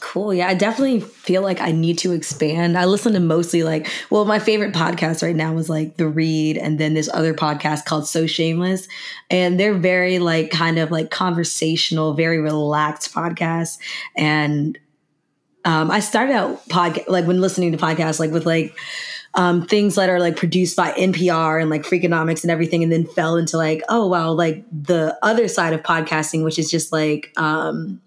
Cool. 0.00 0.34
Yeah, 0.34 0.48
I 0.48 0.54
definitely 0.54 1.00
feel 1.00 1.42
like 1.42 1.60
I 1.60 1.70
need 1.70 1.98
to 1.98 2.12
expand. 2.12 2.76
I 2.76 2.86
listen 2.86 3.12
to 3.12 3.20
mostly 3.20 3.62
like, 3.62 3.88
well, 4.10 4.24
my 4.24 4.40
favorite 4.40 4.74
podcast 4.74 5.22
right 5.22 5.36
now 5.36 5.56
is 5.58 5.70
like 5.70 5.96
The 5.96 6.08
Read, 6.08 6.56
and 6.56 6.78
then 6.80 6.94
this 6.94 7.08
other 7.12 7.34
podcast 7.34 7.84
called 7.84 8.08
So 8.08 8.26
Shameless. 8.26 8.88
And 9.30 9.60
they're 9.60 9.74
very 9.74 10.18
like 10.18 10.50
kind 10.50 10.78
of 10.78 10.90
like 10.90 11.10
conversational, 11.10 12.14
very 12.14 12.40
relaxed 12.40 13.14
podcasts. 13.14 13.78
And 14.16 14.76
um, 15.64 15.90
I 15.90 16.00
started 16.00 16.34
out 16.34 16.68
podcast 16.68 17.08
like 17.08 17.26
when 17.26 17.40
listening 17.40 17.70
to 17.72 17.78
podcasts, 17.78 18.18
like 18.18 18.32
with 18.32 18.46
like 18.46 18.76
um, 19.34 19.66
things 19.66 19.94
that 19.94 20.08
are 20.08 20.20
like 20.20 20.36
produced 20.36 20.76
by 20.76 20.92
NPR 20.92 21.60
and 21.60 21.70
like 21.70 21.82
Freakonomics 21.82 22.42
and 22.42 22.50
everything, 22.50 22.82
and 22.82 22.92
then 22.92 23.06
fell 23.06 23.36
into 23.36 23.56
like, 23.56 23.82
oh 23.88 24.06
wow, 24.06 24.32
like 24.32 24.64
the 24.70 25.18
other 25.22 25.48
side 25.48 25.72
of 25.72 25.82
podcasting, 25.82 26.44
which 26.44 26.58
is 26.58 26.70
just 26.70 26.92
like, 26.92 27.32
um, 27.36 28.00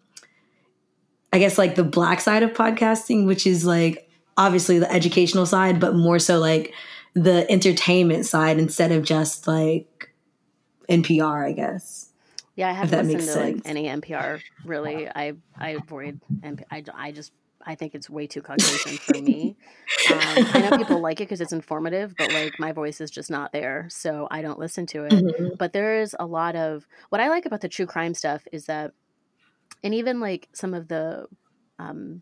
I 1.34 1.40
guess 1.40 1.58
like 1.58 1.76
the 1.76 1.84
black 1.84 2.22
side 2.22 2.44
of 2.44 2.52
podcasting, 2.54 3.26
which 3.26 3.48
is 3.48 3.66
like 3.66 4.10
obviously 4.38 4.80
the 4.80 4.92
educational 4.92 5.46
side, 5.46 5.80
but 5.80 5.96
more 5.96 6.20
so 6.20 6.40
like 6.40 6.74
the 7.14 7.50
entertainment 7.50 8.26
side 8.26 8.60
instead 8.60 8.92
of 8.92 9.04
just 9.04 9.48
like 9.48 10.14
NPR, 10.90 11.46
I 11.48 11.54
guess. 11.54 12.10
Yeah, 12.56 12.70
I 12.70 12.74
haven't 12.74 13.08
listened 13.08 13.20
to 13.22 13.26
sense. 13.26 13.56
like 13.56 13.62
any 13.66 13.86
NPR 13.86 14.42
really. 14.64 15.10
I 15.10 15.34
I 15.58 15.72
avoid 15.72 16.22
NPR. 16.42 16.64
I, 16.72 16.84
I 16.96 17.12
just 17.12 17.34
I 17.66 17.76
think 17.76 17.96
it's 17.96 18.10
way 18.10 18.28
too 18.28 18.42
Caucasian 18.42 18.98
for 18.98 19.20
me. 19.22 19.58
Um, 20.12 20.20
I 20.54 20.60
know 20.70 20.78
people 20.78 21.00
like 21.00 21.20
it 21.20 21.24
because 21.24 21.42
it's 21.42 21.54
informative, 21.54 22.14
but 22.18 22.32
like 22.32 22.60
my 22.60 22.72
voice 22.72 23.02
is 23.02 23.10
just 23.10 23.32
not 23.32 23.52
there, 23.52 23.88
so 23.90 24.28
I 24.30 24.42
don't 24.42 24.60
listen 24.60 24.86
to 24.88 25.06
it. 25.06 25.12
Mm-hmm. 25.12 25.56
But 25.58 25.74
there 25.74 26.00
is 26.00 26.16
a 26.20 26.26
lot 26.26 26.56
of 26.56 26.88
what 27.10 27.22
I 27.22 27.30
like 27.30 27.46
about 27.46 27.62
the 27.62 27.70
true 27.70 27.86
crime 27.86 28.14
stuff 28.14 28.48
is 28.52 28.68
that, 28.68 28.92
and 29.84 29.94
even 29.94 30.20
like 30.20 30.48
some 30.54 30.74
of 30.74 30.88
the, 30.88 31.28
um, 31.80 32.22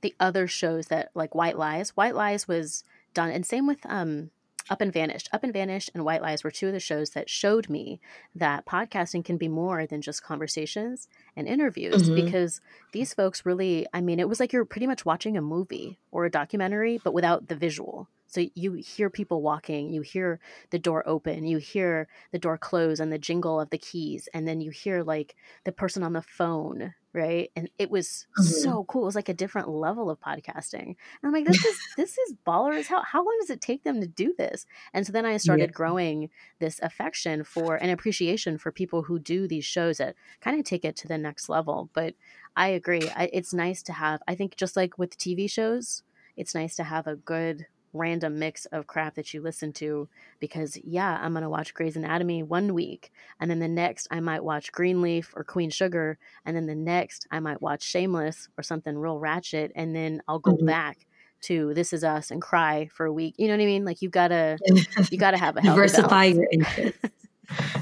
the 0.00 0.14
other 0.18 0.46
shows 0.46 0.86
that 0.86 1.10
like 1.14 1.34
White 1.34 1.58
Lies. 1.58 1.90
White 1.90 2.14
Lies 2.14 2.48
was 2.48 2.84
done, 3.14 3.30
and 3.30 3.44
same 3.44 3.66
with 3.66 3.80
um, 3.84 4.30
up 4.70 4.80
and 4.80 4.92
Vanished. 4.92 5.28
Up 5.32 5.44
and 5.44 5.52
Vanished 5.52 5.90
and 5.94 6.04
White 6.04 6.22
Lies 6.22 6.44
were 6.44 6.50
two 6.50 6.68
of 6.68 6.72
the 6.72 6.80
shows 6.80 7.10
that 7.10 7.30
showed 7.30 7.68
me 7.68 8.00
that 8.34 8.66
podcasting 8.66 9.24
can 9.24 9.36
be 9.36 9.48
more 9.48 9.86
than 9.86 10.02
just 10.02 10.22
conversations 10.22 11.08
and 11.36 11.48
interviews 11.48 12.02
mm-hmm. 12.02 12.14
because 12.14 12.60
these 12.92 13.14
folks 13.14 13.46
really, 13.46 13.86
I 13.92 14.00
mean, 14.00 14.20
it 14.20 14.28
was 14.28 14.40
like 14.40 14.52
you're 14.52 14.64
pretty 14.64 14.86
much 14.86 15.04
watching 15.04 15.36
a 15.36 15.42
movie 15.42 15.98
or 16.10 16.24
a 16.24 16.30
documentary, 16.30 17.00
but 17.02 17.14
without 17.14 17.48
the 17.48 17.56
visual. 17.56 18.08
So 18.32 18.46
you 18.54 18.72
hear 18.72 19.10
people 19.10 19.42
walking, 19.42 19.92
you 19.92 20.00
hear 20.00 20.40
the 20.70 20.78
door 20.78 21.06
open, 21.06 21.44
you 21.44 21.58
hear 21.58 22.08
the 22.30 22.38
door 22.38 22.56
close 22.56 22.98
and 22.98 23.12
the 23.12 23.18
jingle 23.18 23.60
of 23.60 23.68
the 23.68 23.76
keys, 23.76 24.26
and 24.32 24.48
then 24.48 24.62
you 24.62 24.70
hear 24.70 25.02
like 25.02 25.36
the 25.64 25.72
person 25.72 26.02
on 26.02 26.14
the 26.14 26.22
phone, 26.22 26.94
right? 27.12 27.50
And 27.54 27.68
it 27.78 27.90
was 27.90 28.26
mm-hmm. 28.40 28.48
so 28.48 28.84
cool. 28.88 29.02
It 29.02 29.04
was 29.04 29.16
like 29.16 29.28
a 29.28 29.34
different 29.34 29.68
level 29.68 30.08
of 30.08 30.18
podcasting. 30.18 30.86
And 30.86 30.96
I'm 31.22 31.32
like, 31.32 31.44
this 31.44 31.62
is 31.62 31.78
this 31.98 32.16
is 32.16 32.32
ballers. 32.46 32.86
How 32.86 33.02
how 33.02 33.18
long 33.22 33.36
does 33.38 33.50
it 33.50 33.60
take 33.60 33.84
them 33.84 34.00
to 34.00 34.06
do 34.06 34.34
this? 34.38 34.64
And 34.94 35.06
so 35.06 35.12
then 35.12 35.26
I 35.26 35.36
started 35.36 35.68
yeah. 35.68 35.74
growing 35.74 36.30
this 36.58 36.80
affection 36.80 37.44
for 37.44 37.76
and 37.76 37.90
appreciation 37.90 38.56
for 38.56 38.72
people 38.72 39.02
who 39.02 39.18
do 39.18 39.46
these 39.46 39.66
shows 39.66 39.98
that 39.98 40.14
kind 40.40 40.58
of 40.58 40.64
take 40.64 40.86
it 40.86 40.96
to 40.96 41.06
the 41.06 41.18
next 41.18 41.50
level. 41.50 41.90
But 41.92 42.14
I 42.56 42.68
agree. 42.68 43.10
I, 43.14 43.28
it's 43.30 43.52
nice 43.52 43.82
to 43.82 43.92
have. 43.92 44.22
I 44.26 44.36
think 44.36 44.56
just 44.56 44.74
like 44.74 44.96
with 44.96 45.18
TV 45.18 45.50
shows, 45.50 46.02
it's 46.34 46.54
nice 46.54 46.74
to 46.76 46.84
have 46.84 47.06
a 47.06 47.16
good 47.16 47.66
random 47.92 48.38
mix 48.38 48.64
of 48.66 48.86
crap 48.86 49.14
that 49.14 49.34
you 49.34 49.40
listen 49.42 49.72
to 49.72 50.08
because 50.40 50.78
yeah 50.82 51.18
i'm 51.22 51.32
going 51.32 51.42
to 51.42 51.50
watch 51.50 51.74
Grey's 51.74 51.96
Anatomy 51.96 52.42
one 52.42 52.72
week 52.74 53.12
and 53.38 53.50
then 53.50 53.58
the 53.58 53.68
next 53.68 54.08
i 54.10 54.20
might 54.20 54.42
watch 54.42 54.72
greenleaf 54.72 55.32
or 55.36 55.44
queen 55.44 55.70
sugar 55.70 56.18
and 56.44 56.56
then 56.56 56.66
the 56.66 56.74
next 56.74 57.26
i 57.30 57.38
might 57.40 57.60
watch 57.60 57.82
shameless 57.82 58.48
or 58.56 58.62
something 58.62 58.96
real 58.96 59.18
ratchet 59.18 59.72
and 59.74 59.94
then 59.94 60.22
i'll 60.28 60.38
go 60.38 60.52
mm-hmm. 60.52 60.66
back 60.66 61.06
to 61.42 61.74
this 61.74 61.92
is 61.92 62.04
us 62.04 62.30
and 62.30 62.40
cry 62.40 62.88
for 62.92 63.04
a 63.06 63.12
week. 63.12 63.34
You 63.36 63.48
know 63.48 63.54
what 63.54 63.62
i 63.62 63.66
mean? 63.66 63.84
Like 63.84 64.00
you 64.00 64.08
gotta 64.08 64.58
you 65.10 65.18
gotta 65.18 65.36
have 65.36 65.56
a 65.56 65.62
diversify 65.62 66.24
your 66.26 66.48
interests. 66.50 66.98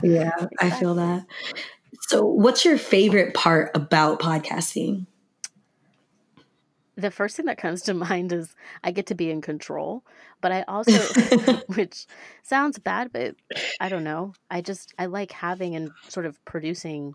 Yeah 0.02 0.30
exactly. 0.30 0.58
i 0.60 0.70
feel 0.70 0.94
that. 0.96 1.26
So 2.08 2.24
what's 2.24 2.64
your 2.64 2.78
favorite 2.78 3.34
part 3.34 3.70
about 3.74 4.18
podcasting 4.18 5.06
the 7.00 7.10
first 7.10 7.36
thing 7.36 7.46
that 7.46 7.58
comes 7.58 7.82
to 7.82 7.94
mind 8.10 8.32
is 8.32 8.54
I 8.84 8.90
get 8.90 9.06
to 9.06 9.14
be 9.14 9.30
in 9.30 9.40
control, 9.40 10.04
but 10.40 10.52
I 10.52 10.62
also, 10.68 10.92
which 11.74 12.06
sounds 12.42 12.78
bad, 12.78 13.12
but 13.12 13.34
I 13.80 13.88
don't 13.88 14.04
know. 14.04 14.34
I 14.50 14.60
just, 14.60 14.94
I 14.98 15.06
like 15.06 15.32
having 15.32 15.74
and 15.74 15.90
sort 16.08 16.26
of 16.26 16.42
producing 16.44 17.14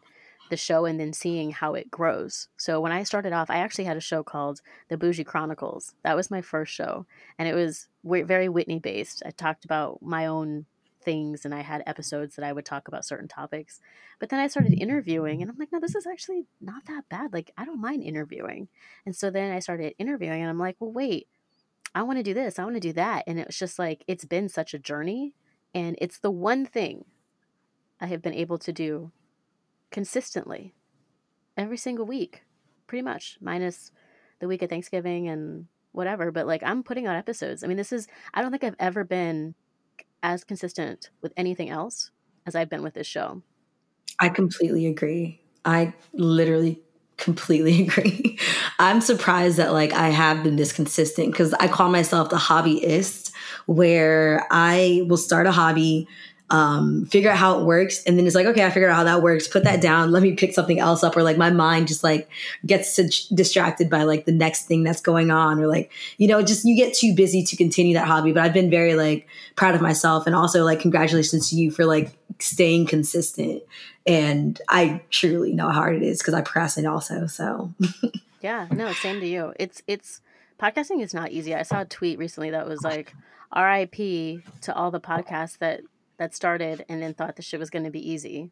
the 0.51 0.57
show 0.57 0.85
and 0.85 0.99
then 0.99 1.11
seeing 1.11 1.51
how 1.51 1.73
it 1.73 1.89
grows. 1.89 2.49
So 2.57 2.79
when 2.79 2.91
I 2.91 3.01
started 3.01 3.33
off, 3.33 3.49
I 3.49 3.57
actually 3.57 3.85
had 3.85 3.97
a 3.97 4.01
show 4.01 4.21
called 4.21 4.61
The 4.89 4.97
Bougie 4.97 5.23
Chronicles. 5.23 5.93
That 6.03 6.15
was 6.15 6.29
my 6.29 6.41
first 6.41 6.71
show, 6.71 7.07
and 7.39 7.47
it 7.47 7.55
was 7.55 7.87
very 8.03 8.47
Whitney 8.47 8.79
based. 8.79 9.23
I 9.25 9.31
talked 9.31 9.65
about 9.65 10.03
my 10.03 10.27
own 10.27 10.67
things 11.05 11.45
and 11.45 11.53
I 11.53 11.61
had 11.61 11.83
episodes 11.85 12.35
that 12.35 12.43
I 12.43 12.51
would 12.51 12.65
talk 12.65 12.87
about 12.87 13.05
certain 13.05 13.27
topics. 13.27 13.79
But 14.19 14.29
then 14.29 14.39
I 14.39 14.47
started 14.47 14.73
interviewing 14.73 15.41
and 15.41 15.49
I'm 15.49 15.57
like, 15.57 15.71
no, 15.71 15.79
this 15.79 15.95
is 15.95 16.07
actually 16.07 16.45
not 16.59 16.85
that 16.87 17.07
bad. 17.07 17.31
Like, 17.31 17.51
I 17.57 17.63
don't 17.63 17.79
mind 17.79 18.03
interviewing. 18.03 18.67
And 19.05 19.15
so 19.15 19.29
then 19.29 19.51
I 19.51 19.59
started 19.59 19.93
interviewing 19.99 20.41
and 20.41 20.49
I'm 20.49 20.59
like, 20.59 20.75
well, 20.79 20.91
wait, 20.91 21.27
I 21.93 22.03
want 22.03 22.17
to 22.19 22.23
do 22.23 22.33
this. 22.33 22.59
I 22.59 22.63
want 22.63 22.75
to 22.75 22.81
do 22.81 22.93
that. 22.93 23.23
And 23.27 23.39
it 23.39 23.47
was 23.47 23.57
just 23.57 23.79
like, 23.79 24.03
it's 24.07 24.25
been 24.25 24.49
such 24.49 24.73
a 24.73 24.79
journey. 24.79 25.33
And 25.73 25.95
it's 26.01 26.19
the 26.19 26.31
one 26.31 26.65
thing 26.65 27.05
I 28.01 28.07
have 28.07 28.21
been 28.21 28.33
able 28.33 28.57
to 28.57 28.73
do 28.73 29.11
consistently 29.91 30.73
every 31.55 31.77
single 31.77 32.05
week, 32.05 32.43
pretty 32.87 33.01
much, 33.01 33.37
minus 33.39 33.91
the 34.39 34.47
week 34.47 34.61
of 34.61 34.69
Thanksgiving 34.69 35.29
and 35.29 35.67
whatever. 35.93 36.31
But 36.31 36.47
like, 36.47 36.63
I'm 36.63 36.83
putting 36.83 37.07
out 37.07 37.15
episodes. 37.15 37.63
I 37.63 37.67
mean, 37.67 37.77
this 37.77 37.93
is, 37.93 38.07
I 38.33 38.41
don't 38.41 38.51
think 38.51 38.63
I've 38.63 38.75
ever 38.79 39.03
been 39.03 39.55
as 40.25 40.43
consistent 40.43 41.11
with 41.21 41.31
anything 41.37 41.69
else 41.69 42.09
as 42.47 42.55
I've 42.55 42.69
been 42.69 42.81
with 42.81 42.95
this 42.95 43.05
show. 43.05 43.43
I 44.19 44.29
completely 44.29 44.87
agree. 44.87 45.39
I 45.63 45.93
literally 46.13 46.81
completely 47.17 47.83
agree. 47.87 48.39
I'm 48.79 49.01
surprised 49.01 49.57
that 49.57 49.71
like 49.71 49.93
I 49.93 50.09
have 50.09 50.43
been 50.43 50.55
this 50.55 50.73
consistent 50.73 51.31
because 51.31 51.53
I 51.53 51.67
call 51.67 51.89
myself 51.89 52.29
the 52.29 52.37
hobbyist 52.37 53.31
where 53.67 54.47
I 54.49 55.03
will 55.07 55.17
start 55.17 55.45
a 55.45 55.51
hobby 55.51 56.07
um, 56.49 57.05
figure 57.07 57.31
out 57.31 57.37
how 57.37 57.59
it 57.59 57.65
works. 57.65 58.03
And 58.03 58.17
then 58.17 58.27
it's 58.27 58.35
like, 58.35 58.45
okay, 58.45 58.63
I 58.63 58.69
figured 58.69 58.91
out 58.91 58.97
how 58.97 59.03
that 59.05 59.23
works. 59.23 59.47
Put 59.47 59.63
that 59.63 59.81
down. 59.81 60.11
Let 60.11 60.21
me 60.21 60.33
pick 60.33 60.53
something 60.53 60.79
else 60.79 61.03
up. 61.03 61.17
Or 61.17 61.23
like 61.23 61.37
my 61.37 61.49
mind 61.49 61.87
just 61.87 62.03
like 62.03 62.29
gets 62.65 62.95
distracted 63.29 63.89
by 63.89 64.03
like 64.03 64.25
the 64.25 64.31
next 64.31 64.67
thing 64.67 64.83
that's 64.83 65.01
going 65.01 65.31
on. 65.31 65.59
Or 65.59 65.67
like, 65.67 65.91
you 66.17 66.27
know, 66.27 66.41
just 66.43 66.63
you 66.63 66.75
get 66.75 66.93
too 66.93 67.15
busy 67.15 67.43
to 67.43 67.55
continue 67.55 67.95
that 67.95 68.07
hobby. 68.07 68.31
But 68.31 68.43
I've 68.43 68.53
been 68.53 68.69
very 68.69 68.95
like 68.95 69.27
proud 69.55 69.73
of 69.73 69.81
myself. 69.81 70.27
And 70.27 70.35
also 70.35 70.63
like, 70.63 70.79
congratulations 70.79 71.49
to 71.49 71.55
you 71.55 71.71
for 71.71 71.85
like 71.85 72.15
staying 72.39 72.87
consistent. 72.87 73.63
And 74.05 74.61
I 74.69 75.01
truly 75.09 75.51
know 75.51 75.69
how 75.69 75.73
hard 75.73 75.95
it 75.95 76.03
is 76.03 76.19
because 76.19 76.35
I 76.35 76.41
procrastinate 76.41 76.89
also. 76.89 77.25
So 77.25 77.73
yeah, 78.41 78.67
no, 78.69 78.93
same 78.93 79.19
to 79.19 79.27
you. 79.27 79.53
It's, 79.59 79.81
it's, 79.87 80.21
podcasting 80.59 81.01
is 81.01 81.13
not 81.13 81.31
easy. 81.31 81.55
I 81.55 81.63
saw 81.63 81.81
a 81.81 81.85
tweet 81.85 82.19
recently 82.19 82.51
that 82.51 82.67
was 82.67 82.83
like, 82.83 83.13
RIP 83.55 83.95
to 84.61 84.75
all 84.75 84.91
the 84.91 84.99
podcasts 84.99 85.57
that 85.59 85.81
that 86.17 86.35
started 86.35 86.85
and 86.89 87.01
then 87.01 87.13
thought 87.13 87.35
the 87.35 87.41
shit 87.41 87.59
was 87.59 87.69
going 87.69 87.85
to 87.85 87.91
be 87.91 88.09
easy. 88.09 88.51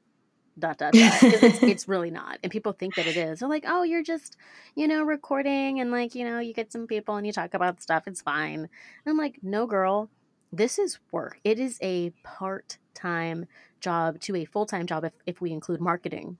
Dot 0.57 0.77
dot 0.77 0.93
dot. 0.93 1.23
It's, 1.23 1.63
it's 1.63 1.87
really 1.87 2.11
not, 2.11 2.37
and 2.43 2.51
people 2.51 2.73
think 2.73 2.93
that 2.95 3.07
it 3.07 3.17
is. 3.17 3.39
They're 3.39 3.49
like, 3.49 3.65
"Oh, 3.67 3.81
you're 3.81 4.03
just, 4.03 4.37
you 4.75 4.87
know, 4.87 5.01
recording 5.01 5.79
and 5.79 5.89
like, 5.89 6.13
you 6.13 6.23
know, 6.25 6.37
you 6.37 6.53
get 6.53 6.71
some 6.71 6.85
people 6.85 7.15
and 7.15 7.25
you 7.25 7.33
talk 7.33 7.55
about 7.55 7.81
stuff. 7.81 8.03
It's 8.05 8.21
fine." 8.21 8.59
And 8.59 8.69
I'm 9.07 9.17
like, 9.17 9.39
"No, 9.41 9.65
girl, 9.65 10.11
this 10.51 10.77
is 10.77 10.99
work. 11.11 11.39
It 11.43 11.59
is 11.59 11.79
a 11.81 12.11
part 12.23 12.77
time 12.93 13.47
job 13.79 14.19
to 14.21 14.35
a 14.35 14.45
full 14.45 14.67
time 14.67 14.85
job 14.85 15.05
if 15.05 15.13
if 15.25 15.41
we 15.41 15.51
include 15.51 15.81
marketing." 15.81 16.37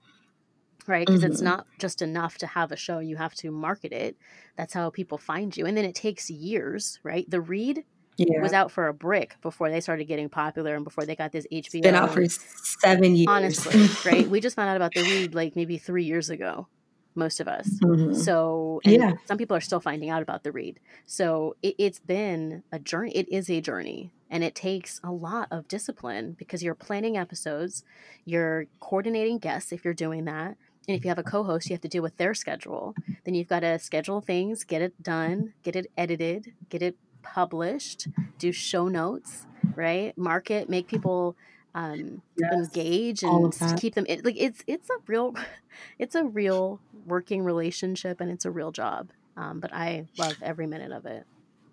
right? 0.88 1.06
Because 1.06 1.22
mm-hmm. 1.22 1.32
it's 1.32 1.42
not 1.42 1.66
just 1.80 2.02
enough 2.02 2.38
to 2.40 2.48
have 2.48 2.72
a 2.72 2.76
show, 2.76 3.00
you 3.00 3.16
have 3.16 3.34
to 3.36 3.52
market 3.52 3.92
it. 3.92 4.18
That's 4.58 4.74
how 4.74 4.90
people 4.90 5.18
find 5.18 5.56
you. 5.56 5.66
And 5.66 5.78
then 5.78 5.86
it 5.86 5.96
takes 5.96 6.30
years, 6.30 7.00
right? 7.04 7.30
The 7.30 7.42
read 7.42 7.84
yeah. 8.18 8.42
was 8.42 8.54
out 8.54 8.72
for 8.72 8.88
a 8.88 8.94
brick 8.94 9.36
before 9.42 9.70
they 9.70 9.80
started 9.80 10.06
getting 10.06 10.30
popular 10.30 10.76
and 10.76 10.84
before 10.84 11.06
they 11.06 11.16
got 11.16 11.32
this 11.32 11.48
HBO. 11.52 11.82
Been 11.82 11.96
out 11.96 12.12
for 12.12 12.26
seven 12.28 13.16
years. 13.16 13.28
Honestly, 13.30 14.12
right? 14.12 14.28
We 14.34 14.40
just 14.40 14.56
found 14.56 14.70
out 14.70 14.76
about 14.76 14.94
the 14.94 15.02
read 15.02 15.36
like 15.36 15.56
maybe 15.56 15.78
three 15.78 16.06
years 16.06 16.30
ago, 16.30 16.68
most 17.16 17.40
of 17.40 17.48
us. 17.48 17.68
Mm-hmm. 17.84 18.14
So, 18.14 18.82
yeah, 18.84 19.14
some 19.26 19.38
people 19.38 19.56
are 19.56 19.62
still 19.62 19.80
finding 19.80 20.10
out 20.10 20.22
about 20.22 20.44
the 20.44 20.52
read. 20.52 20.80
So 21.06 21.56
it, 21.62 21.76
it's 21.78 22.00
been 22.00 22.64
a 22.72 22.80
journey. 22.80 23.12
It 23.12 23.30
is 23.30 23.50
a 23.50 23.62
journey, 23.62 24.14
and 24.30 24.44
it 24.44 24.56
takes 24.56 25.00
a 25.04 25.12
lot 25.12 25.48
of 25.52 25.68
discipline 25.68 26.36
because 26.38 26.64
you're 26.64 26.76
planning 26.76 27.18
episodes, 27.18 27.84
you're 28.26 28.66
coordinating 28.80 29.38
guests 29.38 29.72
if 29.72 29.84
you're 29.86 29.94
doing 29.94 30.26
that. 30.26 30.58
And 30.88 30.98
if 30.98 31.06
you 31.06 31.10
have 31.10 31.20
a 31.20 31.24
co 31.24 31.44
host, 31.44 31.70
you 31.70 31.74
have 31.74 31.82
to 31.82 31.88
deal 31.88 32.04
with 32.04 32.18
their 32.18 32.34
schedule. 32.34 32.94
Then 33.24 33.36
you've 33.36 33.48
got 33.48 33.62
to 33.62 33.80
schedule 33.80 34.20
things, 34.20 34.64
get 34.64 34.82
it 34.82 35.02
done, 35.02 35.54
get 35.64 35.76
it 35.76 35.90
edited, 35.98 36.54
get 36.70 36.82
it 36.82 36.98
published, 37.24 38.08
do 38.38 38.52
show 38.52 38.88
notes, 38.88 39.48
right? 39.76 40.18
Market, 40.18 40.70
make 40.70 40.88
people 40.88 41.36
um, 41.76 42.22
yes, 42.38 42.54
engage 42.54 43.24
and 43.24 43.54
keep 43.78 43.96
them. 43.96 44.06
It, 44.08 44.24
like 44.24 44.36
it's 44.38 44.64
it's 44.68 44.90
a 44.90 44.96
real, 45.08 45.34
it's 46.00 46.16
a 46.16 46.24
real 46.24 46.80
working 47.06 47.44
relationship 47.44 48.22
and 48.22 48.30
it's 48.30 48.46
a 48.46 48.52
real 48.52 48.72
job. 48.72 49.10
Um, 49.36 49.60
but 49.60 49.74
I 49.74 50.06
love 50.18 50.36
every 50.44 50.68
minute 50.68 50.92
of 50.92 51.06
it 51.06 51.26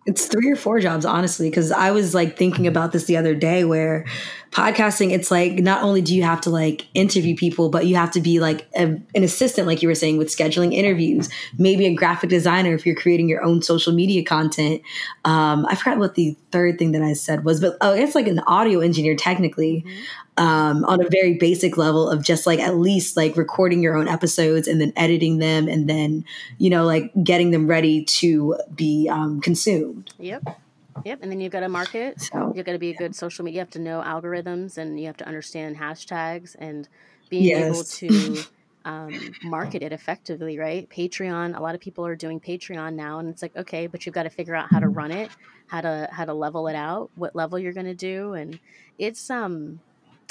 it's 0.06 0.26
three 0.26 0.50
or 0.50 0.56
four 0.56 0.80
jobs 0.80 1.04
honestly 1.04 1.50
because 1.50 1.70
i 1.70 1.90
was 1.90 2.14
like 2.14 2.36
thinking 2.36 2.66
about 2.66 2.90
this 2.90 3.04
the 3.04 3.16
other 3.16 3.34
day 3.34 3.64
where 3.64 4.06
podcasting 4.50 5.12
it's 5.12 5.30
like 5.30 5.54
not 5.54 5.82
only 5.82 6.00
do 6.00 6.16
you 6.16 6.22
have 6.22 6.40
to 6.40 6.48
like 6.48 6.86
interview 6.94 7.36
people 7.36 7.68
but 7.68 7.86
you 7.86 7.94
have 7.94 8.10
to 8.10 8.20
be 8.20 8.40
like 8.40 8.66
a, 8.74 8.82
an 9.14 9.22
assistant 9.22 9.66
like 9.66 9.82
you 9.82 9.88
were 9.88 9.94
saying 9.94 10.16
with 10.16 10.28
scheduling 10.28 10.72
interviews 10.72 11.28
maybe 11.58 11.84
a 11.84 11.94
graphic 11.94 12.30
designer 12.30 12.74
if 12.74 12.86
you're 12.86 12.96
creating 12.96 13.28
your 13.28 13.42
own 13.44 13.62
social 13.62 13.92
media 13.92 14.24
content. 14.24 14.80
Um, 15.24 15.66
i 15.66 15.74
forgot 15.74 15.98
what 15.98 16.14
the 16.14 16.34
third 16.50 16.78
thing 16.78 16.92
that 16.92 17.02
i 17.02 17.12
said 17.12 17.44
was 17.44 17.60
but 17.60 17.76
oh 17.82 17.92
it's 17.92 18.14
like 18.14 18.26
an 18.26 18.40
audio 18.40 18.80
engineer 18.80 19.14
technically. 19.14 19.84
Mm-hmm 19.86 20.02
um, 20.36 20.84
on 20.84 21.04
a 21.04 21.08
very 21.08 21.34
basic 21.34 21.76
level 21.76 22.08
of 22.08 22.22
just 22.24 22.46
like 22.46 22.60
at 22.60 22.76
least 22.76 23.16
like 23.16 23.36
recording 23.36 23.82
your 23.82 23.96
own 23.96 24.08
episodes 24.08 24.68
and 24.68 24.80
then 24.80 24.92
editing 24.96 25.38
them 25.38 25.68
and 25.68 25.88
then 25.88 26.24
you 26.58 26.70
know 26.70 26.84
like 26.84 27.12
getting 27.22 27.50
them 27.50 27.66
ready 27.66 28.04
to 28.04 28.56
be 28.74 29.08
um, 29.10 29.40
consumed. 29.40 30.12
Yep. 30.18 30.60
Yep, 31.04 31.20
and 31.22 31.30
then 31.30 31.40
you've 31.40 31.52
got 31.52 31.60
to 31.60 31.68
market. 31.68 32.20
So, 32.20 32.52
you've 32.54 32.66
got 32.66 32.72
to 32.72 32.78
be 32.78 32.90
a 32.90 32.94
good 32.94 33.14
social 33.14 33.44
media. 33.44 33.58
You 33.58 33.60
have 33.60 33.70
to 33.70 33.78
know 33.78 34.02
algorithms, 34.04 34.76
and 34.76 35.00
you 35.00 35.06
have 35.06 35.16
to 35.18 35.26
understand 35.26 35.76
hashtags 35.76 36.56
and 36.58 36.88
being 37.30 37.44
yes. 37.44 37.62
able 37.62 37.84
to 37.84 38.42
um, 38.84 39.34
market 39.42 39.82
it 39.82 39.92
effectively. 39.92 40.58
Right? 40.58 40.88
Patreon. 40.90 41.56
A 41.56 41.62
lot 41.62 41.74
of 41.74 41.80
people 41.80 42.04
are 42.06 42.16
doing 42.16 42.40
Patreon 42.40 42.94
now, 42.94 43.18
and 43.18 43.28
it's 43.28 43.40
like 43.40 43.56
okay, 43.56 43.86
but 43.86 44.04
you've 44.04 44.14
got 44.14 44.24
to 44.24 44.30
figure 44.30 44.54
out 44.54 44.70
how 44.70 44.80
to 44.80 44.88
run 44.88 45.10
it, 45.10 45.30
how 45.68 45.80
to 45.80 46.08
how 46.12 46.24
to 46.24 46.34
level 46.34 46.68
it 46.68 46.76
out, 46.76 47.10
what 47.14 47.34
level 47.34 47.58
you're 47.58 47.72
going 47.72 47.86
to 47.86 47.94
do, 47.94 48.34
and 48.34 48.58
it's 48.98 49.30
um 49.30 49.80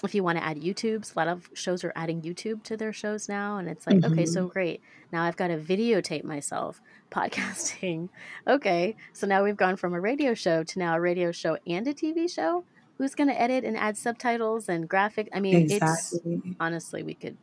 if 0.03 0.15
you 0.15 0.23
want 0.23 0.37
to 0.37 0.43
add 0.43 0.57
YouTubes, 0.61 1.15
a 1.15 1.19
lot 1.19 1.27
of 1.27 1.49
shows 1.53 1.83
are 1.83 1.93
adding 1.95 2.21
YouTube 2.21 2.63
to 2.63 2.77
their 2.77 2.93
shows 2.93 3.27
now. 3.27 3.57
And 3.57 3.67
it's 3.67 3.85
like, 3.85 3.97
mm-hmm. 3.97 4.13
okay, 4.13 4.25
so 4.25 4.41
mm-hmm. 4.41 4.53
great. 4.53 4.81
Now 5.11 5.23
I've 5.23 5.35
got 5.35 5.47
to 5.47 5.57
videotape 5.57 6.23
myself 6.23 6.81
podcasting. 7.11 8.09
okay. 8.47 8.95
So 9.13 9.27
now 9.27 9.43
we've 9.43 9.57
gone 9.57 9.75
from 9.75 9.93
a 9.93 9.99
radio 9.99 10.33
show 10.33 10.63
to 10.63 10.79
now 10.79 10.95
a 10.95 11.01
radio 11.01 11.31
show 11.31 11.57
and 11.67 11.87
a 11.87 11.93
TV 11.93 12.31
show. 12.31 12.63
Who's 12.97 13.15
going 13.15 13.29
to 13.29 13.41
edit 13.41 13.63
and 13.63 13.77
add 13.77 13.97
subtitles 13.97 14.67
and 14.67 14.87
graphic? 14.87 15.29
I 15.33 15.39
mean, 15.39 15.55
exactly. 15.55 16.19
it's 16.35 16.55
honestly, 16.59 17.01
we 17.01 17.13
could 17.13 17.37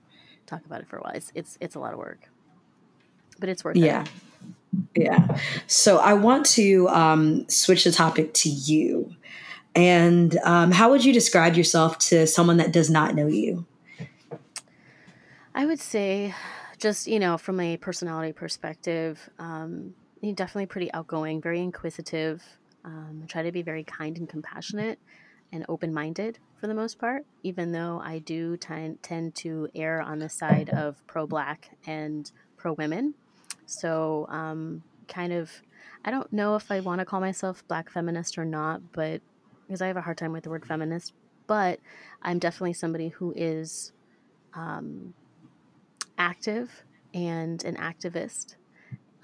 talk 0.44 0.64
about 0.66 0.82
it 0.82 0.88
for 0.88 0.98
a 0.98 1.00
while. 1.00 1.14
It's, 1.14 1.32
it's, 1.34 1.56
it's 1.60 1.74
a 1.74 1.80
lot 1.80 1.94
of 1.94 1.98
work, 1.98 2.28
but 3.38 3.48
it's 3.48 3.64
worth 3.64 3.76
yeah. 3.76 4.02
it. 4.02 4.08
Yeah. 4.94 5.38
So 5.66 5.98
I 5.98 6.12
want 6.12 6.46
to 6.46 6.88
um, 6.88 7.48
switch 7.48 7.84
the 7.84 7.92
topic 7.92 8.34
to 8.34 8.48
you. 8.48 9.14
And 9.76 10.38
um, 10.38 10.72
how 10.72 10.90
would 10.90 11.04
you 11.04 11.12
describe 11.12 11.54
yourself 11.54 11.98
to 11.98 12.26
someone 12.26 12.56
that 12.56 12.72
does 12.72 12.90
not 12.90 13.14
know 13.14 13.26
you? 13.26 13.66
I 15.54 15.66
would 15.66 15.80
say, 15.80 16.34
just, 16.78 17.06
you 17.06 17.18
know, 17.18 17.36
from 17.36 17.60
a 17.60 17.76
personality 17.76 18.32
perspective, 18.32 19.28
um, 19.38 19.94
definitely 20.34 20.66
pretty 20.66 20.92
outgoing, 20.92 21.42
very 21.42 21.60
inquisitive. 21.60 22.42
Um, 22.84 23.24
try 23.28 23.42
to 23.42 23.52
be 23.52 23.62
very 23.62 23.84
kind 23.84 24.16
and 24.16 24.28
compassionate 24.28 24.98
and 25.52 25.64
open 25.68 25.92
minded 25.92 26.38
for 26.58 26.68
the 26.68 26.74
most 26.74 26.98
part, 26.98 27.26
even 27.42 27.72
though 27.72 28.00
I 28.02 28.20
do 28.20 28.56
tend, 28.56 29.02
tend 29.02 29.34
to 29.36 29.68
err 29.74 30.00
on 30.00 30.18
the 30.18 30.28
side 30.28 30.70
of 30.70 31.06
pro 31.06 31.26
black 31.26 31.76
and 31.86 32.30
pro 32.56 32.72
women. 32.72 33.14
So, 33.66 34.26
um, 34.30 34.82
kind 35.06 35.32
of, 35.32 35.50
I 36.04 36.10
don't 36.10 36.32
know 36.32 36.56
if 36.56 36.70
I 36.70 36.80
want 36.80 37.00
to 37.00 37.04
call 37.04 37.20
myself 37.20 37.62
black 37.68 37.90
feminist 37.90 38.38
or 38.38 38.44
not, 38.44 38.80
but 38.92 39.20
because 39.66 39.82
I 39.82 39.86
have 39.88 39.96
a 39.96 40.02
hard 40.02 40.18
time 40.18 40.32
with 40.32 40.44
the 40.44 40.50
word 40.50 40.64
feminist, 40.64 41.12
but 41.46 41.80
I'm 42.22 42.38
definitely 42.38 42.72
somebody 42.72 43.08
who 43.08 43.32
is 43.36 43.92
um, 44.54 45.14
active 46.18 46.84
and 47.14 47.62
an 47.64 47.76
activist 47.76 48.56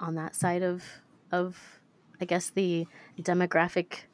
on 0.00 0.14
that 0.16 0.34
side 0.34 0.62
of 0.62 0.84
of 1.30 1.80
I 2.20 2.24
guess 2.24 2.50
the 2.50 2.86
demographic 3.20 4.04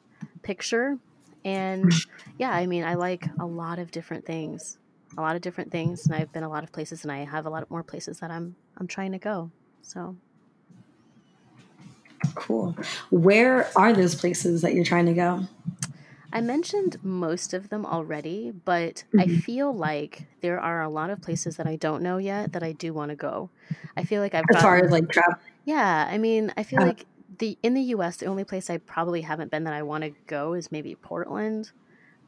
picture. 0.41 0.97
And 1.45 1.93
yeah, 2.37 2.51
I 2.51 2.65
mean, 2.65 2.83
I 2.83 2.95
like 2.95 3.27
a 3.39 3.45
lot 3.45 3.79
of 3.79 3.91
different 3.91 4.25
things, 4.25 4.77
a 5.17 5.21
lot 5.21 5.35
of 5.35 5.41
different 5.41 5.71
things, 5.71 6.05
and 6.05 6.15
I've 6.15 6.31
been 6.31 6.43
a 6.43 6.49
lot 6.49 6.63
of 6.63 6.71
places, 6.71 7.03
and 7.03 7.11
I 7.11 7.23
have 7.25 7.45
a 7.45 7.49
lot 7.49 7.69
more 7.69 7.83
places 7.83 8.19
that 8.19 8.31
I'm 8.31 8.55
I'm 8.77 8.87
trying 8.87 9.11
to 9.13 9.19
go. 9.19 9.51
So 9.81 10.15
cool. 12.35 12.75
Where 13.09 13.69
are 13.77 13.93
those 13.93 14.15
places 14.15 14.61
that 14.61 14.73
you're 14.73 14.85
trying 14.85 15.05
to 15.05 15.13
go? 15.13 15.47
I 16.31 16.41
mentioned 16.41 16.97
most 17.03 17.53
of 17.53 17.69
them 17.69 17.85
already, 17.85 18.51
but 18.51 19.03
mm-hmm. 19.13 19.19
I 19.19 19.27
feel 19.27 19.73
like 19.73 20.27
there 20.41 20.59
are 20.59 20.81
a 20.81 20.89
lot 20.89 21.09
of 21.09 21.21
places 21.21 21.57
that 21.57 21.67
I 21.67 21.75
don't 21.75 22.03
know 22.03 22.17
yet 22.17 22.53
that 22.53 22.63
I 22.63 22.71
do 22.71 22.93
want 22.93 23.09
to 23.09 23.15
go. 23.15 23.49
I 23.97 24.03
feel 24.03 24.21
like 24.21 24.35
I've 24.35 24.45
as 24.49 24.55
gotten, 24.55 24.61
far 24.61 24.77
as 24.77 24.91
like 24.91 25.09
travel. 25.09 25.35
Yeah, 25.65 26.07
I 26.09 26.17
mean, 26.17 26.53
I 26.55 26.63
feel 26.63 26.81
uh, 26.81 26.87
like 26.87 27.05
the 27.39 27.57
in 27.63 27.73
the 27.73 27.81
U.S. 27.81 28.17
the 28.17 28.27
only 28.27 28.43
place 28.43 28.69
I 28.69 28.77
probably 28.77 29.21
haven't 29.21 29.49
been 29.49 29.63
that 29.63 29.73
I 29.73 29.81
want 29.81 30.03
to 30.03 30.11
go 30.27 30.53
is 30.53 30.71
maybe 30.71 30.95
Portland. 30.95 31.71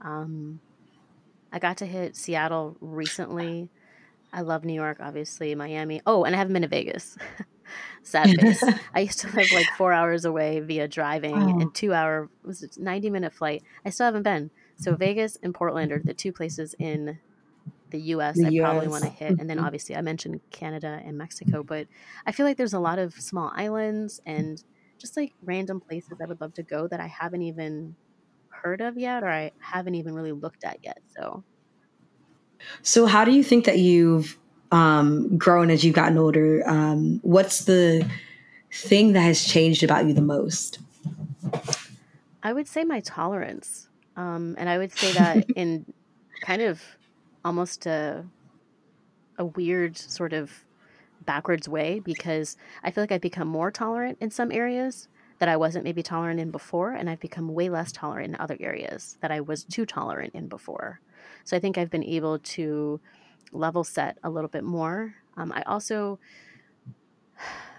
Um, 0.01 0.59
I 1.51 1.59
got 1.59 1.77
to 1.77 1.85
hit 1.85 2.15
Seattle 2.15 2.77
recently. 2.81 3.69
I 4.33 4.41
love 4.41 4.63
New 4.63 4.73
York, 4.73 4.97
obviously, 5.01 5.53
Miami. 5.55 6.01
Oh, 6.05 6.23
and 6.23 6.33
I 6.33 6.37
haven't 6.39 6.53
been 6.53 6.61
to 6.61 6.67
Vegas. 6.67 7.17
sad 8.03 8.29
face. 8.39 8.63
I 8.93 9.01
used 9.01 9.19
to 9.19 9.27
live 9.27 9.51
like 9.51 9.67
four 9.77 9.93
hours 9.93 10.25
away 10.25 10.59
via 10.59 10.87
driving 10.87 11.35
oh. 11.35 11.59
and 11.59 11.73
two 11.73 11.93
hour 11.93 12.29
was 12.43 12.63
it 12.63 12.77
90 12.77 13.09
minute 13.09 13.33
flight. 13.33 13.63
I 13.85 13.89
still 13.89 14.05
haven't 14.05 14.23
been. 14.23 14.51
So 14.77 14.95
Vegas 14.95 15.37
and 15.43 15.53
Portland 15.53 15.91
are 15.91 16.01
the 16.03 16.13
two 16.13 16.31
places 16.31 16.75
in 16.79 17.19
the 17.91 17.99
US 17.99 18.37
the 18.37 18.45
I 18.45 18.49
US. 18.49 18.69
probably 18.69 18.87
want 18.87 19.03
to 19.03 19.09
hit. 19.09 19.39
And 19.39 19.49
then 19.49 19.57
mm-hmm. 19.57 19.65
obviously 19.65 19.95
I 19.95 20.01
mentioned 20.01 20.39
Canada 20.49 21.01
and 21.05 21.17
Mexico, 21.17 21.63
but 21.63 21.87
I 22.25 22.31
feel 22.31 22.45
like 22.45 22.57
there's 22.57 22.73
a 22.73 22.79
lot 22.79 22.99
of 22.99 23.13
small 23.13 23.51
islands 23.55 24.21
and 24.25 24.63
just 24.97 25.17
like 25.17 25.33
random 25.43 25.79
places 25.79 26.19
I 26.21 26.25
would 26.25 26.41
love 26.41 26.53
to 26.55 26.63
go 26.63 26.87
that 26.87 26.99
I 26.99 27.07
haven't 27.07 27.41
even 27.41 27.95
heard 28.49 28.81
of 28.81 28.97
yet 28.97 29.23
or 29.23 29.29
I 29.29 29.51
haven't 29.59 29.95
even 29.95 30.13
really 30.13 30.31
looked 30.31 30.63
at 30.63 30.79
yet. 30.83 30.99
So 31.15 31.43
so 32.81 33.05
how 33.05 33.25
do 33.25 33.31
you 33.31 33.43
think 33.43 33.65
that 33.65 33.79
you've 33.79 34.37
um, 34.71 35.37
grown 35.37 35.69
as 35.69 35.83
you've 35.83 35.95
gotten 35.95 36.17
older, 36.17 36.63
um, 36.67 37.19
what's 37.23 37.65
the 37.65 38.09
thing 38.71 39.13
that 39.13 39.21
has 39.21 39.45
changed 39.45 39.83
about 39.83 40.05
you 40.05 40.13
the 40.13 40.21
most? 40.21 40.79
I 42.43 42.53
would 42.53 42.67
say 42.67 42.83
my 42.83 43.01
tolerance. 43.01 43.89
Um, 44.15 44.55
and 44.57 44.69
I 44.69 44.77
would 44.77 44.91
say 44.91 45.11
that 45.13 45.49
in 45.55 45.85
kind 46.41 46.61
of 46.61 46.81
almost 47.43 47.85
a, 47.85 48.25
a 49.37 49.45
weird 49.45 49.97
sort 49.97 50.33
of 50.33 50.51
backwards 51.25 51.69
way 51.69 51.99
because 51.99 52.57
I 52.83 52.91
feel 52.91 53.03
like 53.03 53.11
I've 53.11 53.21
become 53.21 53.47
more 53.47 53.71
tolerant 53.71 54.17
in 54.21 54.31
some 54.31 54.51
areas 54.51 55.07
that 55.39 55.49
I 55.49 55.57
wasn't 55.57 55.83
maybe 55.83 56.03
tolerant 56.03 56.39
in 56.39 56.51
before, 56.51 56.91
and 56.91 57.09
I've 57.09 57.19
become 57.19 57.53
way 57.53 57.67
less 57.67 57.91
tolerant 57.91 58.35
in 58.35 58.39
other 58.39 58.57
areas 58.59 59.17
that 59.21 59.31
I 59.31 59.41
was 59.41 59.63
too 59.63 59.87
tolerant 59.87 60.35
in 60.35 60.47
before. 60.47 60.99
So 61.45 61.57
I 61.57 61.59
think 61.59 61.77
I've 61.77 61.89
been 61.89 62.03
able 62.03 62.37
to 62.39 62.99
level 63.51 63.83
set 63.83 64.17
a 64.23 64.29
little 64.29 64.49
bit 64.49 64.63
more. 64.63 65.13
Um, 65.37 65.51
I 65.51 65.61
also, 65.63 66.19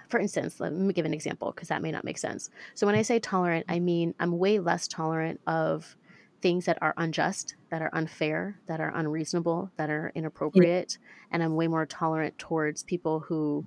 for 0.09 0.21
instance, 0.21 0.61
let 0.61 0.73
me 0.73 0.93
give 0.93 1.07
an 1.07 1.15
example 1.15 1.53
because 1.53 1.69
that 1.69 1.83
may 1.83 1.91
not 1.91 2.05
make 2.05 2.19
sense. 2.19 2.51
So 2.75 2.87
when 2.87 2.95
I 2.95 3.03
say 3.03 3.19
tolerant, 3.19 3.67
I 3.69 3.81
mean 3.81 4.15
I'm 4.21 4.39
way 4.39 4.59
less 4.59 4.89
tolerant 4.89 5.41
of 5.47 5.97
things 6.41 6.65
that 6.65 6.79
are 6.83 6.95
unjust, 6.97 7.55
that 7.71 7.83
are 7.83 7.91
unfair, 7.93 8.59
that 8.67 8.81
are 8.81 8.93
unreasonable, 8.95 9.71
that 9.77 9.91
are 9.91 10.11
inappropriate, 10.15 10.99
and 11.31 11.43
I'm 11.43 11.55
way 11.55 11.69
more 11.69 11.87
tolerant 11.87 12.37
towards 12.37 12.83
people 12.83 13.21
who 13.21 13.65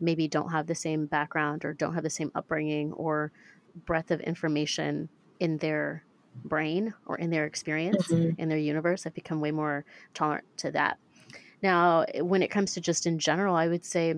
maybe 0.00 0.28
don't 0.28 0.50
have 0.50 0.66
the 0.66 0.74
same 0.74 1.06
background 1.06 1.64
or 1.64 1.72
don't 1.72 1.94
have 1.94 2.02
the 2.04 2.10
same 2.10 2.30
upbringing 2.34 2.92
or 2.92 3.32
breadth 3.86 4.10
of 4.10 4.20
information 4.20 5.08
in 5.40 5.58
their 5.58 6.04
brain 6.44 6.94
or 7.06 7.16
in 7.18 7.30
their 7.30 7.44
experience 7.44 8.08
mm-hmm. 8.08 8.40
in 8.40 8.48
their 8.48 8.58
universe 8.58 9.06
i've 9.06 9.14
become 9.14 9.40
way 9.40 9.50
more 9.50 9.84
tolerant 10.14 10.44
to 10.56 10.70
that 10.70 10.98
now, 11.62 12.04
when 12.16 12.42
it 12.42 12.48
comes 12.48 12.74
to 12.74 12.80
just 12.80 13.06
in 13.06 13.18
general, 13.18 13.54
I 13.54 13.68
would 13.68 13.84
say 13.84 14.14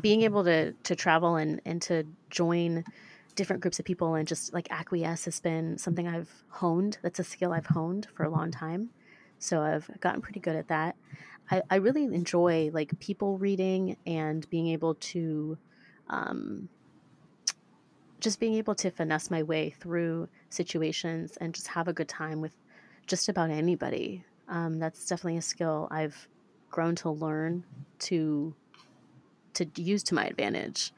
being 0.00 0.22
able 0.22 0.44
to 0.44 0.72
to 0.72 0.96
travel 0.96 1.36
and 1.36 1.60
and 1.64 1.80
to 1.82 2.04
join 2.28 2.84
different 3.34 3.62
groups 3.62 3.78
of 3.78 3.84
people 3.84 4.14
and 4.14 4.26
just 4.28 4.52
like 4.52 4.68
acquiesce 4.70 5.24
has 5.24 5.40
been 5.40 5.78
something 5.78 6.06
I've 6.06 6.30
honed. 6.48 6.98
That's 7.02 7.18
a 7.18 7.24
skill 7.24 7.52
I've 7.52 7.66
honed 7.66 8.08
for 8.14 8.24
a 8.24 8.28
long 8.30 8.50
time. 8.50 8.90
So 9.38 9.62
I've 9.62 9.88
gotten 10.00 10.20
pretty 10.20 10.40
good 10.40 10.56
at 10.56 10.68
that. 10.68 10.96
I, 11.50 11.62
I 11.70 11.76
really 11.76 12.04
enjoy 12.04 12.70
like 12.72 12.98
people 12.98 13.38
reading 13.38 13.96
and 14.06 14.48
being 14.50 14.68
able 14.68 14.96
to 14.96 15.56
um, 16.08 16.68
just 18.20 18.40
being 18.40 18.54
able 18.54 18.74
to 18.74 18.90
finesse 18.90 19.30
my 19.30 19.42
way 19.42 19.70
through 19.70 20.28
situations 20.50 21.38
and 21.40 21.54
just 21.54 21.68
have 21.68 21.88
a 21.88 21.92
good 21.92 22.08
time 22.08 22.40
with 22.40 22.54
just 23.06 23.28
about 23.28 23.50
anybody 23.50 24.24
um, 24.50 24.78
that's 24.78 25.06
definitely 25.06 25.38
a 25.38 25.42
skill 25.42 25.88
I've 25.90 26.28
grown 26.70 26.94
to 26.96 27.10
learn 27.10 27.64
to 28.00 28.54
to 29.54 29.66
use 29.76 30.02
to 30.04 30.14
my 30.14 30.26
advantage 30.26 30.92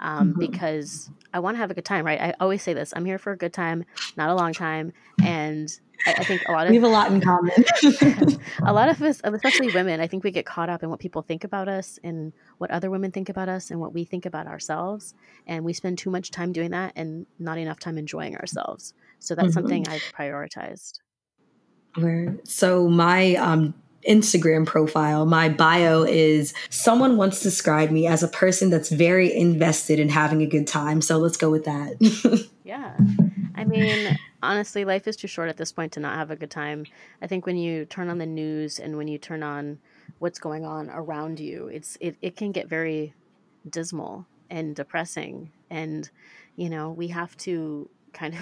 um, 0.00 0.30
mm-hmm. 0.30 0.40
because 0.40 1.10
I 1.32 1.40
want 1.40 1.54
to 1.54 1.58
have 1.58 1.70
a 1.70 1.74
good 1.74 1.84
time, 1.84 2.04
right? 2.04 2.20
I 2.20 2.34
always 2.40 2.62
say 2.62 2.74
this: 2.74 2.92
I'm 2.96 3.04
here 3.04 3.18
for 3.18 3.32
a 3.32 3.36
good 3.36 3.52
time, 3.52 3.84
not 4.16 4.30
a 4.30 4.34
long 4.34 4.52
time, 4.52 4.92
and 5.22 5.68
I, 6.06 6.12
I 6.12 6.24
think 6.24 6.42
a 6.48 6.52
lot 6.52 6.66
of 6.66 6.70
we 6.70 6.76
have 6.76 6.84
a 6.84 6.88
lot 6.88 7.12
in 7.12 7.20
common. 7.20 7.52
a 8.62 8.72
lot 8.72 8.88
of 8.88 9.00
us, 9.02 9.20
especially 9.22 9.72
women, 9.72 10.00
I 10.00 10.06
think 10.06 10.24
we 10.24 10.30
get 10.30 10.46
caught 10.46 10.68
up 10.68 10.82
in 10.82 10.90
what 10.90 11.00
people 11.00 11.22
think 11.22 11.44
about 11.44 11.68
us 11.68 11.98
and 12.02 12.32
what 12.58 12.70
other 12.70 12.90
women 12.90 13.10
think 13.12 13.28
about 13.28 13.48
us 13.48 13.70
and 13.70 13.80
what 13.80 13.92
we 13.92 14.04
think 14.04 14.26
about 14.26 14.46
ourselves, 14.46 15.14
and 15.46 15.64
we 15.64 15.72
spend 15.72 15.98
too 15.98 16.10
much 16.10 16.30
time 16.30 16.52
doing 16.52 16.70
that 16.70 16.92
and 16.96 17.26
not 17.38 17.58
enough 17.58 17.80
time 17.80 17.98
enjoying 17.98 18.36
ourselves. 18.36 18.94
So 19.18 19.34
that's 19.34 19.48
mm-hmm. 19.48 19.54
something 19.54 19.88
I've 19.88 20.02
prioritized. 20.16 21.00
So 22.44 22.88
my 22.88 23.34
um 23.36 23.74
Instagram 24.08 24.66
profile, 24.66 25.26
my 25.26 25.48
bio 25.48 26.02
is 26.02 26.52
someone 26.68 27.16
once 27.16 27.40
described 27.40 27.90
me 27.90 28.06
as 28.06 28.22
a 28.22 28.28
person 28.28 28.70
that's 28.70 28.90
very 28.90 29.32
invested 29.32 29.98
in 29.98 30.08
having 30.08 30.42
a 30.42 30.46
good 30.46 30.66
time. 30.66 31.00
So 31.00 31.18
let's 31.18 31.36
go 31.36 31.50
with 31.50 31.64
that. 31.64 32.46
yeah. 32.64 32.96
I 33.54 33.64
mean, 33.64 34.16
honestly, 34.42 34.84
life 34.84 35.06
is 35.08 35.16
too 35.16 35.28
short 35.28 35.48
at 35.48 35.56
this 35.56 35.72
point 35.72 35.92
to 35.92 36.00
not 36.00 36.16
have 36.16 36.30
a 36.30 36.36
good 36.36 36.50
time. 36.50 36.84
I 37.22 37.26
think 37.26 37.46
when 37.46 37.56
you 37.56 37.86
turn 37.86 38.10
on 38.10 38.18
the 38.18 38.26
news 38.26 38.78
and 38.78 38.96
when 38.96 39.08
you 39.08 39.18
turn 39.18 39.42
on 39.42 39.78
what's 40.18 40.38
going 40.38 40.64
on 40.64 40.90
around 40.90 41.40
you, 41.40 41.68
it's 41.68 41.96
it, 42.00 42.16
it 42.20 42.36
can 42.36 42.52
get 42.52 42.68
very 42.68 43.14
dismal 43.68 44.26
and 44.50 44.76
depressing. 44.76 45.50
And, 45.70 46.08
you 46.56 46.68
know, 46.68 46.90
we 46.90 47.08
have 47.08 47.36
to 47.38 47.88
kind 48.12 48.34
of 48.34 48.40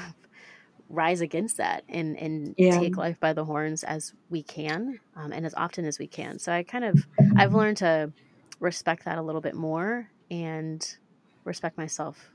rise 0.93 1.22
against 1.22 1.57
that 1.57 1.82
and 1.88 2.16
and 2.18 2.55
yeah. 2.59 2.78
take 2.78 2.97
life 2.97 3.18
by 3.18 3.32
the 3.32 3.45
horns 3.45 3.82
as 3.82 4.12
we 4.30 4.43
can 4.43 5.01
um, 5.16 5.32
and 5.32 5.45
as 5.45 5.55
often 5.55 5.84
as 5.84 5.99
we 5.99 6.07
can. 6.07 6.38
So 6.38 6.53
i 6.53 6.62
kind 6.62 6.84
of 6.84 7.07
i've 7.36 7.55
learned 7.55 7.78
to 7.78 8.12
respect 8.61 9.07
that 9.07 9.18
a 9.18 9.22
little 9.22 9.40
bit 9.40 9.55
more 9.55 10.09
and 10.30 10.97
respect 11.45 11.76
myself 11.76 12.30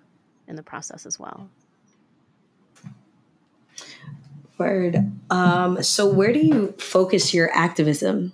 in 0.47 0.55
the 0.55 0.63
process 0.63 1.05
as 1.05 1.19
well. 1.19 1.49
Word. 4.57 4.97
Um, 5.29 5.83
so 5.83 6.09
where 6.09 6.33
do 6.33 6.39
you 6.39 6.73
focus 6.79 7.33
your 7.33 7.55
activism? 7.55 8.33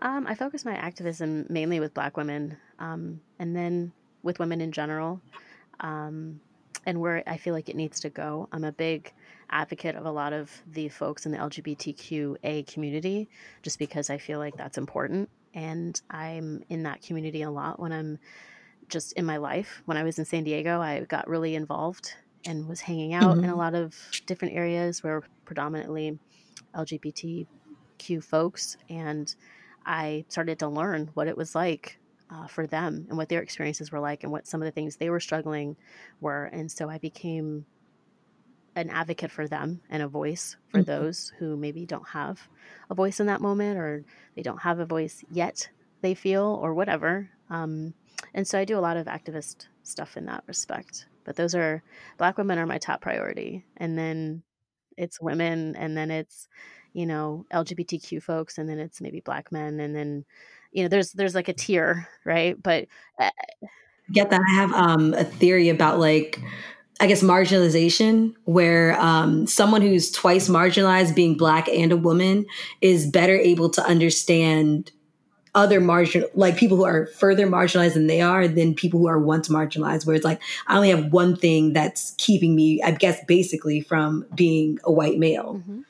Um, 0.00 0.26
i 0.26 0.34
focus 0.34 0.64
my 0.64 0.74
activism 0.74 1.46
mainly 1.48 1.80
with 1.80 1.94
black 1.94 2.16
women 2.16 2.58
um, 2.78 3.20
and 3.38 3.56
then 3.56 3.92
with 4.22 4.38
women 4.38 4.60
in 4.60 4.72
general. 4.72 5.20
Um, 5.80 6.40
and 6.86 7.00
where 7.00 7.22
I 7.26 7.36
feel 7.36 7.54
like 7.54 7.68
it 7.68 7.76
needs 7.76 8.00
to 8.00 8.10
go. 8.10 8.48
I'm 8.52 8.64
a 8.64 8.72
big 8.72 9.12
advocate 9.50 9.96
of 9.96 10.06
a 10.06 10.10
lot 10.10 10.32
of 10.32 10.50
the 10.72 10.88
folks 10.88 11.26
in 11.26 11.32
the 11.32 11.38
LGBTQA 11.38 12.66
community 12.66 13.28
just 13.62 13.78
because 13.78 14.10
I 14.10 14.18
feel 14.18 14.38
like 14.38 14.56
that's 14.56 14.78
important. 14.78 15.28
And 15.54 16.00
I'm 16.10 16.64
in 16.68 16.82
that 16.82 17.02
community 17.02 17.42
a 17.42 17.50
lot 17.50 17.78
when 17.78 17.92
I'm 17.92 18.18
just 18.88 19.12
in 19.12 19.24
my 19.24 19.36
life. 19.36 19.82
When 19.84 19.96
I 19.96 20.02
was 20.02 20.18
in 20.18 20.24
San 20.24 20.44
Diego, 20.44 20.80
I 20.80 21.00
got 21.00 21.28
really 21.28 21.54
involved 21.54 22.14
and 22.46 22.68
was 22.68 22.80
hanging 22.80 23.14
out 23.14 23.36
mm-hmm. 23.36 23.44
in 23.44 23.50
a 23.50 23.56
lot 23.56 23.74
of 23.74 23.96
different 24.26 24.54
areas 24.54 25.02
where 25.02 25.22
predominantly 25.44 26.18
LGBTQ 26.74 28.22
folks. 28.22 28.76
And 28.88 29.34
I 29.86 30.24
started 30.28 30.58
to 30.58 30.68
learn 30.68 31.10
what 31.14 31.28
it 31.28 31.36
was 31.36 31.54
like 31.54 31.98
uh, 32.34 32.46
for 32.46 32.66
them 32.66 33.06
and 33.08 33.16
what 33.16 33.28
their 33.28 33.42
experiences 33.42 33.92
were 33.92 34.00
like 34.00 34.22
and 34.22 34.32
what 34.32 34.46
some 34.46 34.60
of 34.60 34.66
the 34.66 34.72
things 34.72 34.96
they 34.96 35.10
were 35.10 35.20
struggling 35.20 35.76
were. 36.20 36.44
And 36.46 36.70
so 36.70 36.88
I 36.88 36.98
became 36.98 37.66
an 38.76 38.90
advocate 38.90 39.30
for 39.30 39.46
them 39.46 39.80
and 39.88 40.02
a 40.02 40.08
voice 40.08 40.56
for 40.68 40.78
mm-hmm. 40.80 40.90
those 40.90 41.32
who 41.38 41.56
maybe 41.56 41.86
don't 41.86 42.08
have 42.08 42.48
a 42.90 42.94
voice 42.94 43.20
in 43.20 43.26
that 43.26 43.40
moment 43.40 43.78
or 43.78 44.04
they 44.34 44.42
don't 44.42 44.62
have 44.62 44.80
a 44.80 44.86
voice 44.86 45.22
yet 45.30 45.68
they 46.00 46.14
feel 46.14 46.58
or 46.60 46.74
whatever 46.74 47.30
um, 47.50 47.94
and 48.34 48.48
so 48.48 48.58
i 48.58 48.64
do 48.64 48.76
a 48.76 48.80
lot 48.80 48.96
of 48.96 49.06
activist 49.06 49.68
stuff 49.84 50.16
in 50.16 50.26
that 50.26 50.42
respect 50.48 51.06
but 51.24 51.36
those 51.36 51.54
are 51.54 51.84
black 52.18 52.36
women 52.36 52.58
are 52.58 52.66
my 52.66 52.78
top 52.78 53.00
priority 53.00 53.64
and 53.76 53.96
then 53.96 54.42
it's 54.96 55.20
women 55.20 55.76
and 55.76 55.96
then 55.96 56.10
it's 56.10 56.48
you 56.94 57.06
know 57.06 57.46
lgbtq 57.52 58.20
folks 58.20 58.58
and 58.58 58.68
then 58.68 58.80
it's 58.80 59.00
maybe 59.00 59.20
black 59.20 59.52
men 59.52 59.78
and 59.78 59.94
then 59.94 60.24
you 60.74 60.82
know 60.82 60.88
there's 60.88 61.12
there's 61.12 61.34
like 61.34 61.48
a 61.48 61.54
tier 61.54 62.08
right? 62.24 62.60
But 62.60 62.86
uh, 63.18 63.30
get 64.12 64.30
that. 64.30 64.40
I 64.40 64.54
have 64.54 64.72
um, 64.72 65.14
a 65.14 65.24
theory 65.24 65.68
about 65.68 65.98
like 65.98 66.40
I 67.00 67.06
guess 67.06 67.22
marginalization, 67.22 68.34
where 68.44 69.00
um, 69.00 69.46
someone 69.46 69.82
who's 69.82 70.10
twice 70.10 70.48
marginalized, 70.48 71.14
being 71.14 71.36
black 71.36 71.68
and 71.68 71.92
a 71.92 71.96
woman, 71.96 72.46
is 72.80 73.10
better 73.10 73.36
able 73.36 73.70
to 73.70 73.84
understand 73.84 74.90
other 75.54 75.80
margin 75.80 76.24
like 76.34 76.56
people 76.56 76.76
who 76.76 76.84
are 76.84 77.06
further 77.06 77.46
marginalized 77.46 77.94
than 77.94 78.08
they 78.08 78.20
are 78.20 78.48
than 78.48 78.74
people 78.74 78.98
who 78.98 79.06
are 79.06 79.20
once 79.20 79.46
marginalized 79.46 80.04
where 80.04 80.16
it's 80.16 80.24
like 80.24 80.42
i 80.66 80.74
only 80.74 80.90
have 80.90 81.12
one 81.12 81.36
thing 81.36 81.72
that's 81.72 82.12
keeping 82.18 82.56
me 82.56 82.82
i 82.82 82.90
guess 82.90 83.24
basically 83.26 83.80
from 83.80 84.26
being 84.34 84.80
a 84.82 84.90
white 84.90 85.16
male. 85.16 85.54
Mm-hmm. 85.54 85.82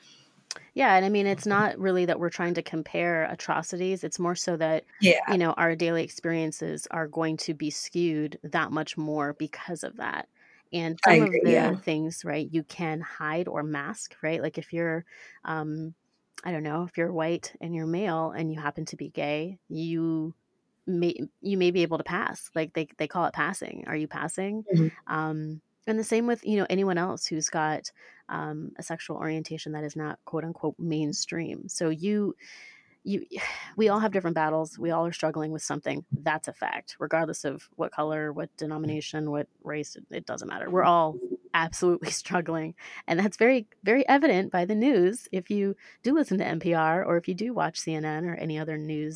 Yeah 0.75 0.95
and 0.95 1.03
i 1.03 1.09
mean 1.09 1.25
it's 1.25 1.47
not 1.47 1.77
really 1.79 2.05
that 2.05 2.19
we're 2.19 2.29
trying 2.29 2.53
to 2.53 2.61
compare 2.61 3.25
atrocities 3.25 4.03
it's 4.03 4.19
more 4.19 4.35
so 4.35 4.55
that 4.55 4.83
yeah. 5.01 5.19
you 5.29 5.37
know 5.37 5.53
our 5.53 5.75
daily 5.75 6.03
experiences 6.03 6.87
are 6.91 7.07
going 7.07 7.35
to 7.35 7.53
be 7.53 7.71
skewed 7.71 8.37
that 8.43 8.71
much 8.71 8.95
more 8.95 9.33
because 9.33 9.83
of 9.83 9.95
that 9.97 10.27
and 10.71 10.99
some 11.03 11.23
agree, 11.23 11.39
of 11.39 11.45
the 11.45 11.51
yeah. 11.51 11.75
things 11.75 12.23
right 12.23 12.49
you 12.51 12.61
can 12.63 13.01
hide 13.01 13.47
or 13.47 13.63
mask 13.63 14.15
right 14.21 14.41
like 14.41 14.57
if 14.59 14.71
you're 14.71 15.03
um 15.45 15.93
i 16.43 16.51
don't 16.51 16.63
know 16.63 16.83
if 16.83 16.97
you're 16.97 17.11
white 17.11 17.53
and 17.61 17.73
you're 17.73 17.87
male 17.87 18.31
and 18.31 18.51
you 18.53 18.59
happen 18.59 18.85
to 18.85 18.95
be 18.95 19.09
gay 19.09 19.57
you 19.69 20.33
may 20.85 21.17
you 21.41 21.57
may 21.57 21.71
be 21.71 21.81
able 21.81 21.97
to 21.97 22.03
pass 22.03 22.51
like 22.53 22.73
they, 22.73 22.87
they 22.97 23.07
call 23.07 23.25
it 23.25 23.33
passing 23.33 23.85
are 23.87 23.95
you 23.95 24.07
passing 24.07 24.63
mm-hmm. 24.71 25.13
um 25.13 25.61
and 25.87 25.99
the 25.99 26.03
same 26.03 26.27
with 26.27 26.45
you 26.45 26.57
know 26.57 26.67
anyone 26.69 26.97
else 26.97 27.25
who's 27.25 27.49
got 27.49 27.91
um, 28.29 28.71
a 28.77 28.83
sexual 28.83 29.17
orientation 29.17 29.73
that 29.73 29.83
is 29.83 29.95
not 29.95 30.19
quote 30.25 30.43
unquote 30.43 30.75
mainstream. 30.79 31.67
So 31.67 31.89
you 31.89 32.35
you 33.03 33.25
we 33.77 33.89
all 33.89 33.99
have 33.99 34.11
different 34.11 34.35
battles. 34.35 34.77
We 34.77 34.91
all 34.91 35.05
are 35.05 35.13
struggling 35.13 35.51
with 35.51 35.61
something. 35.61 36.03
That's 36.11 36.47
a 36.47 36.53
fact. 36.53 36.95
Regardless 36.99 37.45
of 37.45 37.69
what 37.75 37.91
color 37.91 38.33
what 38.33 38.55
denomination 38.57 39.31
what 39.31 39.47
race 39.63 39.95
it, 39.95 40.05
it, 40.11 40.25
doesn't 40.25 40.47
matter. 40.47 40.69
We're 40.69 40.83
all 40.83 41.17
absolutely 41.53 42.11
struggling. 42.23 42.73
And 43.07 43.19
that's 43.19 43.37
very 43.37 43.67
very 43.83 44.07
evident 44.07 44.51
by 44.51 44.65
the 44.65 44.75
news. 44.75 45.27
If 45.31 45.49
you 45.49 45.75
do 46.03 46.13
listen 46.13 46.37
to 46.39 46.45
npr 46.45 47.05
or 47.05 47.17
if 47.17 47.27
you 47.27 47.33
do 47.33 47.53
watch 47.53 47.79
cnn 47.79 48.25
or 48.25 48.35
any 48.35 48.57
other 48.57 48.77
news 48.77 49.15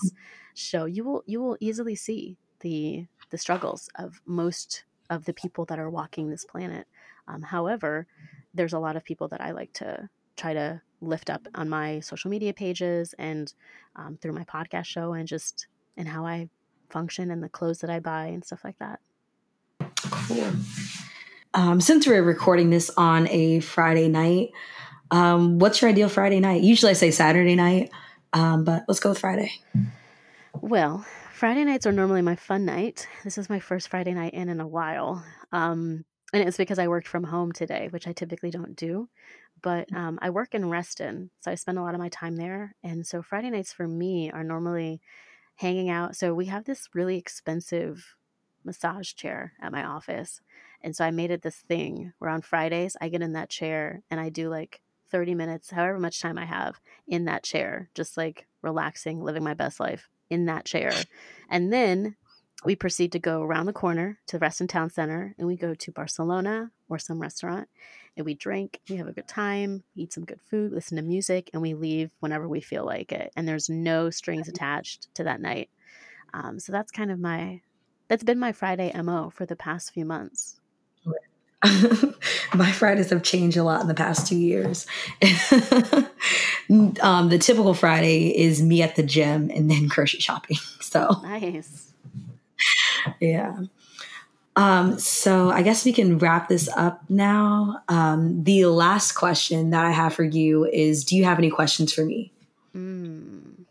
show 0.56 0.86
you 0.86 1.04
will 1.04 1.24
you 1.26 1.42
will 1.42 1.58
easily 1.60 1.96
see 1.96 2.38
the 2.62 3.06
the 3.30 3.38
struggles 3.38 3.90
of 3.96 4.22
most 4.26 4.84
of 5.10 5.26
the 5.26 5.34
people 5.34 5.66
that 5.66 5.80
are 5.80 5.90
walking 5.90 6.30
this 6.30 6.46
planet 6.46 6.88
um, 7.28 7.42
however 7.42 8.08
there's 8.54 8.74
a 8.74 8.80
lot 8.80 8.96
of 8.96 9.04
people 9.04 9.28
that 9.28 9.42
i 9.42 9.52
like 9.52 9.72
to 9.74 10.10
try 10.36 10.54
to 10.54 10.82
lift 11.02 11.30
up 11.30 11.48
on 11.56 11.70
my 11.70 12.00
social 12.00 12.30
media 12.30 12.54
pages 12.54 13.14
and 13.18 13.54
um, 13.96 14.18
through 14.22 14.34
my 14.34 14.44
podcast 14.44 14.86
show 14.86 15.14
and 15.14 15.28
just 15.28 15.68
and 15.98 16.08
how 16.08 16.26
I 16.26 16.50
function 16.90 17.30
and 17.30 17.44
the 17.44 17.50
clothes 17.50 17.80
that 17.80 17.90
I 17.90 18.00
buy 18.00 18.28
and 18.28 18.44
stuff 18.44 18.64
like 18.64 18.78
that. 18.80 19.00
Cool. 19.98 20.52
Um, 21.54 21.82
since 21.82 22.08
we're 22.08 22.24
recording 22.24 22.70
this 22.70 22.90
on 22.92 23.28
a 23.30 23.60
Friday 23.60 24.08
night, 24.08 24.52
um, 25.12 25.60
what's 25.60 25.82
your 25.82 25.90
ideal 25.90 26.10
Friday 26.10 26.40
night? 26.40 26.62
Usually 26.62 26.92
I 26.92 26.94
say 26.94 27.12
Saturday 27.12 27.56
night, 27.56 27.92
um, 28.34 28.64
but 28.64 28.86
let's 28.88 29.00
go 29.00 29.10
with 29.10 29.20
Friday. 29.20 29.52
Well, 30.62 31.06
Friday 31.40 31.64
nights 31.64 31.88
are 31.88 31.94
normally 31.94 32.22
my 32.22 32.36
fun 32.36 32.66
night. 32.66 33.08
This 33.24 33.38
is 33.38 33.50
my 33.50 33.62
first 33.62 33.88
Friday 33.88 34.14
night 34.14 34.34
in 34.34 34.50
in 34.50 34.60
a 34.60 34.68
while. 34.68 35.24
Um, 35.54 36.04
and 36.34 36.46
it's 36.46 36.58
because 36.58 36.78
I 36.78 36.90
worked 36.90 37.08
from 37.08 37.24
home 37.24 37.54
today, 37.54 37.88
which 37.92 38.08
I 38.08 38.12
typically 38.12 38.52
don't 38.52 38.76
do 38.76 39.08
but 39.62 39.90
mm. 39.90 39.98
um, 39.98 40.20
I 40.22 40.30
work 40.30 40.54
in 40.54 40.70
Reston, 40.70 41.32
so 41.40 41.52
I 41.52 41.56
spend 41.56 41.78
a 41.78 41.82
lot 41.82 41.94
of 41.94 42.00
my 42.00 42.10
time 42.10 42.36
there. 42.36 42.76
And 42.84 43.06
so 43.06 43.22
Friday 43.22 43.50
nights 43.50 43.74
for 43.74 43.88
me 43.88 44.32
are 44.32 44.44
normally 44.44 45.02
hanging 45.56 45.90
out. 45.90 46.16
So 46.16 46.34
we 46.34 46.46
have 46.46 46.66
this 46.66 46.90
really 46.94 47.18
expensive 47.18 48.16
massage 48.64 49.14
chair 49.14 49.54
at 49.62 49.72
my 49.72 49.84
office. 49.84 50.42
And 50.82 50.96
so 50.96 51.04
I 51.04 51.12
made 51.12 51.32
it 51.32 51.42
this 51.42 51.58
thing 51.58 52.14
where 52.20 52.30
on 52.30 52.42
Fridays 52.42 52.96
I 53.02 53.10
get 53.10 53.22
in 53.22 53.34
that 53.34 53.50
chair 53.50 54.02
and 54.10 54.20
I 54.20 54.30
do 54.30 54.50
like 54.50 54.82
30 55.12 55.36
minutes, 55.36 55.72
however 55.72 56.00
much 56.00 56.22
time 56.22 56.38
I 56.38 56.46
have 56.46 56.80
in 57.08 57.26
that 57.26 57.44
chair, 57.44 57.90
just 57.96 58.16
like 58.16 58.48
relaxing, 58.62 59.22
living 59.22 59.44
my 59.44 59.54
best 59.54 59.80
life 59.80 60.10
in 60.30 60.46
that 60.46 60.66
chair. 60.66 60.92
And 61.50 61.72
then 61.72 62.16
we 62.66 62.76
proceed 62.76 63.12
to 63.14 63.20
go 63.20 63.42
around 63.42 63.66
the 63.66 63.74
corner 63.74 64.20
to 64.28 64.38
the 64.38 64.40
Reston 64.40 64.68
Town 64.68 64.90
Center 64.90 65.34
and 65.38 65.48
we 65.48 65.56
go 65.56 65.74
to 65.74 65.92
Barcelona 65.92 66.72
or 66.90 67.00
some 67.00 67.22
restaurant 67.22 67.70
and 68.18 68.26
we 68.26 68.34
drink, 68.34 68.82
we 68.90 68.98
have 68.98 69.08
a 69.08 69.14
good 69.14 69.28
time, 69.28 69.84
eat 69.96 70.12
some 70.12 70.26
good 70.26 70.42
food, 70.42 70.74
listen 70.74 70.98
to 70.98 71.04
music, 71.04 71.50
and 71.54 71.62
we 71.62 71.74
leave 71.74 72.12
whenever 72.20 72.50
we 72.50 72.60
feel 72.60 72.86
like 72.86 73.14
it. 73.14 73.32
And 73.36 73.48
there's 73.48 73.70
no 73.70 74.10
strings 74.10 74.50
attached 74.50 75.08
to 75.16 75.24
that 75.24 75.40
night. 75.40 75.70
Um, 76.34 76.60
so 76.60 76.72
that's 76.72 76.92
kind 76.92 77.12
of 77.12 77.20
my, 77.20 77.62
that's 78.10 78.24
been 78.24 78.40
my 78.40 78.52
Friday 78.52 78.92
MO 79.02 79.30
for 79.30 79.46
the 79.46 79.56
past 79.56 79.94
few 79.94 80.04
months. 80.04 80.59
my 82.54 82.72
Fridays 82.72 83.10
have 83.10 83.24
changed 83.24 83.58
a 83.58 83.64
lot 83.64 83.82
in 83.82 83.88
the 83.88 83.94
past 83.94 84.28
two 84.28 84.38
years. 84.38 84.88
um, 87.02 87.30
the 87.30 87.38
typical 87.40 87.74
Friday 87.74 88.30
is 88.38 88.62
me 88.62 88.82
at 88.82 88.96
the 88.96 89.04
gym 89.04 89.52
and 89.54 89.70
then 89.70 89.88
grocery 89.88 90.20
shopping. 90.20 90.58
So 90.82 91.20
nice. 91.22 91.94
Yeah. 93.20 93.56
Um, 94.56 94.98
so 94.98 95.52
I 95.52 95.62
guess 95.62 95.86
we 95.86 95.94
can 95.94 96.18
wrap 96.18 96.50
this 96.50 96.68
up 96.76 97.08
now. 97.08 97.84
Um, 97.88 98.44
the 98.44 98.66
last 98.66 99.12
question 99.12 99.70
that 99.70 99.86
I 99.86 99.92
have 99.92 100.16
for 100.16 100.24
you 100.24 100.66
is 100.66 101.04
Do 101.04 101.16
you 101.16 101.26
have 101.26 101.38
any 101.38 101.52
questions 101.52 101.94
for 101.94 102.04
me? 102.04 102.32
Mm. 102.76 103.66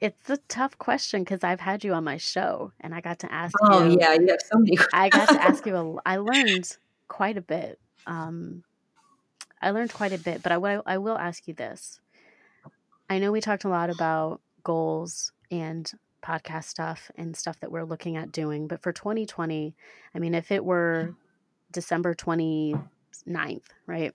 It's 0.00 0.30
a 0.30 0.36
tough 0.48 0.78
question 0.78 1.24
because 1.24 1.42
I've 1.42 1.58
had 1.58 1.82
you 1.82 1.94
on 1.94 2.04
my 2.04 2.16
show 2.16 2.70
and 2.80 2.94
I 2.94 3.00
got 3.00 3.18
to 3.20 3.32
ask 3.32 3.52
you. 3.60 3.68
oh, 3.68 3.88
you. 3.88 3.98
yeah, 4.00 4.14
you 4.14 4.28
have 4.28 4.40
so 4.40 4.58
many 4.58 4.76
questions. 4.76 4.94
I 4.94 5.08
got 5.08 5.28
to 5.30 5.42
ask 5.42 5.66
you, 5.66 5.74
a, 5.74 5.96
I 6.06 6.16
learned 6.18 6.76
quite 7.10 7.36
a 7.36 7.42
bit. 7.42 7.78
Um, 8.06 8.62
I 9.60 9.72
learned 9.72 9.92
quite 9.92 10.12
a 10.12 10.18
bit, 10.18 10.42
but 10.42 10.52
I, 10.52 10.80
I 10.86 10.96
will 10.96 11.18
ask 11.18 11.46
you 11.46 11.52
this. 11.52 12.00
I 13.10 13.18
know 13.18 13.32
we 13.32 13.40
talked 13.42 13.64
a 13.64 13.68
lot 13.68 13.90
about 13.90 14.40
goals 14.62 15.32
and 15.50 15.90
podcast 16.24 16.64
stuff 16.64 17.10
and 17.16 17.36
stuff 17.36 17.58
that 17.60 17.72
we're 17.72 17.84
looking 17.84 18.16
at 18.16 18.32
doing. 18.32 18.68
But 18.68 18.80
for 18.80 18.92
2020, 18.92 19.74
I 20.14 20.18
mean, 20.18 20.34
if 20.34 20.52
it 20.52 20.64
were 20.64 21.14
December 21.72 22.14
29th, 22.14 22.78
right, 23.86 24.14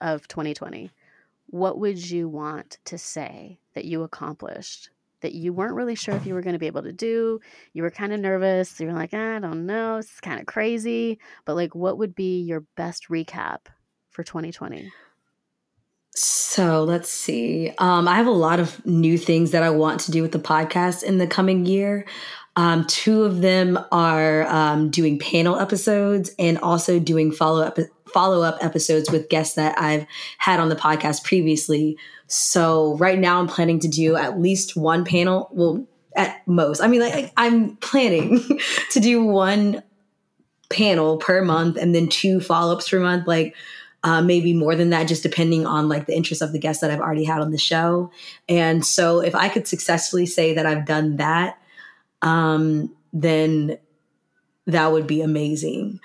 of 0.00 0.26
2020, 0.26 0.90
what 1.46 1.78
would 1.78 2.10
you 2.10 2.28
want 2.28 2.78
to 2.86 2.98
say 2.98 3.60
that 3.74 3.84
you 3.84 4.02
accomplished 4.02 4.90
that 5.22 5.34
you 5.34 5.52
weren't 5.52 5.74
really 5.74 5.94
sure 5.94 6.14
if 6.14 6.26
you 6.26 6.34
were 6.34 6.42
going 6.42 6.52
to 6.52 6.58
be 6.58 6.66
able 6.66 6.82
to 6.82 6.92
do? 6.92 7.40
You 7.72 7.82
were 7.82 7.90
kind 7.90 8.12
of 8.12 8.20
nervous. 8.20 8.78
You 8.78 8.88
were 8.88 8.92
like, 8.92 9.14
I 9.14 9.38
don't 9.38 9.66
know, 9.66 9.96
it's 9.96 10.20
kind 10.20 10.40
of 10.40 10.46
crazy. 10.46 11.18
But 11.44 11.54
like, 11.54 11.74
what 11.74 11.98
would 11.98 12.14
be 12.14 12.42
your 12.42 12.64
best 12.76 13.08
recap 13.08 13.66
for 14.10 14.22
2020? 14.22 14.92
So 16.14 16.84
let's 16.84 17.08
see. 17.08 17.72
Um, 17.78 18.06
I 18.06 18.16
have 18.16 18.26
a 18.26 18.30
lot 18.30 18.60
of 18.60 18.84
new 18.84 19.16
things 19.16 19.52
that 19.52 19.62
I 19.62 19.70
want 19.70 20.00
to 20.00 20.10
do 20.10 20.20
with 20.20 20.32
the 20.32 20.38
podcast 20.38 21.02
in 21.02 21.16
the 21.16 21.26
coming 21.26 21.64
year. 21.64 22.04
Um, 22.56 22.84
two 22.86 23.24
of 23.24 23.40
them 23.40 23.78
are 23.90 24.46
um, 24.46 24.90
doing 24.90 25.18
panel 25.18 25.58
episodes 25.58 26.30
and 26.38 26.58
also 26.58 26.98
doing 26.98 27.32
follow 27.32 27.62
up 27.62 27.78
follow 28.12 28.42
up 28.42 28.58
episodes 28.62 29.10
with 29.10 29.30
guests 29.30 29.54
that 29.54 29.78
I've 29.80 30.06
had 30.36 30.60
on 30.60 30.68
the 30.68 30.76
podcast 30.76 31.24
previously. 31.24 31.96
So 32.26 32.96
right 32.98 33.18
now, 33.18 33.40
I'm 33.40 33.48
planning 33.48 33.80
to 33.80 33.88
do 33.88 34.16
at 34.16 34.38
least 34.38 34.76
one 34.76 35.04
panel. 35.04 35.48
Well, 35.52 35.86
at 36.14 36.46
most, 36.46 36.82
I 36.82 36.88
mean, 36.88 37.00
like 37.00 37.32
I'm 37.38 37.76
planning 37.76 38.40
to 38.90 39.00
do 39.00 39.24
one 39.24 39.82
panel 40.68 41.18
per 41.18 41.42
month 41.42 41.76
and 41.76 41.94
then 41.94 42.08
two 42.08 42.40
follow 42.40 42.74
ups 42.74 42.88
per 42.88 43.00
month. 43.00 43.26
Like 43.26 43.54
uh, 44.04 44.20
maybe 44.20 44.52
more 44.52 44.74
than 44.74 44.90
that, 44.90 45.08
just 45.08 45.22
depending 45.22 45.64
on 45.64 45.88
like 45.88 46.06
the 46.06 46.16
interest 46.16 46.42
of 46.42 46.52
the 46.52 46.58
guests 46.58 46.80
that 46.80 46.90
I've 46.90 47.00
already 47.00 47.24
had 47.24 47.40
on 47.40 47.50
the 47.50 47.58
show. 47.58 48.10
And 48.48 48.84
so, 48.84 49.20
if 49.20 49.34
I 49.34 49.48
could 49.48 49.66
successfully 49.66 50.26
say 50.26 50.54
that 50.54 50.66
I've 50.66 50.84
done 50.84 51.16
that, 51.16 51.58
um, 52.22 52.94
then 53.12 53.78
that 54.66 54.92
would 54.92 55.06
be 55.06 55.20
amazing. 55.20 56.00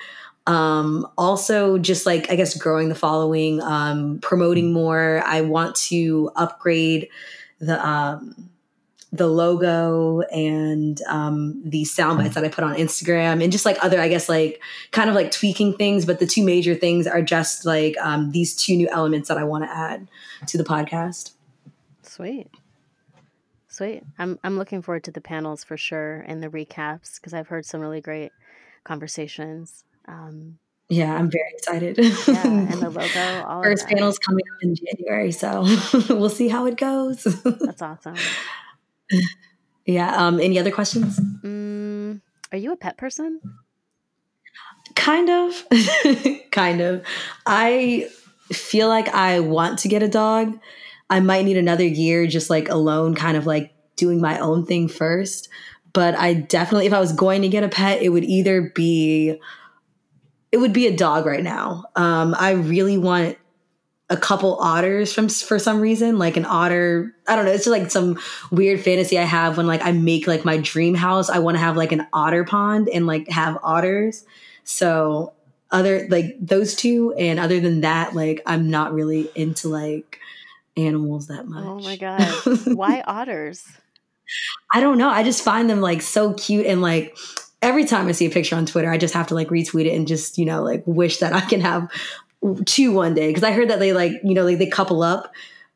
Um, 0.45 1.07
also, 1.17 1.77
just 1.77 2.05
like 2.05 2.31
I 2.31 2.35
guess 2.35 2.57
growing 2.57 2.89
the 2.89 2.95
following, 2.95 3.61
um, 3.61 4.19
promoting 4.21 4.71
more. 4.71 5.21
I 5.25 5.41
want 5.41 5.75
to 5.75 6.31
upgrade 6.35 7.09
the 7.59 7.85
um, 7.85 8.49
the 9.11 9.27
logo 9.27 10.21
and 10.21 11.01
um, 11.07 11.61
the 11.65 11.85
sound 11.85 12.19
bites 12.19 12.35
that 12.35 12.43
I 12.43 12.49
put 12.49 12.63
on 12.63 12.75
Instagram 12.75 13.43
and 13.43 13.51
just 13.51 13.65
like 13.65 13.77
other, 13.83 13.99
I 13.99 14.07
guess, 14.07 14.29
like 14.29 14.61
kind 14.91 15.09
of 15.09 15.15
like 15.15 15.31
tweaking 15.31 15.75
things. 15.75 16.05
But 16.05 16.19
the 16.19 16.25
two 16.25 16.43
major 16.43 16.75
things 16.75 17.07
are 17.07 17.21
just 17.21 17.65
like 17.65 17.95
um, 17.99 18.31
these 18.31 18.55
two 18.55 18.75
new 18.75 18.87
elements 18.89 19.27
that 19.27 19.37
I 19.37 19.43
want 19.43 19.65
to 19.65 19.69
add 19.69 20.07
to 20.47 20.57
the 20.57 20.63
podcast. 20.63 21.31
Sweet. 22.03 22.49
Sweet. 23.77 24.01
I'm 24.17 24.39
I'm 24.43 24.57
looking 24.57 24.81
forward 24.81 25.03
to 25.03 25.11
the 25.11 25.21
panels 25.21 25.63
for 25.63 25.77
sure 25.77 26.25
and 26.27 26.41
the 26.41 26.49
recaps 26.49 27.17
because 27.17 27.31
I've 27.35 27.47
heard 27.47 27.63
some 27.63 27.79
really 27.79 28.01
great 28.01 28.31
conversations. 28.83 29.83
Um, 30.07 30.57
yeah, 30.89 31.13
I'm 31.13 31.29
very 31.29 31.51
excited. 31.53 31.95
yeah, 31.99 32.47
and 32.47 32.73
the 32.73 32.89
logo. 32.89 33.43
All 33.47 33.61
First 33.61 33.87
panel's 33.87 34.17
coming 34.17 34.43
up 34.51 34.63
in 34.63 34.75
January, 34.75 35.31
so 35.31 35.61
we'll 36.09 36.31
see 36.31 36.47
how 36.47 36.65
it 36.65 36.75
goes. 36.75 37.23
That's 37.43 37.83
awesome. 37.83 38.15
Yeah. 39.85 40.11
Um, 40.25 40.39
any 40.39 40.57
other 40.57 40.71
questions? 40.71 41.19
Mm, 41.43 42.21
are 42.51 42.57
you 42.57 42.71
a 42.71 42.77
pet 42.77 42.97
person? 42.97 43.39
Kind 44.95 45.29
of. 45.29 45.53
kind 46.49 46.81
of. 46.81 47.05
I 47.45 48.09
feel 48.51 48.87
like 48.87 49.09
I 49.09 49.39
want 49.39 49.77
to 49.79 49.87
get 49.87 50.01
a 50.01 50.07
dog. 50.07 50.57
I 51.09 51.19
might 51.19 51.45
need 51.45 51.57
another 51.57 51.85
year 51.85 52.27
just 52.27 52.49
like 52.49 52.69
alone, 52.69 53.15
kind 53.15 53.37
of 53.37 53.45
like 53.45 53.73
doing 53.95 54.21
my 54.21 54.39
own 54.39 54.65
thing 54.65 54.87
first. 54.87 55.49
But 55.93 56.15
I 56.15 56.33
definitely, 56.33 56.85
if 56.85 56.93
I 56.93 56.99
was 56.99 57.13
going 57.13 57.41
to 57.41 57.49
get 57.49 57.63
a 57.63 57.69
pet, 57.69 58.01
it 58.01 58.09
would 58.09 58.25
either 58.25 58.71
be, 58.75 59.39
it 60.51 60.57
would 60.57 60.73
be 60.73 60.87
a 60.87 60.95
dog 60.95 61.25
right 61.25 61.43
now. 61.43 61.85
Um, 61.95 62.35
I 62.37 62.51
really 62.51 62.97
want 62.97 63.37
a 64.09 64.17
couple 64.17 64.55
otters 64.61 65.11
from 65.11 65.27
for 65.27 65.59
some 65.59 65.81
reason 65.81 66.17
like 66.17 66.37
an 66.37 66.45
otter 66.45 67.13
i 67.27 67.35
don't 67.35 67.43
know 67.43 67.51
it's 67.51 67.65
just 67.65 67.77
like 67.77 67.91
some 67.91 68.17
weird 68.51 68.79
fantasy 68.79 69.19
i 69.19 69.23
have 69.23 69.57
when 69.57 69.67
like 69.67 69.83
i 69.83 69.91
make 69.91 70.27
like 70.27 70.45
my 70.45 70.57
dream 70.57 70.95
house 70.95 71.29
i 71.29 71.39
want 71.39 71.55
to 71.55 71.59
have 71.59 71.75
like 71.75 71.91
an 71.91 72.07
otter 72.13 72.45
pond 72.45 72.87
and 72.87 73.05
like 73.05 73.27
have 73.27 73.57
otters 73.63 74.23
so 74.63 75.33
other 75.71 76.07
like 76.07 76.37
those 76.39 76.73
two 76.73 77.13
and 77.17 77.37
other 77.37 77.59
than 77.59 77.81
that 77.81 78.15
like 78.15 78.41
i'm 78.45 78.69
not 78.69 78.93
really 78.93 79.29
into 79.35 79.67
like 79.67 80.19
animals 80.77 81.27
that 81.27 81.47
much 81.47 81.65
oh 81.65 81.79
my 81.79 81.95
god 81.95 82.21
why 82.75 83.01
otters 83.07 83.65
i 84.73 84.79
don't 84.79 84.97
know 84.97 85.09
i 85.09 85.23
just 85.23 85.43
find 85.43 85.69
them 85.69 85.81
like 85.81 86.01
so 86.01 86.33
cute 86.33 86.65
and 86.65 86.81
like 86.81 87.15
every 87.61 87.85
time 87.85 88.07
i 88.07 88.11
see 88.11 88.25
a 88.25 88.29
picture 88.29 88.55
on 88.55 88.65
twitter 88.65 88.91
i 88.91 88.97
just 88.97 89.13
have 89.13 89.27
to 89.27 89.35
like 89.35 89.47
retweet 89.47 89.85
it 89.85 89.95
and 89.95 90.07
just 90.07 90.37
you 90.37 90.45
know 90.45 90.63
like 90.63 90.83
wish 90.85 91.17
that 91.17 91.33
i 91.33 91.41
can 91.41 91.61
have 91.61 91.89
two 92.65 92.91
one 92.91 93.13
day 93.13 93.27
because 93.27 93.43
I 93.43 93.51
heard 93.51 93.69
that 93.69 93.79
they 93.79 93.93
like 93.93 94.13
you 94.23 94.33
know 94.33 94.43
like 94.43 94.57
they 94.57 94.67
couple 94.67 95.03
up. 95.03 95.33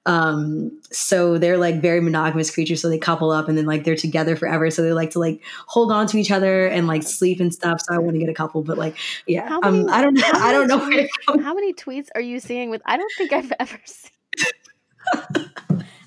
Um, 0.07 0.81
so 0.91 1.37
they're 1.37 1.59
like 1.59 1.79
very 1.79 2.01
monogamous 2.01 2.49
creatures. 2.49 2.81
So 2.81 2.89
they 2.89 2.97
couple 2.97 3.29
up 3.29 3.47
and 3.47 3.55
then 3.55 3.67
like 3.67 3.83
they're 3.83 3.95
together 3.95 4.35
forever. 4.35 4.71
So 4.71 4.81
they 4.81 4.93
like 4.93 5.11
to 5.11 5.19
like 5.19 5.43
hold 5.67 5.91
on 5.91 6.07
to 6.07 6.17
each 6.17 6.31
other 6.31 6.65
and 6.65 6.87
like 6.87 7.03
sleep 7.03 7.39
and 7.39 7.53
stuff. 7.53 7.81
So 7.81 7.93
I 7.93 7.99
want 7.99 8.13
to 8.13 8.19
get 8.19 8.29
a 8.29 8.33
couple, 8.33 8.63
but 8.63 8.79
like 8.79 8.95
yeah, 9.27 9.47
how 9.47 9.61
um, 9.61 9.87
I 9.89 10.01
don't 10.01 10.15
know. 10.15 10.23
I 10.33 10.51
don't 10.51 10.67
know. 10.67 10.79
Tweets, 10.79 11.43
how 11.43 11.53
many 11.53 11.73
tweets 11.73 12.07
are 12.15 12.21
you 12.21 12.39
seeing 12.39 12.69
with? 12.69 12.81
I 12.85 12.97
don't 12.97 13.11
think 13.17 13.31
I've 13.31 13.53
ever 13.59 13.79
seen. 13.85 14.11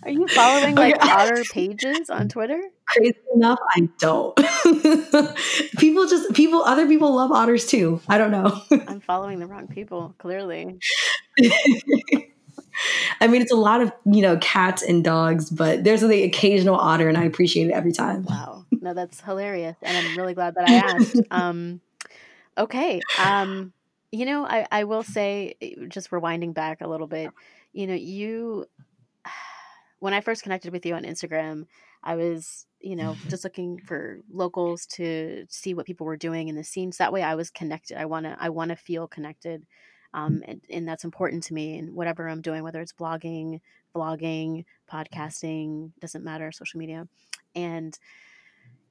Are 0.05 0.11
you 0.11 0.29
following 0.29 0.75
like 0.75 0.97
okay. 0.97 1.11
otter 1.11 1.45
pages 1.45 2.11
on 2.11 2.29
Twitter? 2.29 2.61
Crazy 2.87 3.17
enough, 3.35 3.59
I 3.75 3.89
don't. 3.99 4.37
people 5.79 6.07
just 6.07 6.35
people 6.35 6.63
other 6.63 6.87
people 6.87 7.15
love 7.15 7.33
otters 7.33 7.65
too. 7.67 8.03
I 8.07 8.19
don't 8.19 8.31
know. 8.31 8.61
I'm 8.87 9.01
following 9.01 9.39
the 9.39 9.47
wrong 9.47 9.67
people, 9.67 10.15
clearly. 10.19 10.79
I 13.21 13.29
mean, 13.29 13.41
it's 13.41 13.53
a 13.53 13.57
lot 13.57 13.81
of 13.81 13.93
you 14.05 14.21
know 14.21 14.37
cats 14.39 14.83
and 14.83 15.03
dogs, 15.03 15.49
but 15.49 15.85
there's 15.85 16.03
the 16.03 16.23
occasional 16.25 16.77
otter, 16.77 17.09
and 17.09 17.17
I 17.17 17.25
appreciate 17.25 17.69
it 17.69 17.73
every 17.73 17.93
time. 17.93 18.25
Wow, 18.25 18.67
no, 18.71 18.93
that's 18.93 19.23
hilarious, 19.23 19.77
and 19.81 19.97
I'm 19.97 20.19
really 20.19 20.35
glad 20.35 20.55
that 20.57 20.69
I 20.69 20.75
asked. 20.75 21.17
um, 21.31 21.81
okay, 22.59 23.01
um, 23.19 23.73
you 24.13 24.27
know, 24.27 24.45
I 24.45 24.67
I 24.71 24.85
will 24.85 25.03
say, 25.03 25.55
just 25.89 26.11
rewinding 26.11 26.53
back 26.53 26.83
a 26.83 26.87
little 26.87 27.07
bit, 27.07 27.31
you 27.73 27.87
know, 27.87 27.95
you 27.95 28.67
when 30.05 30.13
I 30.13 30.21
first 30.21 30.43
connected 30.43 30.71
with 30.71 30.85
you 30.85 30.95
on 30.95 31.05
Instagram, 31.05 31.65
I 32.03 32.15
was, 32.17 32.67
you 32.79 32.95
know, 32.95 33.13
mm-hmm. 33.13 33.29
just 33.31 33.43
looking 33.43 33.79
for 33.79 34.21
locals 34.31 34.85
to 34.99 35.47
see 35.49 35.73
what 35.73 35.87
people 35.87 36.05
were 36.05 36.19
doing 36.19 36.49
in 36.49 36.57
the 36.57 36.63
scenes. 36.63 36.99
That 36.99 37.11
way 37.11 37.23
I 37.23 37.37
was 37.37 37.49
connected. 37.49 37.97
I 37.97 38.05
want 38.05 38.27
to 38.27 38.37
I 38.39 38.51
want 38.51 38.69
to 38.69 38.77
feel 38.77 39.09
connected. 39.09 39.65
Um, 40.13 40.35
mm-hmm. 40.35 40.51
and, 40.51 40.61
and 40.69 40.87
that's 40.87 41.05
important 41.05 41.43
to 41.45 41.55
me 41.55 41.79
and 41.79 41.95
whatever 41.95 42.29
I'm 42.29 42.43
doing, 42.43 42.63
whether 42.63 42.83
it's 42.83 42.93
blogging, 42.93 43.61
vlogging, 43.97 44.67
mm-hmm. 44.67 44.95
podcasting, 44.95 45.93
doesn't 46.01 46.23
matter, 46.23 46.53
social 46.53 46.81
media. 46.81 47.09
And 47.55 47.99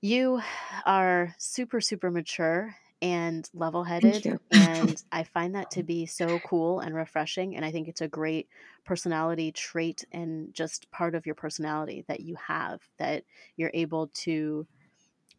you 0.01 0.41
are 0.87 1.35
super, 1.37 1.79
super 1.79 2.09
mature 2.09 2.75
and 3.03 3.49
level 3.53 3.83
headed. 3.83 4.39
and 4.51 5.03
I 5.11 5.23
find 5.23 5.53
that 5.55 5.69
to 5.71 5.83
be 5.83 6.05
so 6.05 6.39
cool 6.39 6.79
and 6.79 6.95
refreshing. 6.95 7.55
And 7.55 7.65
I 7.65 7.71
think 7.71 7.89
it's 7.89 7.99
a 7.99 8.07
great 8.07 8.47
personality 8.85 9.51
trait 9.51 10.05
and 10.13 10.53
just 10.53 10.89
part 10.89 11.13
of 11.13 11.25
your 11.25 11.35
personality 11.35 12.05
that 12.07 12.21
you 12.21 12.35
have 12.35 12.79
that 12.97 13.25
you're 13.57 13.71
able 13.73 14.07
to 14.07 14.65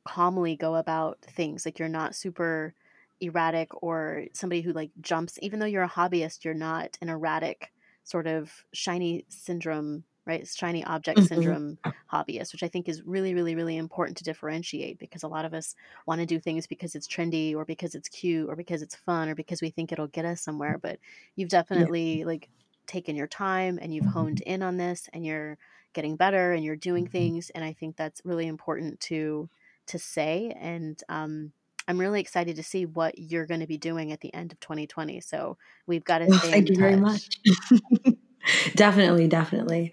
calmly 0.05 0.57
go 0.57 0.75
about 0.75 1.19
things. 1.23 1.65
Like 1.65 1.79
you're 1.79 1.89
not 1.89 2.15
super 2.15 2.75
erratic 3.23 3.83
or 3.83 4.25
somebody 4.35 4.61
who 4.61 4.75
like 4.75 4.91
jumps, 5.01 5.39
even 5.41 5.59
though 5.59 5.67
you're 5.67 5.83
a 5.85 5.89
hobbyist, 5.89 6.45
you're 6.45 6.53
not 6.53 6.99
an 7.01 7.09
erratic 7.09 7.73
sort 8.03 8.27
of 8.27 8.53
shiny 8.75 9.25
syndrome 9.31 10.05
right? 10.27 10.47
Shiny 10.47 10.85
object 10.85 11.19
mm-hmm. 11.19 11.27
syndrome 11.27 11.79
hobbyist, 12.13 12.53
which 12.53 12.63
I 12.63 12.69
think 12.69 12.89
is 12.89 13.03
really, 13.03 13.35
really, 13.35 13.55
really 13.55 13.77
important 13.77 14.17
to 14.19 14.25
differentiate 14.25 14.99
because 14.99 15.23
a 15.23 15.29
lot 15.29 15.45
of 15.45 15.55
us 15.55 15.75
want 16.07 16.21
to 16.21 16.27
do 16.27 16.41
things 16.41 16.67
because 16.67 16.95
it's 16.95 17.09
trendy 17.09 17.55
or 17.55 17.65
because 17.65 17.95
it's 17.95 18.09
cute 18.09 18.49
or 18.49 18.57
because 18.57 18.83
it's 18.83 18.97
fun 18.97 19.29
or 19.29 19.35
because 19.35 19.61
we 19.61 19.71
think 19.71 19.93
it'll 19.93 20.07
get 20.07 20.25
us 20.25 20.41
somewhere. 20.41 20.79
But 20.81 20.99
you've 21.37 21.51
definitely 21.51 22.21
yeah. 22.21 22.27
like 22.27 22.49
taken 22.87 23.17
your 23.17 23.27
time 23.27 23.79
and 23.81 23.95
you've 23.95 24.07
honed 24.07 24.41
in 24.41 24.63
on 24.63 24.77
this 24.77 25.09
and 25.13 25.25
you're 25.25 25.59
getting 25.93 26.17
better 26.17 26.53
and 26.53 26.65
you're 26.65 26.77
doing 26.77 27.07
things. 27.07 27.51
And 27.51 27.65
I 27.65 27.73
think 27.73 27.97
that's 27.97 28.21
really 28.25 28.47
important 28.47 29.01
to 29.01 29.49
to 29.87 29.99
say. 29.99 30.55
And 30.59 31.01
um 31.09 31.53
I'm 31.87 31.99
really 31.99 32.21
excited 32.21 32.57
to 32.57 32.63
see 32.63 32.87
what 32.87 33.19
you're 33.19 33.47
going 33.47 33.61
to 33.61 33.67
be 33.67 33.77
doing 33.77 34.11
at 34.13 34.21
the 34.21 34.33
end 34.33 34.53
of 34.53 34.61
2020. 34.61 35.21
So 35.21 35.59
we've 35.87 36.05
got 36.05 36.19
to 36.19 36.33
stay 36.33 36.51
Thank 36.51 36.71
you 36.71 36.77
touch. 36.77 37.29
definitely 38.75 39.29
definitely. 39.29 39.93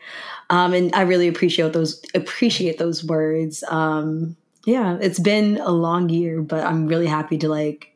Um 0.50 0.74
and 0.74 0.94
i 0.96 1.02
really 1.02 1.28
appreciate 1.28 1.74
those 1.74 2.02
appreciate 2.14 2.78
those 2.78 3.04
words. 3.04 3.64
Um 3.70 4.36
yeah 4.66 4.98
it's 5.02 5.20
been 5.20 5.58
a 5.58 5.72
long 5.72 6.08
year 6.10 6.40
but 6.42 6.64
i'm 6.64 6.86
really 6.86 7.08
happy 7.08 7.36
to 7.36 7.50
like 7.50 7.96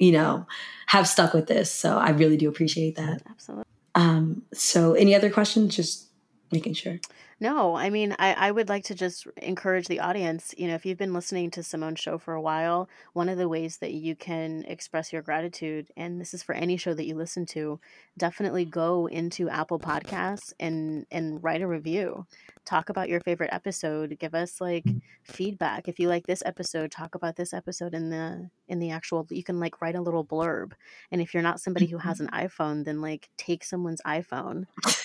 you 0.00 0.10
know 0.10 0.46
have 0.86 1.06
stuck 1.08 1.32
with 1.34 1.46
this. 1.46 1.70
So 1.70 1.98
i 1.98 2.10
really 2.10 2.36
do 2.36 2.48
appreciate 2.48 2.96
that. 2.96 3.22
Absolutely. 3.28 3.64
Um 3.94 4.42
so 4.52 4.94
any 4.94 5.14
other 5.14 5.30
questions? 5.30 5.74
Just 5.76 6.08
making 6.52 6.74
sure 6.74 6.98
no, 7.44 7.76
I 7.76 7.90
mean, 7.90 8.16
I, 8.18 8.32
I 8.32 8.50
would 8.50 8.70
like 8.70 8.84
to 8.84 8.94
just 8.94 9.26
encourage 9.36 9.86
the 9.86 10.00
audience. 10.00 10.54
You 10.56 10.66
know, 10.66 10.74
if 10.76 10.86
you've 10.86 10.96
been 10.96 11.12
listening 11.12 11.50
to 11.50 11.62
Simone's 11.62 12.00
show 12.00 12.16
for 12.16 12.32
a 12.32 12.40
while, 12.40 12.88
one 13.12 13.28
of 13.28 13.36
the 13.36 13.50
ways 13.50 13.76
that 13.82 13.92
you 13.92 14.16
can 14.16 14.64
express 14.66 15.12
your 15.12 15.20
gratitude, 15.20 15.88
and 15.94 16.18
this 16.18 16.32
is 16.32 16.42
for 16.42 16.54
any 16.54 16.78
show 16.78 16.94
that 16.94 17.04
you 17.04 17.14
listen 17.14 17.44
to, 17.46 17.80
definitely 18.16 18.64
go 18.64 19.08
into 19.08 19.50
Apple 19.50 19.78
Podcasts 19.78 20.54
and 20.58 21.04
and 21.10 21.44
write 21.44 21.60
a 21.60 21.66
review 21.66 22.24
talk 22.64 22.88
about 22.88 23.08
your 23.08 23.20
favorite 23.20 23.50
episode 23.52 24.16
give 24.18 24.34
us 24.34 24.60
like 24.60 24.84
feedback. 25.22 25.88
If 25.88 25.98
you 25.98 26.08
like 26.08 26.26
this 26.26 26.42
episode 26.44 26.90
talk 26.90 27.14
about 27.14 27.36
this 27.36 27.52
episode 27.52 27.94
in 27.94 28.10
the 28.10 28.50
in 28.68 28.78
the 28.78 28.90
actual 28.90 29.26
you 29.30 29.44
can 29.44 29.60
like 29.60 29.80
write 29.80 29.94
a 29.94 30.00
little 30.00 30.24
blurb. 30.24 30.72
And 31.10 31.20
if 31.20 31.34
you're 31.34 31.42
not 31.42 31.60
somebody 31.60 31.86
who 31.86 31.98
has 31.98 32.20
mm-hmm. 32.20 32.34
an 32.34 32.48
iphone 32.48 32.84
then 32.84 33.00
like 33.00 33.28
take 33.36 33.64
someone's 33.64 34.00
iphone 34.06 34.64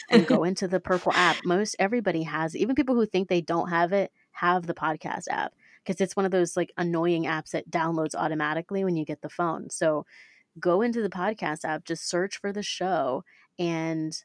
and 0.10 0.28
go 0.28 0.44
into 0.46 0.68
the 0.68 0.80
purple 0.80 1.12
app. 1.14 1.38
Most 1.46 1.76
everybody 1.80 2.24
has 2.24 2.56
even 2.56 2.76
people 2.76 2.96
who 2.96 3.06
think 3.06 3.28
they 3.28 3.42
don't 3.42 3.70
have 3.70 3.94
it 3.94 4.12
have 4.32 4.68
the 4.68 4.74
podcast 4.74 5.24
app 5.30 5.54
because 5.84 6.00
it's 6.02 6.16
one 6.16 6.26
of 6.26 6.32
those 6.32 6.56
like 6.56 6.72
annoying 6.78 7.24
apps 7.24 7.52
that 7.52 7.70
downloads 7.70 8.16
automatically 8.16 8.84
when 8.84 8.96
you 8.96 9.06
get 9.06 9.22
the 9.22 9.30
phone. 9.30 9.70
So 9.70 10.06
go 10.60 10.82
into 10.82 11.02
the 11.02 11.10
podcast 11.10 11.66
app 11.66 11.86
just 11.86 12.10
search 12.10 12.38
for 12.38 12.52
the 12.52 12.64
show 12.64 13.24
and 13.58 14.24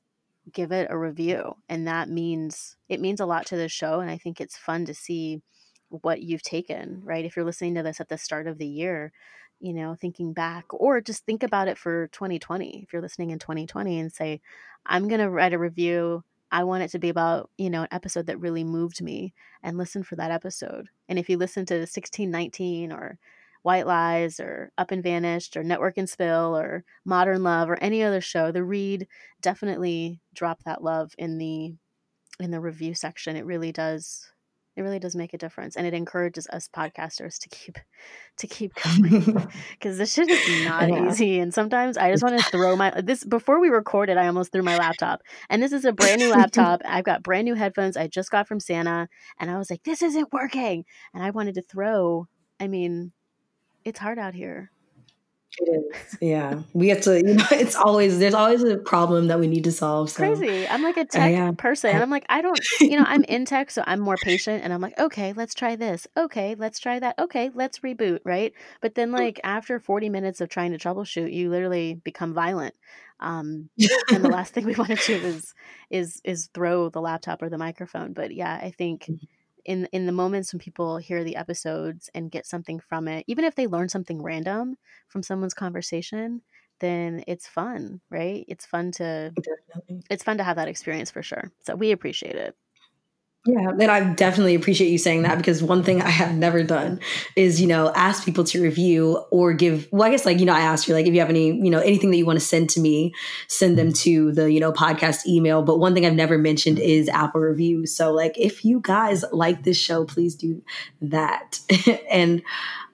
give 0.52 0.72
it 0.72 0.88
a 0.90 0.98
review 0.98 1.56
and 1.68 1.86
that 1.86 2.08
means 2.08 2.76
it 2.88 3.00
means 3.00 3.20
a 3.20 3.26
lot 3.26 3.46
to 3.46 3.56
the 3.56 3.68
show 3.68 4.00
and 4.00 4.10
i 4.10 4.18
think 4.18 4.40
it's 4.40 4.56
fun 4.56 4.84
to 4.84 4.94
see 4.94 5.40
what 5.88 6.22
you've 6.22 6.42
taken 6.42 7.00
right? 7.04 7.24
If 7.24 7.36
you're 7.36 7.44
listening 7.44 7.76
to 7.76 7.82
this 7.82 8.00
at 8.00 8.08
the 8.08 8.18
start 8.18 8.46
of 8.46 8.58
the 8.58 8.66
year 8.66 9.12
you 9.60 9.72
know 9.72 9.94
thinking 9.94 10.32
back 10.32 10.64
or 10.70 11.00
just 11.00 11.24
think 11.24 11.42
about 11.42 11.68
it 11.68 11.78
for 11.78 12.08
2020 12.08 12.82
if 12.82 12.92
you're 12.92 13.02
listening 13.02 13.30
in 13.30 13.38
2020 13.38 14.00
and 14.00 14.12
say 14.12 14.40
i'm 14.86 15.08
going 15.08 15.20
to 15.20 15.30
write 15.30 15.52
a 15.52 15.58
review. 15.58 16.22
I 16.50 16.62
want 16.62 16.84
it 16.84 16.90
to 16.92 17.00
be 17.00 17.08
about 17.08 17.50
you 17.58 17.68
know 17.70 17.82
an 17.82 17.88
episode 17.90 18.26
that 18.26 18.38
really 18.38 18.64
moved 18.64 19.02
me 19.02 19.34
and 19.62 19.76
listen 19.76 20.04
for 20.04 20.14
that 20.16 20.30
episode. 20.30 20.88
And 21.08 21.18
if 21.18 21.28
you 21.28 21.36
listen 21.36 21.66
to 21.66 21.74
1619 21.74 22.92
or 22.92 23.18
White 23.64 23.86
Lies 23.86 24.40
or 24.40 24.70
Up 24.76 24.90
and 24.90 25.02
Vanished 25.02 25.56
or 25.56 25.64
Network 25.64 25.96
and 25.96 26.08
Spill 26.08 26.54
or 26.54 26.84
Modern 27.06 27.42
Love 27.42 27.70
or 27.70 27.82
any 27.82 28.02
other 28.02 28.20
show, 28.20 28.52
the 28.52 28.62
read 28.62 29.08
definitely 29.40 30.20
drop 30.34 30.62
that 30.64 30.84
love 30.84 31.12
in 31.16 31.38
the 31.38 31.74
in 32.38 32.50
the 32.50 32.60
review 32.60 32.94
section. 32.94 33.36
It 33.36 33.46
really 33.46 33.72
does 33.72 34.30
it 34.76 34.82
really 34.82 34.98
does 34.98 35.16
make 35.16 35.32
a 35.32 35.38
difference 35.38 35.76
and 35.76 35.86
it 35.86 35.94
encourages 35.94 36.46
us 36.48 36.68
podcasters 36.68 37.38
to 37.38 37.48
keep 37.48 37.78
to 38.36 38.46
keep 38.46 38.74
going 38.82 39.48
because 39.70 39.96
this 39.96 40.12
shit 40.12 40.28
is 40.28 40.64
not 40.66 40.88
yeah. 40.88 41.08
easy 41.08 41.38
and 41.38 41.54
sometimes 41.54 41.96
i 41.96 42.10
just 42.10 42.22
want 42.22 42.38
to 42.38 42.44
throw 42.50 42.76
my 42.76 42.92
this 43.00 43.24
before 43.24 43.60
we 43.60 43.68
recorded 43.68 44.16
i 44.16 44.26
almost 44.26 44.52
threw 44.52 44.62
my 44.62 44.76
laptop 44.76 45.22
and 45.48 45.62
this 45.62 45.72
is 45.72 45.84
a 45.84 45.92
brand 45.92 46.20
new 46.20 46.28
laptop 46.28 46.82
i've 46.84 47.04
got 47.04 47.22
brand 47.22 47.44
new 47.44 47.54
headphones 47.54 47.96
i 47.96 48.06
just 48.06 48.30
got 48.30 48.48
from 48.48 48.60
santa 48.60 49.08
and 49.38 49.50
i 49.50 49.56
was 49.56 49.70
like 49.70 49.82
this 49.84 50.02
isn't 50.02 50.32
working 50.32 50.84
and 51.14 51.22
i 51.22 51.30
wanted 51.30 51.54
to 51.54 51.62
throw 51.62 52.26
i 52.58 52.66
mean 52.66 53.12
it's 53.84 53.98
hard 53.98 54.18
out 54.18 54.34
here 54.34 54.70
it 55.58 55.84
is. 55.94 56.18
Yeah. 56.20 56.62
We 56.72 56.88
have 56.88 57.00
to, 57.02 57.16
you 57.18 57.34
know, 57.34 57.46
it's 57.52 57.76
always, 57.76 58.18
there's 58.18 58.34
always 58.34 58.62
a 58.62 58.76
problem 58.76 59.28
that 59.28 59.38
we 59.38 59.46
need 59.46 59.64
to 59.64 59.72
solve. 59.72 60.10
So. 60.10 60.16
Crazy. 60.16 60.66
I'm 60.68 60.82
like 60.82 60.96
a 60.96 61.04
tech 61.04 61.22
uh, 61.22 61.28
yeah. 61.28 61.52
person. 61.52 62.00
I'm 62.00 62.10
like, 62.10 62.26
I 62.28 62.42
don't, 62.42 62.58
you 62.80 62.98
know, 62.98 63.04
I'm 63.06 63.24
in 63.24 63.44
tech, 63.44 63.70
so 63.70 63.82
I'm 63.86 64.00
more 64.00 64.16
patient. 64.16 64.64
And 64.64 64.72
I'm 64.72 64.80
like, 64.80 64.98
okay, 64.98 65.32
let's 65.32 65.54
try 65.54 65.76
this. 65.76 66.06
Okay, 66.16 66.54
let's 66.56 66.78
try 66.78 66.98
that. 66.98 67.18
Okay, 67.18 67.50
let's 67.54 67.80
reboot. 67.80 68.20
Right. 68.24 68.52
But 68.80 68.94
then, 68.94 69.12
like, 69.12 69.40
after 69.44 69.78
40 69.78 70.08
minutes 70.08 70.40
of 70.40 70.48
trying 70.48 70.72
to 70.72 70.78
troubleshoot, 70.78 71.32
you 71.32 71.50
literally 71.50 72.00
become 72.04 72.34
violent. 72.34 72.74
Um, 73.20 73.70
and 74.12 74.24
the 74.24 74.28
last 74.28 74.54
thing 74.54 74.64
we 74.64 74.74
want 74.74 74.90
to 74.90 74.96
do 74.96 75.26
is, 75.26 75.54
is, 75.90 76.20
is 76.24 76.50
throw 76.52 76.88
the 76.88 77.00
laptop 77.00 77.42
or 77.42 77.48
the 77.48 77.58
microphone. 77.58 78.12
But 78.12 78.34
yeah, 78.34 78.58
I 78.60 78.70
think 78.70 79.04
mm-hmm 79.04 79.24
in 79.64 79.86
in 79.92 80.06
the 80.06 80.12
moments 80.12 80.52
when 80.52 80.60
people 80.60 80.98
hear 80.98 81.24
the 81.24 81.36
episodes 81.36 82.10
and 82.14 82.30
get 82.30 82.46
something 82.46 82.78
from 82.80 83.08
it 83.08 83.24
even 83.28 83.44
if 83.44 83.54
they 83.54 83.66
learn 83.66 83.88
something 83.88 84.22
random 84.22 84.76
from 85.08 85.22
someone's 85.22 85.54
conversation 85.54 86.42
then 86.80 87.22
it's 87.26 87.46
fun 87.48 88.00
right? 88.10 88.44
It's 88.48 88.66
fun 88.66 88.90
to 88.92 89.34
Definitely. 89.36 90.04
it's 90.10 90.24
fun 90.24 90.38
to 90.38 90.44
have 90.44 90.56
that 90.56 90.68
experience 90.68 91.10
for 91.10 91.22
sure. 91.22 91.50
So 91.60 91.76
we 91.76 91.92
appreciate 91.92 92.36
it 92.36 92.56
yeah, 93.46 93.68
and 93.68 93.82
I 93.90 94.14
definitely 94.14 94.54
appreciate 94.54 94.88
you 94.88 94.96
saying 94.96 95.22
that 95.22 95.36
because 95.36 95.62
one 95.62 95.82
thing 95.82 96.00
I 96.00 96.08
have 96.08 96.34
never 96.34 96.62
done 96.62 96.98
is, 97.36 97.60
you 97.60 97.66
know, 97.66 97.92
ask 97.94 98.24
people 98.24 98.42
to 98.44 98.62
review 98.62 99.22
or 99.30 99.52
give, 99.52 99.86
well, 99.92 100.04
I 100.04 100.10
guess 100.10 100.24
like, 100.24 100.38
you 100.38 100.46
know, 100.46 100.54
I 100.54 100.60
asked 100.60 100.88
you, 100.88 100.94
like, 100.94 101.06
if 101.06 101.12
you 101.12 101.20
have 101.20 101.28
any, 101.28 101.48
you 101.48 101.70
know, 101.70 101.80
anything 101.80 102.10
that 102.10 102.16
you 102.16 102.24
want 102.24 102.38
to 102.38 102.44
send 102.44 102.70
to 102.70 102.80
me, 102.80 103.12
send 103.48 103.76
them 103.76 103.92
to 103.92 104.32
the, 104.32 104.50
you 104.50 104.60
know, 104.60 104.72
podcast 104.72 105.26
email. 105.26 105.62
But 105.62 105.78
one 105.78 105.92
thing 105.92 106.06
I've 106.06 106.14
never 106.14 106.38
mentioned 106.38 106.78
is 106.78 107.06
Apple 107.10 107.42
reviews. 107.42 107.94
So, 107.94 108.12
like, 108.12 108.38
if 108.38 108.64
you 108.64 108.80
guys 108.80 109.26
like 109.30 109.62
this 109.62 109.76
show, 109.76 110.06
please 110.06 110.34
do 110.34 110.62
that. 111.02 111.60
and, 112.10 112.42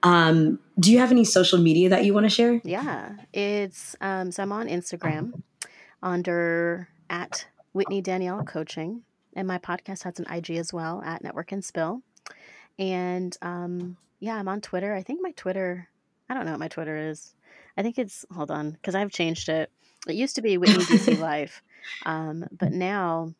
um, 0.03 0.59
do 0.81 0.91
you 0.91 0.99
have 0.99 1.13
any 1.13 1.25
social 1.25 1.61
media 1.61 1.91
that 1.91 2.05
you 2.05 2.13
want 2.13 2.25
to 2.25 2.31
share? 2.31 2.61
Yeah, 2.65 3.13
it's, 3.33 3.95
um, 4.01 4.33
so 4.33 4.43
I'm 4.43 4.51
on 4.51 4.67
Instagram 4.67 5.43
under 6.03 6.89
at 7.09 7.47
Whitney 7.73 8.01
Danielle 8.01 8.43
Coaching 8.43 9.03
and 9.35 9.47
my 9.47 9.59
podcast 9.59 10.03
has 10.05 10.19
an 10.19 10.27
IG 10.31 10.51
as 10.57 10.73
well 10.73 11.03
at 11.05 11.23
Network 11.23 11.53
and 11.53 11.65
Spill. 11.65 12.03
And 12.79 13.37
um, 13.43 13.97
yeah, 14.19 14.37
I'm 14.37 14.49
on 14.49 14.61
Twitter. 14.61 14.95
I 14.95 15.03
think 15.03 15.21
my 15.23 15.33
Twitter, 15.33 15.89
I 16.29 16.35
don't 16.35 16.45
know 16.45 16.53
what 16.53 16.61
my 16.61 16.69
Twitter 16.69 16.97
is. 16.97 17.35
I 17.77 17.83
think 17.83 17.99
it's 17.99 18.25
hold 18.33 18.51
on 18.51 18.73
because 18.73 18.95
I've 18.95 19.11
changed 19.11 19.49
it. 19.49 19.71
It 20.09 20.15
used 20.15 20.37
to 20.37 20.43
be 20.43 20.59
Whitney 20.59 20.85
DC 20.85 21.19
Life, 21.21 21.63
um, 22.07 22.47
but 22.53 22.73
now 22.73 23.35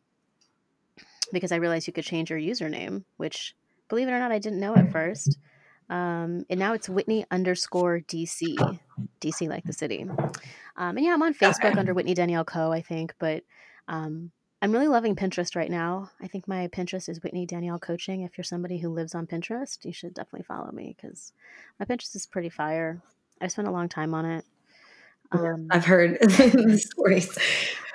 because 1.31 1.51
I 1.51 1.57
realized 1.57 1.87
you 1.87 1.93
could 1.93 2.03
change 2.03 2.29
your 2.29 2.39
username, 2.39 3.03
which 3.17 3.55
believe 3.89 4.07
it 4.07 4.11
or 4.11 4.19
not, 4.19 4.31
I 4.31 4.39
didn't 4.39 4.59
know 4.59 4.75
at 4.75 4.91
first. 4.91 5.37
Um, 5.89 6.45
and 6.49 6.57
now 6.59 6.73
it's 6.73 6.87
Whitney 6.87 7.25
underscore 7.31 7.99
DC, 7.99 8.55
DC 9.19 9.49
like 9.49 9.65
the 9.65 9.73
city. 9.73 10.05
Um, 10.77 10.97
and 10.97 11.03
yeah, 11.03 11.13
I'm 11.13 11.21
on 11.21 11.33
Facebook 11.33 11.77
under 11.77 11.93
Whitney 11.93 12.13
Danielle 12.13 12.45
Co. 12.45 12.71
I 12.71 12.81
think, 12.81 13.13
but 13.19 13.43
um, 13.87 14.31
I'm 14.61 14.71
really 14.71 14.87
loving 14.87 15.15
Pinterest 15.15 15.55
right 15.55 15.71
now. 15.71 16.11
I 16.21 16.27
think 16.27 16.47
my 16.47 16.67
Pinterest 16.67 17.09
is 17.09 17.23
Whitney 17.23 17.47
Danielle 17.47 17.79
Coaching. 17.79 18.21
If 18.21 18.37
you're 18.37 18.43
somebody 18.43 18.77
who 18.77 18.89
lives 18.89 19.15
on 19.15 19.25
Pinterest, 19.25 19.83
you 19.83 19.91
should 19.91 20.13
definitely 20.13 20.45
follow 20.45 20.71
me 20.71 20.95
because 20.95 21.33
my 21.79 21.85
Pinterest 21.85 22.15
is 22.15 22.27
pretty 22.27 22.49
fire. 22.49 23.01
I 23.41 23.47
spent 23.47 23.67
a 23.67 23.71
long 23.71 23.89
time 23.89 24.13
on 24.13 24.25
it. 24.25 24.45
Um, 25.31 25.67
I've 25.71 25.85
heard 25.85 26.19
the 26.21 26.77
stories. 26.77 27.35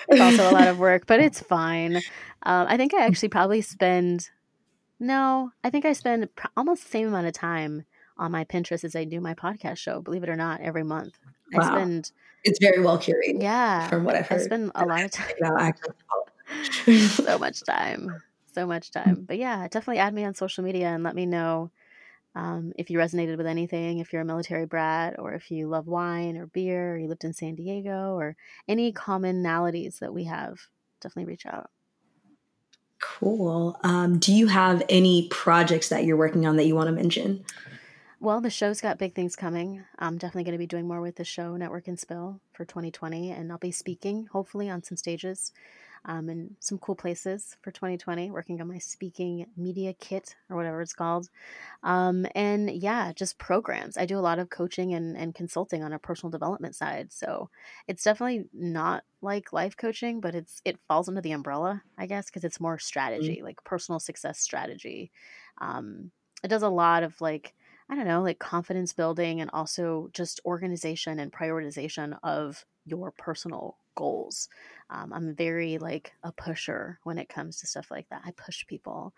it's 0.09 0.21
also 0.21 0.51
a 0.51 0.53
lot 0.53 0.67
of 0.67 0.81
work, 0.81 1.07
but 1.07 1.21
it's 1.21 1.41
fine. 1.49 1.97
Um, 2.43 2.67
I 2.69 2.77
think 2.77 2.95
I 2.95 3.07
actually 3.07 3.29
probably 3.29 3.61
spend, 3.61 4.31
no, 4.99 5.53
I 5.63 5.71
think 5.71 5.85
I 5.85 5.93
spend 5.93 6.35
pr- 6.35 6.49
almost 6.57 6.83
the 6.83 6.91
same 6.91 7.07
amount 7.07 7.29
of 7.29 7.33
time 7.33 7.85
on 8.19 8.33
my 8.33 8.45
Pinterest 8.45 8.83
as 8.83 8.97
I 8.97 9.05
do 9.05 9.21
my 9.21 9.35
podcast 9.35 9.77
show, 9.77 10.01
believe 10.01 10.25
it 10.25 10.29
or 10.29 10.37
not, 10.37 10.61
every 10.63 10.83
month. 10.83 11.17
Wow. 11.53 11.63
I 11.63 11.67
spend. 11.67 12.11
It's 12.43 12.59
very 12.61 12.83
well 12.83 12.99
curated. 12.99 13.41
Yeah. 13.41 13.87
From 13.87 14.03
what 14.03 14.17
I've 14.17 14.27
heard. 14.27 14.41
I 14.41 14.45
spend 14.45 14.73
a 14.75 14.85
lot 14.85 15.05
of 15.05 15.11
time. 15.13 15.35
so 17.09 17.39
much 17.39 17.63
time. 17.67 18.23
So 18.53 18.67
much 18.67 18.91
time. 18.91 19.25
But 19.27 19.39
yeah, 19.39 19.69
definitely 19.69 19.99
add 19.99 20.15
me 20.15 20.25
on 20.25 20.35
social 20.35 20.65
media 20.65 20.89
and 20.89 21.05
let 21.05 21.15
me 21.15 21.27
know 21.27 21.71
um, 22.35 22.73
if 22.77 22.91
you 22.91 22.99
resonated 22.99 23.39
with 23.39 23.47
anything, 23.47 23.99
if 23.99 24.13
you're 24.13 24.23
a 24.23 24.27
military 24.27 24.67
brat, 24.67 25.19
or 25.19 25.33
if 25.33 25.51
you 25.51 25.69
love 25.69 25.87
wine 25.87 26.37
or 26.37 26.47
beer, 26.47 26.93
or 26.93 26.99
you 26.99 27.09
lived 27.09 27.25
in 27.25 27.33
San 27.33 27.55
Diego, 27.55 28.15
or 28.15 28.37
any 28.69 28.93
commonalities 28.93 29.99
that 30.01 30.13
we 30.13 30.25
have. 30.25 30.59
Definitely 31.01 31.31
reach 31.31 31.47
out. 31.47 31.71
Cool. 33.01 33.79
Um, 33.83 34.19
do 34.19 34.35
you 34.35 34.49
have 34.49 34.83
any 34.89 35.29
projects 35.29 35.89
that 35.89 36.05
you're 36.05 36.17
working 36.17 36.47
on 36.47 36.57
that 36.57 36.67
you 36.67 36.75
want 36.75 36.89
to 36.89 36.93
mention? 36.93 37.45
Well, 38.21 38.41
the 38.41 38.51
show's 38.51 38.81
got 38.81 38.99
big 38.99 39.15
things 39.15 39.37
coming. 39.37 39.85
I'm 39.99 40.19
definitely 40.19 40.45
going 40.45 40.53
to 40.53 40.59
be 40.59 40.67
doing 40.67 40.87
more 40.87 41.01
with 41.01 41.17
the 41.17 41.25
show, 41.25 41.57
Network 41.57 41.89
and 41.89 41.99
Spill, 41.99 42.41
for 42.53 42.65
2020, 42.65 43.31
and 43.31 43.51
I'll 43.51 43.59
be 43.59 43.71
speaking, 43.71 44.27
hopefully, 44.33 44.69
on 44.69 44.83
some 44.83 44.97
stages 44.97 45.53
um, 46.05 46.29
in 46.29 46.57
some 46.61 46.79
cool 46.79 46.95
places 46.95 47.57
for 47.63 47.71
2020, 47.71 48.31
working 48.31 48.61
on 48.61 48.69
my 48.69 48.79
speaking 48.79 49.47
media 49.57 49.93
kit 49.95 50.37
or 50.51 50.57
whatever 50.57 50.81
it's 50.81 50.93
called. 50.93 51.29
Um, 51.83 52.27
and 52.35 52.71
yeah, 52.71 53.13
just 53.13 53.39
programs. 53.39 53.97
I 53.97 54.07
do 54.07 54.19
a 54.19 54.21
lot 54.21 54.39
of 54.39 54.51
coaching 54.51 54.95
and, 54.95 55.17
and 55.17 55.35
consulting 55.35 55.83
on 55.83 55.93
a 55.93 55.99
personal 55.99 56.31
development 56.31 56.77
side. 56.77 57.13
So 57.13 57.51
it's 57.89 58.05
definitely 58.05 58.47
not 58.53 59.05
like 59.23 59.53
life 59.53 59.77
coaching, 59.77 60.21
but 60.21 60.35
it's 60.35 60.61
it 60.65 60.79
falls 60.87 61.09
under 61.09 61.21
the 61.21 61.33
umbrella, 61.33 61.83
I 61.99 62.07
guess, 62.07 62.27
because 62.27 62.45
it's 62.45 62.61
more 62.61 62.77
mm. 62.77 62.83
strategy, 62.83 63.37
mm-hmm. 63.37 63.45
like 63.45 63.65
personal 63.65 63.99
success 63.99 64.39
strategy. 64.39 65.11
Um, 65.59 66.11
it 66.45 66.49
does 66.49 66.63
a 66.63 66.69
lot 66.69 67.03
of 67.03 67.21
like 67.21 67.55
I 67.89 67.95
don't 67.95 68.09
know, 68.09 68.23
like 68.23 68.39
confidence 68.39 68.93
building 68.93 69.41
and 69.41 69.51
also 69.53 70.11
just 70.13 70.41
organization 70.45 71.21
and 71.21 71.33
prioritization 71.33 72.19
of 72.23 72.65
your 72.85 73.13
personal 73.13 73.77
goals. 73.97 74.49
Um, 74.89 75.13
I'm 75.13 75.35
very 75.35 75.79
like 75.79 76.13
a 76.23 76.31
pusher 76.31 77.01
when 77.03 77.19
it 77.19 77.29
comes 77.29 77.59
to 77.59 77.67
stuff 77.67 77.91
like 77.91 78.09
that. 78.11 78.23
I 78.25 78.31
push 78.31 78.65
people 78.67 79.13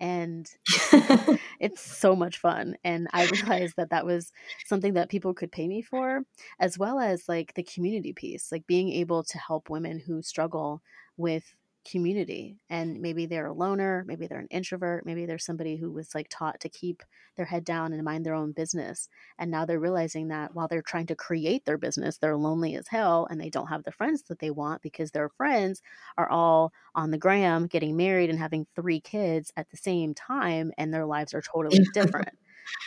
and 0.00 0.50
it's 1.60 1.80
so 1.80 2.16
much 2.16 2.38
fun. 2.38 2.76
And 2.84 3.08
I 3.12 3.26
realized 3.26 3.76
that 3.76 3.90
that 3.90 4.04
was 4.06 4.32
something 4.66 4.94
that 4.94 5.10
people 5.10 5.34
could 5.34 5.52
pay 5.52 5.68
me 5.68 5.82
for, 5.82 6.22
as 6.58 6.78
well 6.78 6.98
as 6.98 7.28
like 7.28 7.54
the 7.54 7.62
community 7.62 8.12
piece, 8.12 8.50
like 8.50 8.66
being 8.66 8.90
able 8.90 9.22
to 9.24 9.38
help 9.38 9.70
women 9.70 10.00
who 10.00 10.22
struggle 10.22 10.82
with 11.16 11.54
community 11.84 12.56
and 12.70 13.00
maybe 13.00 13.26
they're 13.26 13.46
a 13.46 13.52
loner 13.52 14.04
maybe 14.06 14.26
they're 14.26 14.38
an 14.38 14.46
introvert 14.50 15.04
maybe 15.04 15.26
they're 15.26 15.38
somebody 15.38 15.76
who 15.76 15.90
was 15.90 16.14
like 16.14 16.28
taught 16.28 16.60
to 16.60 16.68
keep 16.68 17.02
their 17.36 17.46
head 17.46 17.64
down 17.64 17.92
and 17.92 18.02
mind 18.04 18.24
their 18.24 18.34
own 18.34 18.52
business 18.52 19.08
and 19.38 19.50
now 19.50 19.64
they're 19.64 19.80
realizing 19.80 20.28
that 20.28 20.54
while 20.54 20.68
they're 20.68 20.82
trying 20.82 21.06
to 21.06 21.16
create 21.16 21.64
their 21.64 21.78
business 21.78 22.18
they're 22.18 22.36
lonely 22.36 22.76
as 22.76 22.88
hell 22.88 23.26
and 23.30 23.40
they 23.40 23.50
don't 23.50 23.68
have 23.68 23.82
the 23.84 23.92
friends 23.92 24.22
that 24.22 24.38
they 24.38 24.50
want 24.50 24.80
because 24.82 25.10
their 25.10 25.28
friends 25.30 25.82
are 26.16 26.28
all 26.30 26.72
on 26.94 27.10
the 27.10 27.18
gram 27.18 27.66
getting 27.66 27.96
married 27.96 28.30
and 28.30 28.38
having 28.38 28.66
three 28.76 29.00
kids 29.00 29.52
at 29.56 29.68
the 29.70 29.76
same 29.76 30.14
time 30.14 30.72
and 30.78 30.92
their 30.92 31.06
lives 31.06 31.34
are 31.34 31.42
totally 31.42 31.80
different 31.94 32.36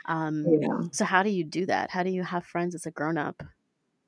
um, 0.06 0.46
yeah. 0.48 0.80
so 0.92 1.04
how 1.04 1.22
do 1.22 1.30
you 1.30 1.44
do 1.44 1.66
that 1.66 1.90
how 1.90 2.04
do 2.04 2.10
you 2.10 2.24
have 2.24 2.46
friends 2.46 2.76
as 2.76 2.86
a 2.86 2.92
grown-up 2.92 3.44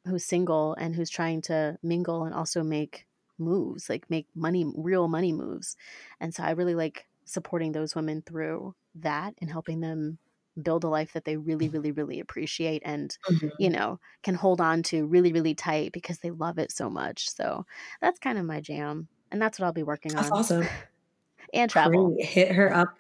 who's 0.06 0.26
single 0.26 0.74
and 0.76 0.96
who's 0.96 1.10
trying 1.10 1.42
to 1.42 1.78
mingle 1.84 2.24
and 2.24 2.34
also 2.34 2.64
make 2.64 3.07
moves, 3.40 3.90
like 3.90 4.10
make 4.10 4.28
money, 4.36 4.66
real 4.76 5.08
money 5.08 5.32
moves. 5.32 5.76
And 6.20 6.34
so 6.34 6.44
I 6.44 6.52
really 6.52 6.76
like 6.76 7.08
supporting 7.26 7.72
those 7.72 7.96
women 7.96 8.22
through 8.22 8.76
that 8.96 9.34
and 9.42 9.50
helping 9.50 9.82
them 9.82 10.18
build 10.62 10.84
a 10.84 10.88
life 10.88 11.14
that 11.14 11.26
they 11.26 11.38
really, 11.38 11.70
really, 11.70 11.92
really 11.92 12.20
appreciate 12.20 12.82
and, 12.84 13.16
mm-hmm. 13.30 13.50
you 13.60 13.70
know, 13.70 14.00
can 14.24 14.36
hold 14.36 14.60
on 14.60 14.82
to 14.84 15.06
really, 15.06 15.32
really 15.32 15.54
tight 15.54 15.92
because 15.92 16.20
they 16.20 16.32
love 16.32 16.58
it 16.58 16.72
so 16.72 16.90
much. 16.90 17.30
So 17.30 17.66
that's 18.02 18.20
kind 18.20 18.38
of 18.38 18.46
my 18.46 18.60
jam. 18.60 19.08
And 19.32 19.42
that's 19.42 19.60
what 19.60 19.66
I'll 19.66 19.74
be 19.74 19.84
working 19.84 20.14
that's 20.14 20.32
on. 20.32 20.38
That's 20.38 20.52
awesome. 20.52 20.68
and 21.54 21.70
travel. 21.70 22.16
Great. 22.16 22.26
Hit 22.26 22.52
her 22.54 22.74
up. 22.74 22.98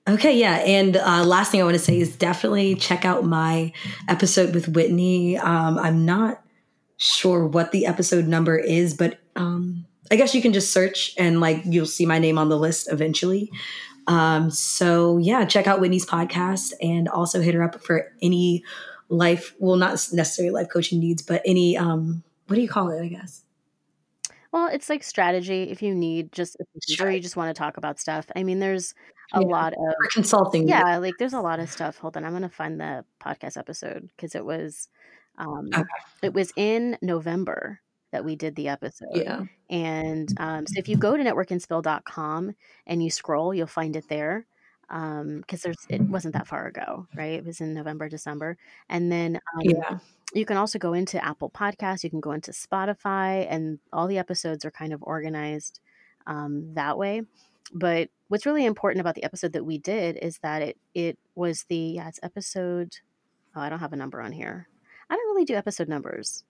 Okay, 0.07 0.37
yeah. 0.37 0.55
And 0.55 0.97
uh, 0.97 1.23
last 1.23 1.51
thing 1.51 1.61
I 1.61 1.63
want 1.63 1.75
to 1.75 1.79
say 1.79 1.99
is 1.99 2.15
definitely 2.15 2.75
check 2.75 3.05
out 3.05 3.23
my 3.23 3.71
episode 4.07 4.53
with 4.53 4.67
Whitney. 4.67 5.37
Um, 5.37 5.77
I'm 5.77 6.05
not 6.05 6.40
sure 7.01 7.47
what 7.47 7.71
the 7.71 7.87
episode 7.87 8.27
number 8.27 8.55
is, 8.55 8.93
but 8.93 9.17
um, 9.35 9.85
I 10.11 10.15
guess 10.15 10.35
you 10.35 10.41
can 10.41 10.53
just 10.53 10.71
search 10.71 11.15
and 11.17 11.41
like 11.41 11.63
you'll 11.65 11.87
see 11.87 12.05
my 12.05 12.19
name 12.19 12.37
on 12.37 12.49
the 12.49 12.59
list 12.59 12.91
eventually. 12.91 13.51
Um, 14.05 14.51
so 14.51 15.17
yeah, 15.17 15.43
check 15.45 15.65
out 15.65 15.81
Whitney's 15.81 16.05
podcast 16.05 16.73
and 16.79 17.09
also 17.09 17.41
hit 17.41 17.55
her 17.55 17.63
up 17.63 17.83
for 17.83 18.11
any 18.21 18.63
life, 19.09 19.55
well, 19.57 19.77
not 19.77 19.93
necessarily 20.13 20.51
life 20.51 20.67
coaching 20.71 20.99
needs, 20.99 21.23
but 21.23 21.41
any, 21.43 21.75
um, 21.75 22.23
what 22.45 22.55
do 22.55 22.61
you 22.61 22.69
call 22.69 22.89
it? 22.89 23.01
I 23.01 23.07
guess. 23.07 23.41
Well, 24.51 24.67
it's 24.67 24.87
like 24.87 25.03
strategy 25.03 25.63
if 25.71 25.81
you 25.81 25.95
need 25.95 26.31
just 26.31 26.57
or 26.99 27.09
you 27.09 27.19
just 27.19 27.35
want 27.35 27.55
to 27.55 27.59
talk 27.59 27.77
about 27.77 27.99
stuff. 27.99 28.27
I 28.35 28.43
mean, 28.43 28.59
there's 28.59 28.93
a 29.33 29.41
yeah. 29.41 29.47
lot 29.47 29.73
of 29.73 29.95
consulting. 30.13 30.67
Yeah, 30.67 30.97
like 30.97 31.15
there's 31.17 31.33
a 31.33 31.41
lot 31.41 31.59
of 31.59 31.71
stuff. 31.71 31.97
Hold 31.97 32.15
on, 32.15 32.25
I'm 32.25 32.33
gonna 32.33 32.49
find 32.49 32.79
the 32.79 33.05
podcast 33.19 33.57
episode 33.57 34.09
because 34.15 34.35
it 34.35 34.45
was 34.45 34.89
um 35.37 35.69
okay. 35.73 35.83
it 36.21 36.33
was 36.33 36.51
in 36.55 36.97
November 37.01 37.81
that 38.11 38.25
we 38.25 38.35
did 38.35 38.55
the 38.55 38.67
episode. 38.67 39.07
Yeah. 39.13 39.43
And 39.69 40.29
um, 40.39 40.67
so 40.67 40.73
if 40.77 40.87
you 40.87 40.97
go 40.97 41.15
to 41.15 41.23
networkandspill.com 41.23 42.55
and 42.85 43.03
you 43.03 43.09
scroll, 43.09 43.53
you'll 43.53 43.67
find 43.67 43.95
it 43.95 44.07
there. 44.09 44.45
Um, 44.89 45.39
because 45.39 45.61
there's 45.61 45.77
it 45.87 46.01
wasn't 46.01 46.33
that 46.33 46.47
far 46.47 46.67
ago, 46.67 47.07
right? 47.15 47.35
It 47.35 47.45
was 47.45 47.61
in 47.61 47.73
November, 47.73 48.09
December. 48.09 48.57
And 48.89 49.09
then 49.09 49.37
um, 49.37 49.61
yeah. 49.61 49.99
you 50.33 50.45
can 50.45 50.57
also 50.57 50.79
go 50.79 50.91
into 50.91 51.23
Apple 51.23 51.49
Podcasts, 51.49 52.03
you 52.03 52.09
can 52.09 52.19
go 52.19 52.33
into 52.33 52.51
Spotify, 52.51 53.47
and 53.49 53.79
all 53.93 54.07
the 54.07 54.17
episodes 54.17 54.65
are 54.65 54.71
kind 54.71 54.91
of 54.91 55.01
organized 55.01 55.79
um, 56.27 56.73
that 56.73 56.97
way. 56.97 57.21
But 57.73 58.09
what's 58.27 58.45
really 58.45 58.65
important 58.65 58.99
about 58.99 59.15
the 59.15 59.23
episode 59.23 59.53
that 59.53 59.65
we 59.65 59.77
did 59.77 60.17
is 60.17 60.39
that 60.39 60.61
it 60.61 60.77
it 60.93 61.17
was 61.35 61.63
the 61.69 61.77
yeah, 61.77 62.09
it's 62.09 62.19
episode 62.21 62.97
oh, 63.55 63.61
I 63.61 63.69
don't 63.69 63.79
have 63.79 63.93
a 63.93 63.97
number 63.97 64.21
on 64.21 64.33
here. 64.33 64.67
I 65.11 65.15
don't 65.15 65.35
really 65.35 65.45
do 65.45 65.55
episode 65.55 65.87
numbers 65.89 66.43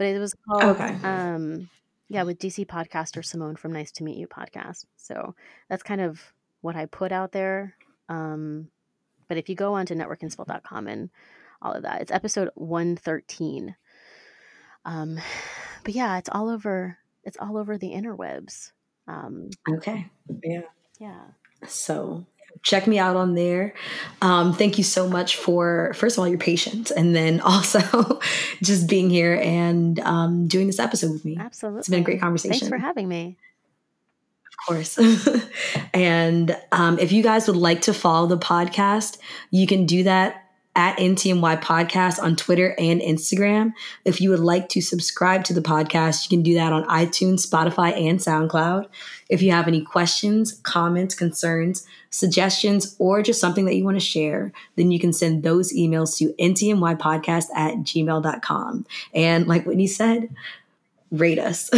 but 0.00 0.06
it 0.06 0.18
was 0.18 0.34
called 0.48 0.62
okay. 0.62 0.96
um 1.04 1.68
yeah 2.08 2.22
with 2.22 2.38
dc 2.38 2.66
podcaster 2.66 3.22
simone 3.22 3.54
from 3.54 3.70
nice 3.70 3.92
to 3.92 4.02
meet 4.02 4.16
you 4.16 4.26
podcast. 4.26 4.86
So 4.96 5.34
that's 5.68 5.82
kind 5.82 6.00
of 6.00 6.32
what 6.62 6.74
i 6.74 6.86
put 6.86 7.12
out 7.12 7.32
there. 7.32 7.76
Um 8.08 8.68
but 9.28 9.36
if 9.36 9.50
you 9.50 9.54
go 9.54 9.74
on 9.74 9.84
to 9.86 9.94
networkandspill.com 9.94 10.86
and 10.86 11.10
all 11.60 11.74
of 11.74 11.82
that 11.82 12.00
it's 12.00 12.10
episode 12.10 12.48
113 12.54 13.76
um 14.86 15.20
but 15.84 15.94
yeah 15.94 16.16
it's 16.16 16.30
all 16.32 16.48
over 16.48 16.96
it's 17.22 17.36
all 17.38 17.58
over 17.58 17.76
the 17.76 17.90
interwebs. 17.90 18.72
Um 19.06 19.50
okay. 19.70 20.06
Yeah. 20.42 20.62
Yeah. 20.98 21.20
So 21.68 22.24
check 22.62 22.86
me 22.86 22.98
out 22.98 23.16
on 23.16 23.34
there. 23.34 23.74
Um, 24.22 24.52
thank 24.52 24.78
you 24.78 24.84
so 24.84 25.08
much 25.08 25.36
for, 25.36 25.92
first 25.94 26.16
of 26.16 26.20
all, 26.20 26.28
your 26.28 26.38
patience 26.38 26.90
and 26.90 27.14
then 27.14 27.40
also 27.44 28.20
just 28.62 28.88
being 28.88 29.10
here 29.10 29.38
and 29.42 29.98
um, 30.00 30.46
doing 30.46 30.66
this 30.66 30.78
episode 30.78 31.12
with 31.12 31.24
me. 31.24 31.36
Absolutely. 31.38 31.80
It's 31.80 31.88
been 31.88 32.00
a 32.00 32.04
great 32.04 32.20
conversation. 32.20 32.58
Thanks 32.58 32.68
for 32.68 32.78
having 32.78 33.08
me. 33.08 33.36
Of 34.46 34.66
course. 34.66 34.98
and 35.94 36.56
um, 36.72 36.98
if 36.98 37.12
you 37.12 37.22
guys 37.22 37.46
would 37.46 37.56
like 37.56 37.82
to 37.82 37.94
follow 37.94 38.26
the 38.26 38.38
podcast, 38.38 39.18
you 39.50 39.66
can 39.66 39.86
do 39.86 40.02
that 40.04 40.39
at 40.76 40.96
NTMY 40.98 41.60
Podcast 41.60 42.22
on 42.22 42.36
Twitter 42.36 42.74
and 42.78 43.00
Instagram. 43.00 43.72
If 44.04 44.20
you 44.20 44.30
would 44.30 44.40
like 44.40 44.68
to 44.70 44.80
subscribe 44.80 45.44
to 45.44 45.52
the 45.52 45.60
podcast, 45.60 46.24
you 46.24 46.36
can 46.36 46.44
do 46.44 46.54
that 46.54 46.72
on 46.72 46.84
iTunes, 46.84 47.46
Spotify, 47.46 47.92
and 47.92 48.20
SoundCloud. 48.20 48.86
If 49.28 49.42
you 49.42 49.50
have 49.50 49.66
any 49.66 49.82
questions, 49.82 50.60
comments, 50.62 51.14
concerns, 51.14 51.86
suggestions, 52.10 52.94
or 52.98 53.22
just 53.22 53.40
something 53.40 53.64
that 53.64 53.74
you 53.74 53.84
want 53.84 53.96
to 53.96 54.04
share, 54.04 54.52
then 54.76 54.90
you 54.90 55.00
can 55.00 55.12
send 55.12 55.42
those 55.42 55.72
emails 55.72 56.16
to 56.18 56.32
ntmypodcast 56.34 57.46
at 57.54 57.74
gmail.com. 57.78 58.86
And 59.12 59.46
like 59.48 59.66
Whitney 59.66 59.88
said, 59.88 60.28
rate 61.10 61.38
us. 61.38 61.68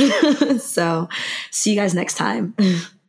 so 0.63 1.09
see 1.51 1.71
you 1.71 1.77
guys 1.77 1.95
next 1.95 2.15
time. 2.15 2.55